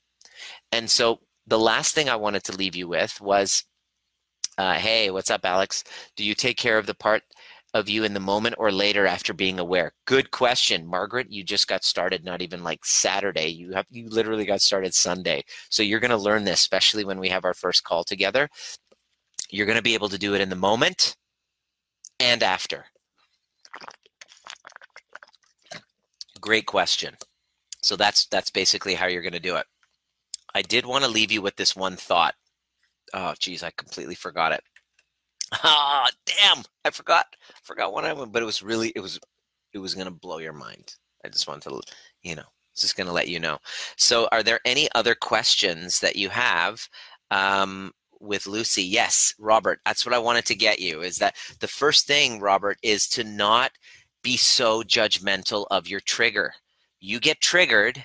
And 0.71 0.89
so 0.91 1.21
the 1.47 1.59
last 1.59 1.95
thing 1.95 2.09
i 2.09 2.15
wanted 2.15 2.43
to 2.43 2.55
leave 2.55 2.75
you 2.75 2.87
with 2.87 3.19
was 3.21 3.63
uh, 4.57 4.73
hey 4.73 5.09
what's 5.09 5.31
up 5.31 5.45
alex? 5.45 5.83
Do 6.15 6.23
you 6.23 6.35
take 6.35 6.57
care 6.57 6.77
of 6.77 6.85
the 6.85 6.93
part 6.93 7.23
of 7.73 7.89
you 7.89 8.05
in 8.05 8.13
the 8.13 8.21
moment 8.21 8.55
or 8.57 8.71
later 8.71 9.05
after 9.05 9.33
being 9.33 9.59
aware? 9.59 9.93
Good 10.05 10.31
question 10.31 10.85
margaret. 10.85 11.31
You 11.31 11.43
just 11.43 11.67
got 11.67 11.83
started 11.83 12.25
not 12.25 12.41
even 12.41 12.63
like 12.63 12.83
saturday. 12.85 13.47
You 13.47 13.71
have 13.73 13.85
you 13.89 14.07
literally 14.09 14.45
got 14.45 14.61
started 14.61 14.93
sunday. 14.93 15.43
So 15.69 15.81
you're 15.83 15.99
going 16.01 16.11
to 16.11 16.17
learn 16.17 16.43
this 16.43 16.59
especially 16.59 17.05
when 17.05 17.19
we 17.19 17.29
have 17.29 17.45
our 17.45 17.53
first 17.53 17.83
call 17.83 18.03
together. 18.03 18.49
You're 19.49 19.67
going 19.67 19.77
to 19.77 19.83
be 19.83 19.93
able 19.93 20.09
to 20.09 20.17
do 20.17 20.35
it 20.35 20.41
in 20.41 20.49
the 20.49 20.55
moment 20.55 21.15
and 22.19 22.43
after? 22.43 22.85
Great 26.41 26.65
question. 26.65 27.15
So 27.81 27.95
that's 27.95 28.25
that's 28.27 28.49
basically 28.49 28.95
how 28.95 29.07
you're 29.07 29.21
going 29.21 29.33
to 29.33 29.39
do 29.39 29.55
it. 29.55 29.65
I 30.53 30.61
did 30.61 30.85
want 30.85 31.03
to 31.03 31.09
leave 31.09 31.31
you 31.31 31.41
with 31.41 31.55
this 31.55 31.75
one 31.75 31.95
thought. 31.95 32.35
Oh, 33.13 33.33
geez, 33.39 33.63
I 33.63 33.71
completely 33.77 34.15
forgot 34.15 34.51
it. 34.51 34.61
Ah, 35.63 36.07
oh, 36.07 36.11
damn! 36.25 36.63
I 36.83 36.89
forgot 36.89 37.27
forgot 37.63 37.93
one 37.93 38.03
of 38.03 38.17
them, 38.17 38.31
but 38.31 38.41
it 38.41 38.45
was 38.45 38.63
really 38.63 38.91
it 38.95 38.99
was 38.99 39.19
it 39.73 39.79
was 39.79 39.93
going 39.93 40.07
to 40.07 40.11
blow 40.11 40.39
your 40.39 40.53
mind. 40.53 40.95
I 41.23 41.29
just 41.29 41.47
wanted 41.47 41.69
to, 41.69 41.81
you 42.23 42.35
know, 42.35 42.43
just 42.75 42.97
going 42.97 43.07
to 43.07 43.13
let 43.13 43.27
you 43.27 43.39
know. 43.39 43.59
So, 43.97 44.27
are 44.31 44.43
there 44.43 44.59
any 44.65 44.89
other 44.95 45.15
questions 45.15 45.99
that 45.99 46.15
you 46.15 46.29
have 46.29 46.87
um, 47.31 47.91
with 48.25 48.47
Lucy. 48.47 48.83
Yes, 48.83 49.33
Robert, 49.39 49.79
that's 49.85 50.05
what 50.05 50.15
I 50.15 50.19
wanted 50.19 50.45
to 50.45 50.55
get 50.55 50.79
you 50.79 51.01
is 51.01 51.17
that 51.17 51.35
the 51.59 51.67
first 51.67 52.07
thing, 52.07 52.39
Robert, 52.39 52.77
is 52.81 53.07
to 53.09 53.23
not 53.23 53.71
be 54.23 54.37
so 54.37 54.81
judgmental 54.81 55.65
of 55.71 55.87
your 55.87 55.99
trigger. 55.99 56.53
You 56.99 57.19
get 57.19 57.41
triggered, 57.41 58.03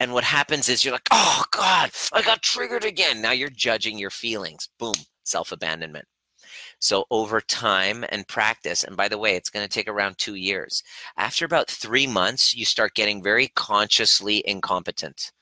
and 0.00 0.12
what 0.12 0.24
happens 0.24 0.68
is 0.68 0.84
you're 0.84 0.92
like, 0.92 1.08
oh 1.10 1.44
God, 1.50 1.90
I 2.12 2.22
got 2.22 2.42
triggered 2.42 2.84
again. 2.84 3.20
Now 3.20 3.32
you're 3.32 3.50
judging 3.50 3.98
your 3.98 4.10
feelings. 4.10 4.68
Boom, 4.78 4.94
self 5.24 5.50
abandonment. 5.52 6.06
So 6.80 7.04
over 7.10 7.40
time 7.40 8.04
and 8.10 8.26
practice, 8.28 8.84
and 8.84 8.96
by 8.96 9.08
the 9.08 9.18
way, 9.18 9.34
it's 9.34 9.50
going 9.50 9.66
to 9.66 9.72
take 9.72 9.88
around 9.88 10.16
two 10.16 10.36
years. 10.36 10.82
After 11.16 11.44
about 11.44 11.68
three 11.68 12.06
months, 12.06 12.54
you 12.54 12.64
start 12.64 12.94
getting 12.94 13.22
very 13.22 13.48
consciously 13.48 14.42
incompetent. 14.46 15.32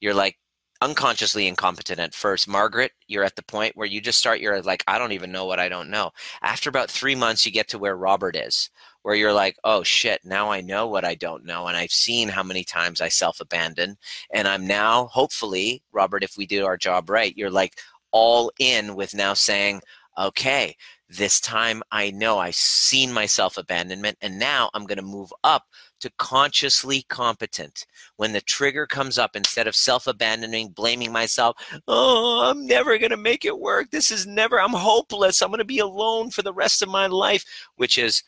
You're 0.00 0.14
like, 0.14 0.36
unconsciously 0.80 1.46
incompetent 1.46 2.00
at 2.00 2.14
first. 2.14 2.48
Margaret, 2.48 2.92
you're 3.06 3.24
at 3.24 3.36
the 3.36 3.42
point 3.42 3.76
where 3.76 3.86
you 3.86 4.00
just 4.00 4.18
start, 4.18 4.40
you're 4.40 4.60
like, 4.62 4.84
I 4.86 4.98
don't 4.98 5.12
even 5.12 5.32
know 5.32 5.44
what 5.44 5.60
I 5.60 5.68
don't 5.68 5.90
know. 5.90 6.10
After 6.42 6.68
about 6.68 6.90
three 6.90 7.14
months, 7.14 7.44
you 7.44 7.52
get 7.52 7.68
to 7.68 7.78
where 7.78 7.96
Robert 7.96 8.36
is, 8.36 8.70
where 9.02 9.14
you're 9.14 9.32
like, 9.32 9.56
oh 9.64 9.82
shit, 9.82 10.20
now 10.24 10.50
I 10.50 10.60
know 10.60 10.86
what 10.86 11.04
I 11.04 11.14
don't 11.14 11.44
know. 11.44 11.66
And 11.66 11.76
I've 11.76 11.92
seen 11.92 12.28
how 12.28 12.42
many 12.42 12.64
times 12.64 13.00
I 13.00 13.08
self 13.08 13.40
abandon. 13.40 13.96
And 14.32 14.48
I'm 14.48 14.66
now, 14.66 15.06
hopefully, 15.06 15.82
Robert, 15.92 16.24
if 16.24 16.36
we 16.36 16.46
do 16.46 16.66
our 16.66 16.76
job 16.76 17.08
right, 17.10 17.36
you're 17.36 17.50
like 17.50 17.78
all 18.12 18.50
in 18.58 18.94
with 18.94 19.14
now 19.14 19.34
saying, 19.34 19.80
okay, 20.18 20.76
this 21.08 21.40
time 21.40 21.82
I 21.92 22.10
know 22.10 22.38
I've 22.38 22.56
seen 22.56 23.12
my 23.12 23.26
self 23.26 23.56
abandonment, 23.56 24.18
and 24.20 24.38
now 24.38 24.70
I'm 24.74 24.86
going 24.86 24.98
to 24.98 25.04
move 25.04 25.32
up 25.44 25.64
to 26.00 26.10
consciously 26.18 27.04
competent. 27.08 27.86
When 28.16 28.32
the 28.32 28.40
trigger 28.40 28.86
comes 28.86 29.18
up, 29.18 29.36
instead 29.36 29.66
of 29.66 29.76
self 29.76 30.06
abandoning, 30.06 30.70
blaming 30.70 31.12
myself, 31.12 31.56
oh, 31.86 32.48
I'm 32.50 32.66
never 32.66 32.98
going 32.98 33.10
to 33.10 33.16
make 33.16 33.44
it 33.44 33.58
work. 33.58 33.90
This 33.90 34.10
is 34.10 34.26
never, 34.26 34.60
I'm 34.60 34.72
hopeless. 34.72 35.42
I'm 35.42 35.50
going 35.50 35.58
to 35.58 35.64
be 35.64 35.78
alone 35.78 36.30
for 36.30 36.42
the 36.42 36.52
rest 36.52 36.82
of 36.82 36.88
my 36.88 37.06
life, 37.06 37.44
which 37.76 37.98
is 37.98 38.22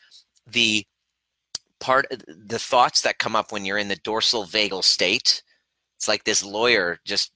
the 0.47 0.85
part, 1.79 2.05
uh, 2.11 2.17
the 2.27 2.59
thoughts 2.59 3.01
that 3.01 3.19
come 3.19 3.35
up 3.35 3.51
when 3.51 3.65
you're 3.65 3.77
in 3.77 3.89
the 3.89 3.95
dorsal 3.97 4.45
vagal 4.45 4.83
state. 4.83 5.43
It's 5.97 6.07
like 6.07 6.23
this 6.23 6.45
lawyer 6.45 6.99
just 7.03 7.33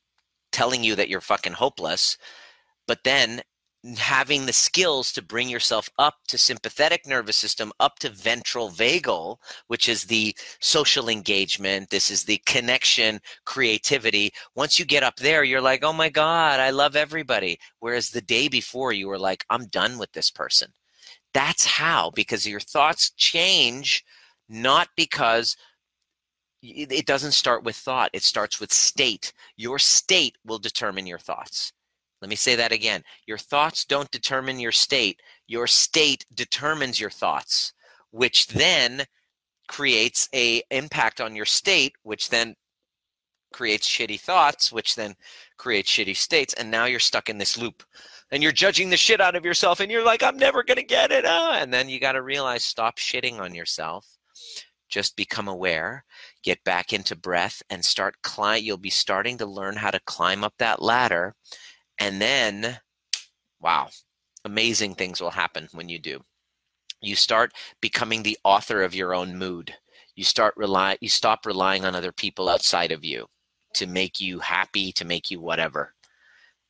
telling 0.54 0.84
you 0.86 0.96
that 0.96 1.10
you're 1.10 1.20
fucking 1.20 1.54
hopeless. 1.54 2.18
But 2.88 3.00
then 3.04 3.42
having 3.98 4.46
the 4.46 4.54
skills 4.54 5.12
to 5.12 5.22
bring 5.22 5.50
yourself 5.50 5.90
up 6.00 6.16
to 6.28 6.38
sympathetic 6.38 7.06
nervous 7.06 7.36
system 7.36 7.72
up 7.82 8.00
to 8.00 8.10
ventral 8.10 8.70
vagal 8.70 9.38
which 9.68 9.90
is 9.90 10.06
the 10.06 10.36
social 10.62 11.10
engagement. 11.10 11.90
This 11.90 12.10
is 12.10 12.24
the 12.24 12.42
connection 12.46 13.20
creativity. 13.46 14.32
Once 14.56 14.80
you 14.80 14.86
get 14.86 15.04
up 15.04 15.18
there 15.18 15.44
you're 15.44 15.62
like 15.62 15.84
oh 15.84 15.92
my 15.94 16.10
god 16.10 16.60
i 16.62 16.70
love 16.70 16.96
everybody. 16.96 17.60
Whereas 17.80 18.10
the 18.10 18.22
day 18.22 18.48
before 18.48 18.94
you 18.94 19.08
were 19.08 19.20
like 19.20 19.46
i'm 19.50 19.66
done 19.68 19.98
with 19.98 20.12
this 20.14 20.32
person. 20.32 20.72
That's 21.34 21.66
how 21.66 22.12
because 22.12 22.48
your 22.48 22.62
thoughts 22.62 23.12
change 23.12 24.06
not 24.48 24.88
because 24.96 25.58
it 26.62 27.06
doesn't 27.06 27.34
start 27.34 27.66
with 27.66 27.76
thought 27.76 28.12
it 28.14 28.24
starts 28.24 28.62
with 28.62 28.72
state. 28.72 29.34
Your 29.58 29.78
state 29.78 30.38
will 30.46 30.60
determine 30.60 31.06
your 31.06 31.20
thoughts 31.20 31.74
let 32.24 32.30
me 32.30 32.38
say 32.38 32.56
that 32.56 32.72
again. 32.72 33.04
Your 33.28 33.38
thoughts 33.38 33.84
don't 33.84 34.10
determine 34.10 34.58
your 34.58 34.72
state. 34.72 35.22
Your 35.46 35.68
state 35.68 36.26
determines 36.34 36.98
your 36.98 37.10
thoughts, 37.10 37.74
which 38.12 38.48
then 38.48 39.04
creates 39.68 40.30
a 40.34 40.64
impact 40.72 41.20
on 41.20 41.36
your 41.36 41.44
state, 41.44 41.96
which 42.04 42.30
then 42.30 42.56
creates 43.52 43.86
shitty 43.86 44.22
thoughts, 44.22 44.72
which 44.72 44.96
then 44.96 45.16
creates 45.58 45.92
shitty 45.92 46.16
states. 46.16 46.54
And 46.54 46.72
now 46.72 46.86
you're 46.86 47.02
stuck 47.02 47.28
in 47.28 47.40
this 47.40 47.58
loop. 47.58 47.84
And 48.32 48.42
you're 48.42 48.54
judging 48.54 48.90
the 48.90 48.96
shit 48.96 49.20
out 49.20 49.36
of 49.36 49.44
yourself, 49.44 49.82
and 49.82 49.92
you're 49.92 50.06
like, 50.06 50.24
I'm 50.24 50.38
never 50.38 50.64
gonna 50.64 50.82
get 50.82 51.12
it. 51.12 51.26
Ah. 51.28 51.58
And 51.60 51.74
then 51.74 51.90
you 51.90 52.00
gotta 52.00 52.22
realize, 52.22 52.64
stop 52.64 52.98
shitting 53.00 53.42
on 53.42 53.54
yourself. 53.54 54.08
Just 54.88 55.18
become 55.18 55.50
aware, 55.50 56.06
get 56.42 56.64
back 56.64 56.94
into 56.94 57.18
breath, 57.18 57.62
and 57.70 57.84
start 57.84 58.16
climb. 58.24 58.64
You'll 58.64 58.78
be 58.78 58.90
starting 58.90 59.38
to 59.40 59.46
learn 59.46 59.76
how 59.76 59.92
to 59.92 60.00
climb 60.06 60.42
up 60.46 60.54
that 60.60 60.82
ladder 60.82 61.36
and 62.00 62.22
then, 62.22 62.80
wow, 63.60 63.90
amazing 64.46 64.96
things 64.96 65.22
will 65.22 65.32
happen 65.32 65.68
when 65.72 65.90
you 65.90 66.00
do. 66.00 66.20
You 67.02 67.16
start 67.16 67.54
becoming 67.82 68.24
the 68.24 68.38
author 68.44 68.82
of 68.82 68.96
your 68.96 69.14
own 69.14 69.38
mood. 69.38 69.74
You 70.16 70.24
start 70.24 70.54
rely 70.56 70.98
you 71.02 71.10
stop 71.10 71.46
relying 71.46 71.86
on 71.86 71.96
other 71.96 72.12
people 72.12 72.50
outside 72.50 72.92
of 72.92 73.04
you 73.04 73.28
to 73.74 73.88
make 73.88 74.20
you 74.20 74.40
happy, 74.40 74.92
to 74.94 75.06
make 75.06 75.32
you 75.32 75.42
whatever. 75.42 75.94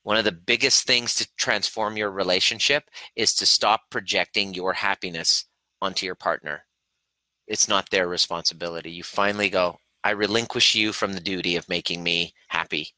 One 0.04 0.18
of 0.18 0.26
the 0.26 0.32
biggest 0.32 0.86
things 0.86 1.16
to 1.16 1.28
transform 1.38 1.98
your 1.98 2.12
relationship 2.12 2.84
is 3.16 3.34
to 3.36 3.46
stop 3.46 3.82
projecting 3.90 4.54
your 4.54 4.74
happiness 4.74 5.46
onto 5.82 6.06
your 6.06 6.16
partner. 6.16 6.66
It's 7.48 7.68
not 7.68 7.90
their 7.90 8.08
responsibility. 8.08 8.92
You 8.92 9.04
finally 9.04 9.50
go, 9.50 9.78
I 10.04 10.12
relinquish 10.12 10.76
you 10.76 10.92
from 10.94 11.14
the 11.14 11.20
duty 11.20 11.56
of 11.56 11.70
making 11.70 12.04
me 12.04 12.34
happy. 12.50 12.90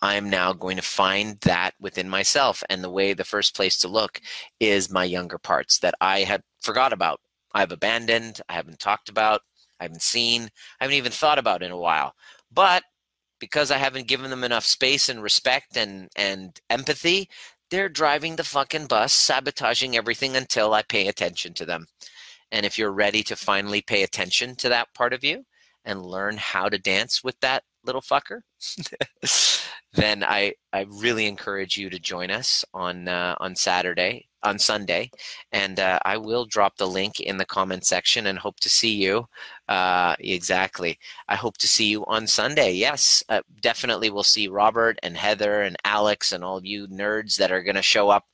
I'm 0.00 0.30
now 0.30 0.52
going 0.52 0.76
to 0.76 0.82
find 0.82 1.38
that 1.40 1.74
within 1.80 2.08
myself. 2.08 2.62
And 2.70 2.82
the 2.84 2.90
way, 2.90 3.12
the 3.12 3.24
first 3.24 3.56
place 3.56 3.76
to 3.78 3.88
look 3.88 4.20
is 4.60 4.90
my 4.90 5.04
younger 5.04 5.38
parts 5.38 5.78
that 5.80 5.94
I 6.00 6.20
had 6.20 6.42
forgot 6.60 6.92
about. 6.92 7.20
I've 7.54 7.72
abandoned, 7.72 8.40
I 8.48 8.54
haven't 8.54 8.78
talked 8.78 9.08
about, 9.08 9.40
I 9.80 9.84
haven't 9.84 10.02
seen, 10.02 10.50
I 10.80 10.84
haven't 10.84 10.96
even 10.96 11.12
thought 11.12 11.38
about 11.38 11.62
in 11.62 11.72
a 11.72 11.78
while. 11.78 12.14
But 12.52 12.84
because 13.40 13.70
I 13.70 13.78
haven't 13.78 14.08
given 14.08 14.30
them 14.30 14.44
enough 14.44 14.64
space 14.64 15.08
and 15.08 15.22
respect 15.22 15.76
and, 15.76 16.08
and 16.16 16.58
empathy, 16.70 17.28
they're 17.70 17.88
driving 17.88 18.36
the 18.36 18.44
fucking 18.44 18.86
bus, 18.86 19.12
sabotaging 19.12 19.96
everything 19.96 20.36
until 20.36 20.74
I 20.74 20.82
pay 20.82 21.08
attention 21.08 21.54
to 21.54 21.66
them. 21.66 21.86
And 22.50 22.64
if 22.64 22.78
you're 22.78 22.92
ready 22.92 23.22
to 23.24 23.36
finally 23.36 23.82
pay 23.82 24.02
attention 24.02 24.56
to 24.56 24.68
that 24.70 24.94
part 24.94 25.12
of 25.12 25.22
you 25.22 25.44
and 25.88 26.06
learn 26.06 26.36
how 26.36 26.68
to 26.68 26.78
dance 26.78 27.24
with 27.24 27.40
that 27.40 27.64
little 27.84 28.02
fucker, 28.02 28.42
then 29.94 30.22
I, 30.22 30.52
I 30.72 30.86
really 30.88 31.26
encourage 31.26 31.76
you 31.76 31.90
to 31.90 31.98
join 31.98 32.30
us 32.30 32.64
on 32.72 33.08
uh, 33.08 33.34
on 33.40 33.56
Saturday 33.56 34.28
on 34.44 34.58
Sunday, 34.58 35.10
and 35.50 35.80
uh, 35.80 35.98
I 36.04 36.16
will 36.16 36.44
drop 36.44 36.76
the 36.76 36.86
link 36.86 37.18
in 37.18 37.38
the 37.38 37.44
comment 37.44 37.84
section 37.84 38.26
and 38.26 38.38
hope 38.38 38.60
to 38.60 38.68
see 38.68 38.94
you. 38.94 39.26
Uh, 39.68 40.14
exactly, 40.20 40.98
I 41.28 41.34
hope 41.34 41.58
to 41.58 41.68
see 41.68 41.86
you 41.86 42.04
on 42.06 42.26
Sunday. 42.26 42.72
Yes, 42.72 43.24
uh, 43.28 43.42
definitely. 43.60 44.10
We'll 44.10 44.22
see 44.22 44.46
Robert 44.46 44.98
and 45.02 45.16
Heather 45.16 45.62
and 45.62 45.76
Alex 45.84 46.32
and 46.32 46.44
all 46.44 46.64
you 46.64 46.86
nerds 46.86 47.36
that 47.38 47.50
are 47.50 47.62
going 47.62 47.76
to 47.76 47.82
show 47.82 48.10
up 48.10 48.26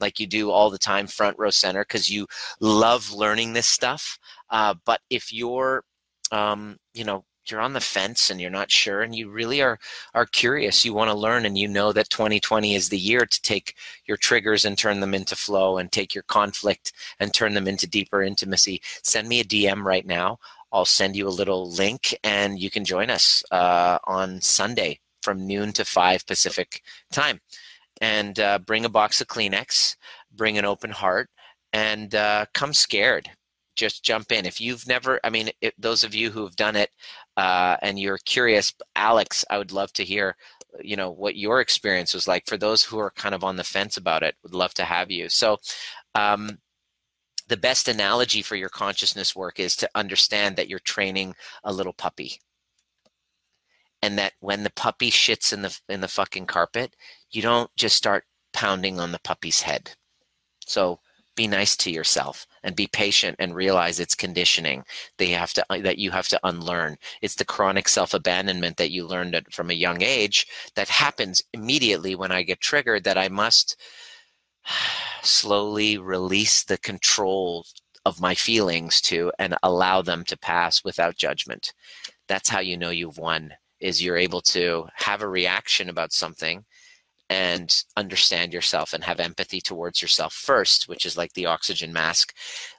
like 0.00 0.18
you 0.18 0.26
do 0.26 0.50
all 0.50 0.68
the 0.70 0.78
time, 0.78 1.06
front 1.06 1.38
row 1.38 1.50
center, 1.50 1.82
because 1.82 2.10
you 2.10 2.26
love 2.60 3.12
learning 3.12 3.52
this 3.52 3.68
stuff. 3.68 4.18
Uh, 4.50 4.74
but 4.84 5.00
if 5.10 5.32
you're 5.32 5.84
um, 6.32 6.76
you 6.94 7.04
know 7.04 7.24
you're 7.50 7.60
on 7.60 7.72
the 7.72 7.80
fence 7.80 8.30
and 8.30 8.40
you're 8.40 8.50
not 8.50 8.70
sure 8.70 9.02
and 9.02 9.14
you 9.14 9.28
really 9.28 9.60
are 9.60 9.78
are 10.14 10.26
curious. 10.26 10.84
You 10.84 10.94
want 10.94 11.10
to 11.10 11.16
learn 11.16 11.44
and 11.44 11.58
you 11.58 11.68
know 11.68 11.92
that 11.92 12.10
2020 12.10 12.74
is 12.74 12.88
the 12.88 12.98
year 12.98 13.26
to 13.26 13.42
take 13.42 13.76
your 14.06 14.16
triggers 14.16 14.64
and 14.64 14.78
turn 14.78 15.00
them 15.00 15.14
into 15.14 15.36
flow 15.36 15.78
and 15.78 15.90
take 15.90 16.14
your 16.14 16.24
conflict 16.24 16.92
and 17.18 17.32
turn 17.34 17.54
them 17.54 17.66
into 17.66 17.86
deeper 17.86 18.22
intimacy. 18.22 18.80
Send 19.02 19.28
me 19.28 19.40
a 19.40 19.44
dm 19.44 19.84
right 19.84 20.06
now. 20.06 20.38
I'll 20.72 20.84
send 20.84 21.16
you 21.16 21.26
a 21.28 21.30
little 21.30 21.70
link 21.70 22.16
and 22.24 22.58
you 22.58 22.70
can 22.70 22.84
join 22.84 23.10
us 23.10 23.42
uh, 23.50 23.98
on 24.04 24.40
sunday 24.40 25.00
from 25.22 25.46
noon 25.46 25.72
to 25.72 25.84
5 25.84 26.26
pacific 26.26 26.82
time. 27.12 27.40
And 28.00 28.40
uh, 28.40 28.58
bring 28.58 28.84
a 28.84 28.88
box 28.88 29.20
of 29.20 29.28
kleenex 29.28 29.96
bring 30.34 30.58
an 30.58 30.64
open 30.64 30.90
heart 30.90 31.28
and 31.72 32.14
uh, 32.14 32.46
come 32.54 32.72
scared 32.72 33.30
just 33.76 34.04
jump 34.04 34.32
in. 34.32 34.46
If 34.46 34.60
you've 34.60 34.86
never, 34.86 35.20
I 35.24 35.30
mean, 35.30 35.50
it, 35.60 35.74
those 35.78 36.04
of 36.04 36.14
you 36.14 36.30
who 36.30 36.44
have 36.44 36.56
done 36.56 36.76
it 36.76 36.90
uh, 37.36 37.76
and 37.82 37.98
you're 37.98 38.18
curious, 38.18 38.72
Alex, 38.96 39.44
I 39.50 39.58
would 39.58 39.72
love 39.72 39.92
to 39.94 40.04
hear, 40.04 40.36
you 40.82 40.96
know, 40.96 41.10
what 41.10 41.36
your 41.36 41.60
experience 41.60 42.14
was 42.14 42.28
like. 42.28 42.46
For 42.46 42.56
those 42.56 42.82
who 42.82 42.98
are 42.98 43.10
kind 43.10 43.34
of 43.34 43.44
on 43.44 43.56
the 43.56 43.64
fence 43.64 43.96
about 43.96 44.22
it, 44.22 44.36
would 44.42 44.54
love 44.54 44.74
to 44.74 44.84
have 44.84 45.10
you. 45.10 45.28
So, 45.28 45.58
um, 46.14 46.58
the 47.48 47.56
best 47.56 47.88
analogy 47.88 48.40
for 48.40 48.56
your 48.56 48.68
consciousness 48.68 49.36
work 49.36 49.60
is 49.60 49.76
to 49.76 49.90
understand 49.94 50.56
that 50.56 50.68
you're 50.68 50.78
training 50.78 51.34
a 51.64 51.72
little 51.72 51.92
puppy 51.92 52.40
and 54.00 54.18
that 54.18 54.32
when 54.40 54.62
the 54.64 54.70
puppy 54.70 55.10
shits 55.10 55.52
in 55.52 55.62
the 55.62 55.80
in 55.88 56.00
the 56.00 56.08
fucking 56.08 56.46
carpet 56.46 56.96
you 57.30 57.42
don't 57.42 57.70
just 57.76 57.96
start 57.96 58.24
pounding 58.52 58.98
on 59.00 59.12
the 59.12 59.20
puppy's 59.20 59.60
head 59.60 59.90
so 60.64 60.98
be 61.34 61.46
nice 61.46 61.76
to 61.78 61.90
yourself 61.90 62.46
and 62.62 62.76
be 62.76 62.86
patient 62.86 63.36
and 63.38 63.54
realize 63.54 63.98
it's 63.98 64.14
conditioning 64.14 64.84
that 65.18 65.26
you 65.26 65.34
have 65.34 65.52
to 65.54 65.64
uh, 65.70 65.80
that 65.80 65.98
you 65.98 66.10
have 66.10 66.28
to 66.28 66.40
unlearn. 66.44 66.96
It's 67.22 67.36
the 67.36 67.44
chronic 67.44 67.88
self-abandonment 67.88 68.76
that 68.76 68.90
you 68.90 69.06
learned 69.06 69.40
from 69.50 69.70
a 69.70 69.74
young 69.74 70.02
age 70.02 70.46
that 70.76 70.88
happens 70.88 71.42
immediately 71.52 72.14
when 72.14 72.32
i 72.32 72.42
get 72.42 72.60
triggered 72.60 73.04
that 73.04 73.18
i 73.18 73.28
must 73.28 73.76
slowly 75.22 75.98
release 75.98 76.64
the 76.64 76.78
control 76.78 77.64
of 78.04 78.20
my 78.20 78.34
feelings 78.34 79.00
to 79.00 79.32
and 79.38 79.56
allow 79.62 80.02
them 80.02 80.24
to 80.24 80.36
pass 80.36 80.82
without 80.84 81.16
judgment. 81.16 81.72
That's 82.28 82.48
how 82.48 82.60
you 82.60 82.76
know 82.76 82.90
you've 82.90 83.18
won 83.18 83.52
is 83.80 84.02
you're 84.02 84.16
able 84.16 84.40
to 84.40 84.86
have 84.94 85.22
a 85.22 85.28
reaction 85.28 85.88
about 85.88 86.12
something 86.12 86.64
and 87.32 87.84
understand 87.96 88.52
yourself 88.52 88.92
and 88.92 89.02
have 89.02 89.18
empathy 89.18 89.58
towards 89.58 90.02
yourself 90.02 90.34
first, 90.34 90.86
which 90.86 91.06
is 91.06 91.16
like 91.16 91.32
the 91.32 91.46
oxygen 91.46 91.90
mask. 91.90 92.34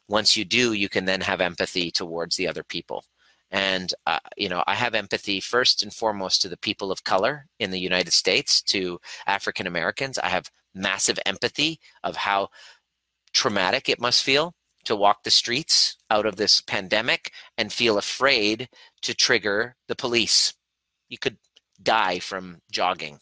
Once 0.07 0.37
you 0.37 0.45
do, 0.45 0.73
you 0.73 0.87
can 0.87 1.05
then 1.05 1.21
have 1.21 1.41
empathy 1.41 1.89
towards 1.89 2.35
the 2.35 2.47
other 2.47 2.61
people. 2.61 3.03
And, 3.49 3.91
uh, 4.05 4.19
you 4.37 4.49
know, 4.49 4.63
I 4.67 4.75
have 4.75 4.93
empathy 4.93 5.39
first 5.39 5.81
and 5.81 5.91
foremost 5.91 6.43
to 6.43 6.49
the 6.49 6.57
people 6.57 6.91
of 6.91 7.03
color 7.03 7.47
in 7.57 7.71
the 7.71 7.79
United 7.79 8.13
States, 8.13 8.61
to 8.73 8.99
African 9.25 9.65
Americans. 9.65 10.19
I 10.19 10.27
have 10.27 10.51
massive 10.75 11.17
empathy 11.25 11.79
of 12.03 12.15
how 12.15 12.49
traumatic 13.33 13.89
it 13.89 13.99
must 13.99 14.21
feel 14.21 14.53
to 14.85 14.95
walk 14.95 15.23
the 15.23 15.31
streets 15.31 15.97
out 16.11 16.27
of 16.27 16.35
this 16.35 16.61
pandemic 16.61 17.31
and 17.57 17.73
feel 17.73 17.97
afraid 17.97 18.69
to 19.01 19.15
trigger 19.15 19.75
the 19.87 19.95
police. 19.95 20.53
You 21.09 21.17
could 21.17 21.37
die 21.81 22.19
from 22.19 22.59
jogging 22.71 23.17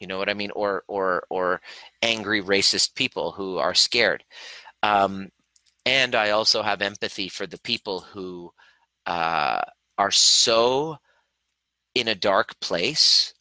you 0.00 0.06
know 0.06 0.18
what 0.18 0.28
i 0.28 0.34
mean 0.34 0.50
or 0.52 0.82
or 0.88 1.24
or 1.30 1.60
angry 2.02 2.42
racist 2.42 2.94
people 2.94 3.32
who 3.32 3.58
are 3.58 3.74
scared 3.74 4.24
um, 4.82 5.28
and 5.86 6.14
i 6.14 6.30
also 6.30 6.62
have 6.62 6.82
empathy 6.82 7.28
for 7.28 7.46
the 7.46 7.60
people 7.60 8.00
who 8.00 8.50
uh, 9.06 9.60
are 9.96 10.10
so 10.10 10.96
in 11.94 12.08
a 12.08 12.14
dark 12.14 12.58
place 12.60 13.34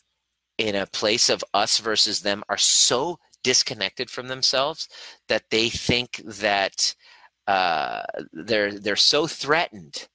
in 0.58 0.76
a 0.76 0.88
place 0.88 1.30
of 1.30 1.44
us 1.54 1.78
versus 1.80 2.22
them 2.22 2.44
are 2.50 2.58
so 2.58 3.20
disconnected 3.44 4.10
from 4.10 4.28
themselves 4.28 4.90
that 5.28 5.44
they 5.52 5.70
think 5.70 6.22
that 6.26 6.96
uh, 7.48 8.04
they're 8.34 8.78
they're 8.78 8.96
so 8.96 9.26
threatened 9.28 10.08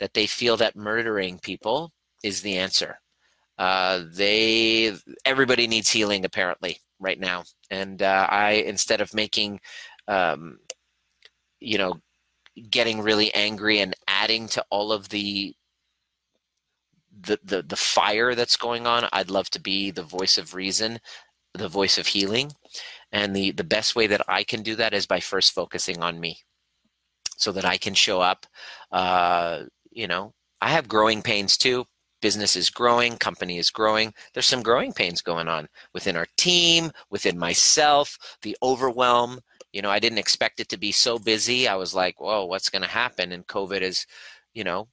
that 0.00 0.14
they 0.14 0.26
feel 0.26 0.56
that 0.56 0.76
murdering 0.76 1.38
people 1.38 1.92
is 2.22 2.42
the 2.42 2.56
answer. 2.56 3.00
Uh, 3.58 4.04
they 4.12 4.96
everybody 5.24 5.66
needs 5.66 5.90
healing 5.90 6.24
apparently 6.24 6.78
right 7.00 7.18
now, 7.18 7.44
and 7.70 8.02
uh, 8.02 8.26
I 8.30 8.52
instead 8.66 9.00
of 9.00 9.14
making, 9.14 9.60
um, 10.06 10.58
you 11.60 11.78
know, 11.78 12.00
getting 12.70 13.00
really 13.00 13.34
angry 13.34 13.80
and 13.80 13.94
adding 14.06 14.48
to 14.48 14.64
all 14.70 14.92
of 14.92 15.08
the 15.08 15.54
the, 17.20 17.38
the 17.42 17.62
the 17.62 17.76
fire 17.76 18.36
that's 18.36 18.56
going 18.56 18.86
on 18.86 19.08
i'd 19.12 19.28
love 19.30 19.50
to 19.50 19.60
be 19.60 19.90
the 19.90 20.04
voice 20.04 20.38
of 20.38 20.54
reason 20.54 21.00
the 21.54 21.68
voice 21.68 21.98
of 21.98 22.06
healing. 22.06 22.52
And 23.12 23.34
the 23.34 23.52
the 23.52 23.64
best 23.64 23.96
way 23.96 24.06
that 24.06 24.22
i 24.28 24.44
can 24.44 24.62
do 24.62 24.76
that 24.76 24.94
is 24.94 25.06
by 25.06 25.20
first 25.20 25.52
focusing 25.52 26.02
on 26.02 26.20
me 26.20 26.38
so 27.36 27.52
that 27.52 27.64
i 27.64 27.76
can 27.76 27.94
show 27.94 28.20
up 28.20 28.46
uh, 28.92 29.64
you 29.90 30.06
know. 30.06 30.32
I 30.60 30.70
have 30.70 30.88
growing 30.88 31.22
pains 31.22 31.56
too 31.56 31.86
business 32.20 32.56
is 32.56 32.70
growing 32.70 33.16
company 33.16 33.58
is 33.58 33.70
growing 33.70 34.12
there's 34.32 34.46
some 34.46 34.62
growing 34.62 34.92
pains 34.92 35.22
going 35.22 35.48
on 35.48 35.68
within 35.94 36.16
our 36.16 36.26
team 36.36 36.90
within 37.10 37.38
myself 37.38 38.18
the 38.42 38.56
overwhelm. 38.62 39.40
You 39.72 39.82
know 39.82 39.90
i 39.90 39.98
didn't 39.98 40.18
expect 40.18 40.60
it 40.60 40.68
to 40.70 40.78
be 40.78 40.92
so 40.92 41.18
busy. 41.18 41.68
I 41.68 41.76
was 41.76 41.94
like 41.94 42.20
whoa 42.20 42.44
what's 42.44 42.70
going 42.70 42.82
to 42.82 42.88
happen? 42.88 43.32
And 43.32 43.46
covid 43.46 43.82
is 43.82 44.06
you 44.54 44.64
know 44.64 44.88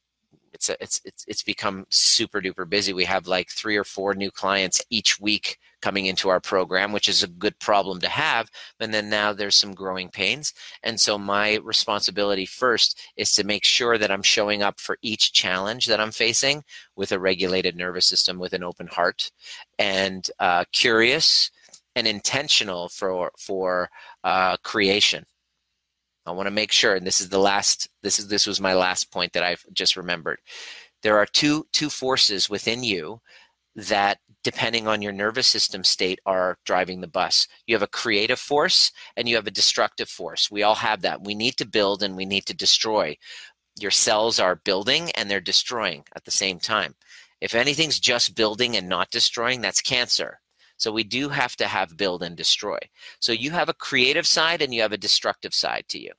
it's 0.54 0.70
a, 0.70 0.82
it's 0.82 1.02
it's 1.06 1.26
it's 1.28 1.44
become 1.44 1.86
super 1.90 2.42
duper 2.42 2.68
busy. 2.68 2.94
We 2.94 3.06
have 3.06 3.28
like 3.28 3.50
three 3.50 3.76
or 3.76 3.84
four 3.84 4.16
new 4.16 4.32
clients 4.32 4.82
each 4.90 5.20
week 5.20 5.60
coming 5.82 6.06
into 6.08 6.30
our 6.30 6.40
program, 6.40 6.92
which 6.92 7.08
is 7.08 7.24
a 7.24 7.28
good 7.28 7.58
problem 7.60 8.00
to 8.02 8.10
have. 8.10 8.50
And 8.80 8.94
then 8.94 9.10
now 9.10 9.34
there's 9.34 9.56
some 9.56 9.74
growing 9.74 10.10
pains, 10.10 10.54
and 10.84 11.00
so 11.00 11.18
my 11.18 11.56
responsibility 11.64 12.46
first 12.46 13.00
is 13.18 13.32
to 13.34 13.44
make 13.44 13.64
sure 13.64 13.98
that 13.98 14.12
I'm 14.12 14.24
showing 14.24 14.64
up 14.64 14.80
for 14.80 14.98
each 15.02 15.34
challenge 15.34 15.86
that 15.88 16.00
I'm 16.00 16.12
facing 16.12 16.64
with 16.96 17.12
a 17.12 17.20
regulated 17.20 17.76
nervous 17.76 18.08
system, 18.08 18.40
with 18.40 18.54
an 18.54 18.64
open 18.64 18.88
heart, 18.88 19.32
and 19.80 20.30
uh, 20.40 20.66
curious 20.72 21.52
and 21.96 22.08
intentional 22.08 22.90
for 22.90 23.32
for 23.38 23.90
uh, 24.24 24.58
creation 24.64 25.26
I 26.26 26.32
want 26.32 26.48
to 26.48 26.52
make 26.52 26.72
sure, 26.72 26.96
and 26.96 27.06
this 27.06 27.22
is 27.22 27.30
the 27.30 27.40
last. 27.40 27.88
This 28.02 28.18
is 28.20 28.28
this 28.28 28.48
was 28.48 28.60
my 28.60 28.74
last 28.74 29.12
point 29.12 29.34
that 29.34 29.44
I've 29.44 29.64
just 29.74 29.96
remembered. 29.96 30.40
There 31.04 31.18
are 31.18 31.26
two 31.26 31.68
two 31.72 31.90
forces 31.90 32.50
within 32.50 32.84
you 32.84 33.22
that, 33.76 34.20
depending 34.46 34.88
on 34.88 35.02
your 35.02 35.12
nervous 35.12 35.48
system 35.48 35.84
state, 35.84 36.20
are 36.24 36.60
driving 36.66 37.02
the 37.02 37.08
bus. 37.08 37.48
You 37.66 37.74
have 37.74 37.82
a 37.82 37.88
creative 37.88 38.38
force 38.38 38.92
and 39.18 39.28
you 39.28 39.36
have 39.38 39.48
a 39.48 39.52
destructive 39.52 40.08
force. 40.08 40.52
We 40.52 40.62
all 40.62 40.76
have 40.76 41.02
that. 41.02 41.24
We 41.24 41.34
need 41.34 41.58
to 41.58 41.68
build 41.68 42.04
and 42.04 42.16
we 42.16 42.26
need 42.26 42.46
to 42.46 42.56
destroy. 42.56 43.18
Your 43.80 43.90
cells 43.90 44.40
are 44.40 44.62
building 44.64 45.10
and 45.14 45.32
they're 45.32 45.42
destroying 45.42 46.04
at 46.16 46.26
the 46.26 46.32
same 46.32 46.60
time. 46.60 46.94
If 47.42 47.56
anything's 47.56 48.00
just 48.00 48.36
building 48.36 48.78
and 48.78 48.88
not 48.88 49.10
destroying, 49.10 49.62
that's 49.62 49.82
cancer. 49.82 50.40
So 50.78 50.92
we 50.92 51.04
do 51.04 51.30
have 51.30 51.56
to 51.56 51.66
have 51.66 51.98
build 51.98 52.22
and 52.22 52.38
destroy. 52.38 52.78
So 53.20 53.32
you 53.32 53.50
have 53.50 53.70
a 53.70 53.74
creative 53.74 54.28
side 54.28 54.62
and 54.62 54.76
you 54.76 54.84
have 54.84 54.94
a 54.94 54.98
destructive 54.98 55.56
side 55.56 55.86
to 55.90 56.00
you. 56.00 56.12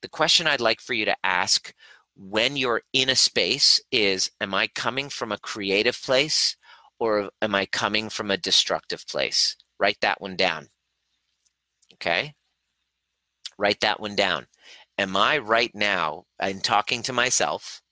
The 0.00 0.08
question 0.08 0.46
I'd 0.46 0.62
like 0.62 0.80
for 0.80 0.94
you 0.94 1.04
to 1.04 1.16
ask 1.22 1.74
when 2.16 2.56
you're 2.56 2.80
in 2.94 3.10
a 3.10 3.14
space 3.14 3.78
is 3.92 4.30
Am 4.40 4.54
I 4.54 4.68
coming 4.68 5.10
from 5.10 5.32
a 5.32 5.38
creative 5.38 6.00
place 6.00 6.56
or 6.98 7.30
am 7.42 7.54
I 7.54 7.66
coming 7.66 8.08
from 8.08 8.30
a 8.30 8.36
destructive 8.36 9.06
place? 9.06 9.56
Write 9.78 9.98
that 10.00 10.20
one 10.20 10.36
down. 10.36 10.68
Okay? 11.94 12.34
Write 13.58 13.80
that 13.80 14.00
one 14.00 14.16
down. 14.16 14.46
Am 14.98 15.16
I 15.16 15.38
right 15.38 15.74
now, 15.74 16.24
I'm 16.40 16.60
talking 16.60 17.02
to 17.02 17.12
myself, 17.12 17.82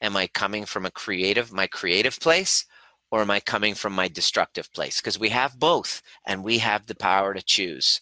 am 0.00 0.16
I 0.16 0.26
coming 0.28 0.64
from 0.64 0.86
a 0.86 0.90
creative, 0.90 1.52
my 1.52 1.66
creative 1.66 2.18
place, 2.18 2.64
or 3.10 3.20
am 3.20 3.30
I 3.30 3.40
coming 3.40 3.74
from 3.74 3.92
my 3.92 4.08
destructive 4.08 4.72
place? 4.72 5.00
Because 5.00 5.18
we 5.18 5.28
have 5.30 5.58
both 5.58 6.02
and 6.26 6.44
we 6.44 6.58
have 6.58 6.86
the 6.86 6.94
power 6.94 7.34
to 7.34 7.42
choose. 7.42 8.00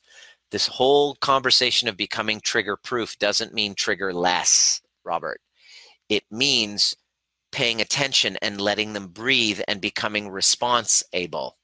This 0.50 0.66
whole 0.66 1.16
conversation 1.16 1.88
of 1.88 1.96
becoming 1.96 2.40
trigger 2.40 2.76
proof 2.76 3.18
doesn't 3.18 3.54
mean 3.54 3.74
trigger 3.74 4.12
less, 4.12 4.80
Robert. 5.04 5.40
It 6.08 6.24
means 6.30 6.94
paying 7.56 7.80
attention 7.80 8.36
and 8.42 8.60
letting 8.60 8.92
them 8.92 9.08
breathe 9.08 9.62
and 9.66 9.80
becoming 9.80 10.28
response 10.28 11.02
able 11.14 11.56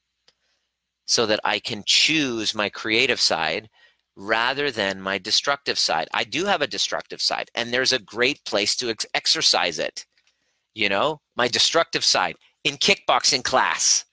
so 1.04 1.26
that 1.26 1.40
I 1.44 1.58
can 1.58 1.82
choose 1.84 2.54
my 2.54 2.70
creative 2.70 3.20
side 3.20 3.68
rather 4.16 4.70
than 4.70 5.02
my 5.02 5.18
destructive 5.18 5.78
side. 5.78 6.08
I 6.14 6.24
do 6.24 6.46
have 6.46 6.62
a 6.62 6.66
destructive 6.66 7.20
side, 7.20 7.50
and 7.54 7.70
there's 7.70 7.92
a 7.92 7.98
great 7.98 8.42
place 8.46 8.74
to 8.76 8.88
ex- 8.88 9.04
exercise 9.12 9.78
it. 9.78 10.06
You 10.72 10.88
know, 10.88 11.20
my 11.36 11.46
destructive 11.46 12.06
side 12.06 12.36
in 12.64 12.76
kickboxing 12.76 13.44
class. 13.44 14.06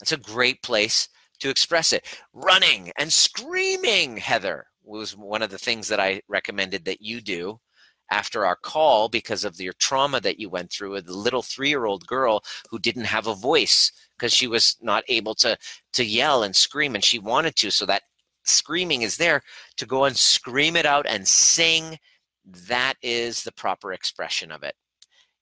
That's 0.00 0.10
a 0.10 0.16
great 0.16 0.60
place 0.64 1.08
to 1.38 1.48
express 1.48 1.92
it. 1.92 2.06
Running 2.32 2.90
and 2.98 3.12
screaming, 3.12 4.16
Heather, 4.16 4.66
was 4.82 5.16
one 5.16 5.42
of 5.42 5.50
the 5.50 5.58
things 5.58 5.86
that 5.86 6.00
I 6.00 6.22
recommended 6.26 6.84
that 6.86 7.00
you 7.00 7.20
do 7.20 7.60
after 8.10 8.44
our 8.44 8.56
call 8.56 9.08
because 9.08 9.44
of 9.44 9.60
your 9.60 9.72
trauma 9.74 10.20
that 10.20 10.40
you 10.40 10.48
went 10.48 10.70
through 10.70 10.92
with 10.92 11.06
the 11.06 11.16
little 11.16 11.42
three-year-old 11.42 12.06
girl 12.06 12.42
who 12.68 12.78
didn't 12.78 13.04
have 13.04 13.26
a 13.26 13.34
voice 13.34 13.92
because 14.18 14.32
she 14.32 14.46
was 14.46 14.76
not 14.80 15.04
able 15.08 15.34
to 15.34 15.56
to 15.92 16.04
yell 16.04 16.42
and 16.42 16.54
scream 16.54 16.94
and 16.94 17.04
she 17.04 17.18
wanted 17.18 17.56
to. 17.56 17.70
So 17.70 17.86
that 17.86 18.02
screaming 18.44 19.02
is 19.02 19.16
there 19.16 19.42
to 19.76 19.86
go 19.86 20.04
and 20.04 20.16
scream 20.16 20.76
it 20.76 20.86
out 20.86 21.06
and 21.06 21.26
sing. 21.26 21.98
That 22.44 22.94
is 23.02 23.42
the 23.42 23.52
proper 23.52 23.92
expression 23.92 24.50
of 24.50 24.62
it. 24.62 24.74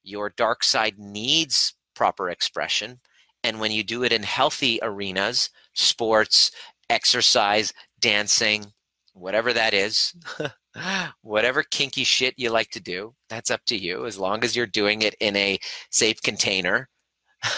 Your 0.03 0.31
dark 0.31 0.63
side 0.63 0.99
needs 0.99 1.75
proper 1.95 2.31
expression. 2.31 3.01
And 3.45 3.61
when 3.61 3.73
you 3.73 3.85
do 3.85 4.03
it 4.05 4.13
in 4.13 4.23
healthy 4.23 4.79
arenas, 4.83 5.51
sports, 5.75 6.51
exercise, 6.91 7.73
dancing, 8.01 8.73
whatever 9.19 9.53
that 9.53 9.75
is, 9.75 10.15
whatever 11.23 11.63
kinky 11.63 12.05
shit 12.05 12.35
you 12.37 12.51
like 12.51 12.71
to 12.71 12.81
do, 12.81 13.15
that's 13.29 13.51
up 13.51 13.61
to 13.67 13.77
you, 13.77 14.07
as 14.07 14.19
long 14.19 14.45
as 14.45 14.55
you're 14.57 14.67
doing 14.67 15.03
it 15.03 15.15
in 15.21 15.37
a 15.37 15.59
safe 15.91 16.21
container. 16.23 16.89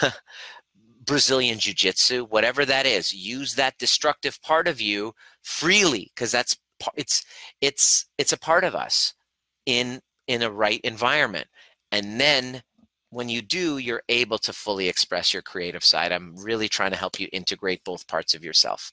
Brazilian 1.06 1.58
Jiu 1.58 1.74
Jitsu, 1.74 2.24
whatever 2.26 2.64
that 2.64 2.86
is, 2.86 3.12
use 3.12 3.54
that 3.54 3.78
destructive 3.78 4.40
part 4.42 4.68
of 4.68 4.80
you 4.80 5.12
freely 5.42 6.10
because 6.14 6.30
that's 6.30 6.56
it's 6.96 7.24
it's 7.60 8.06
it's 8.16 8.32
a 8.32 8.38
part 8.38 8.64
of 8.64 8.74
us 8.74 9.14
in 9.66 10.00
in 10.28 10.42
a 10.42 10.50
right 10.50 10.80
environment 10.84 11.46
and 11.92 12.20
then 12.20 12.62
when 13.10 13.28
you 13.28 13.42
do, 13.42 13.78
you're 13.78 14.02
able 14.08 14.38
to 14.38 14.52
fully 14.52 14.88
express 14.88 15.32
your 15.32 15.42
creative 15.42 15.84
side. 15.84 16.12
I'm 16.12 16.36
really 16.36 16.68
trying 16.68 16.92
to 16.92 16.96
help 16.96 17.18
you 17.18 17.28
integrate 17.32 17.84
both 17.84 18.06
parts 18.06 18.34
of 18.34 18.44
yourself. 18.44 18.92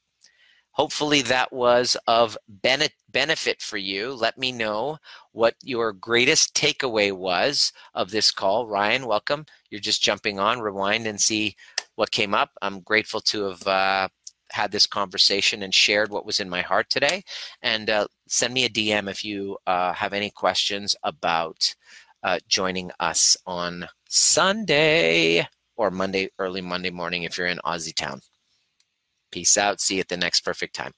Hopefully, 0.78 1.22
that 1.22 1.52
was 1.52 1.96
of 2.06 2.38
benefit 2.48 3.60
for 3.60 3.78
you. 3.78 4.12
Let 4.14 4.38
me 4.38 4.52
know 4.52 4.98
what 5.32 5.56
your 5.64 5.92
greatest 5.92 6.54
takeaway 6.54 7.12
was 7.12 7.72
of 7.94 8.12
this 8.12 8.30
call. 8.30 8.68
Ryan, 8.68 9.06
welcome. 9.06 9.44
You're 9.70 9.80
just 9.80 10.04
jumping 10.04 10.38
on, 10.38 10.60
rewind 10.60 11.08
and 11.08 11.20
see 11.20 11.56
what 11.96 12.12
came 12.12 12.32
up. 12.32 12.50
I'm 12.62 12.78
grateful 12.82 13.20
to 13.22 13.46
have 13.46 13.66
uh, 13.66 14.08
had 14.52 14.70
this 14.70 14.86
conversation 14.86 15.64
and 15.64 15.74
shared 15.74 16.10
what 16.12 16.24
was 16.24 16.38
in 16.38 16.48
my 16.48 16.62
heart 16.62 16.88
today. 16.90 17.24
And 17.60 17.90
uh, 17.90 18.06
send 18.28 18.54
me 18.54 18.64
a 18.64 18.68
DM 18.68 19.10
if 19.10 19.24
you 19.24 19.58
uh, 19.66 19.92
have 19.94 20.12
any 20.12 20.30
questions 20.30 20.94
about 21.02 21.74
uh, 22.22 22.38
joining 22.46 22.92
us 23.00 23.36
on 23.46 23.88
Sunday 24.08 25.44
or 25.76 25.90
Monday, 25.90 26.30
early 26.38 26.60
Monday 26.60 26.90
morning 26.90 27.24
if 27.24 27.36
you're 27.36 27.48
in 27.48 27.58
Aussie 27.66 27.92
town. 27.92 28.20
Peace 29.30 29.58
out. 29.58 29.80
See 29.80 29.96
you 29.96 30.00
at 30.00 30.08
the 30.08 30.16
next 30.16 30.40
perfect 30.40 30.74
time. 30.74 30.92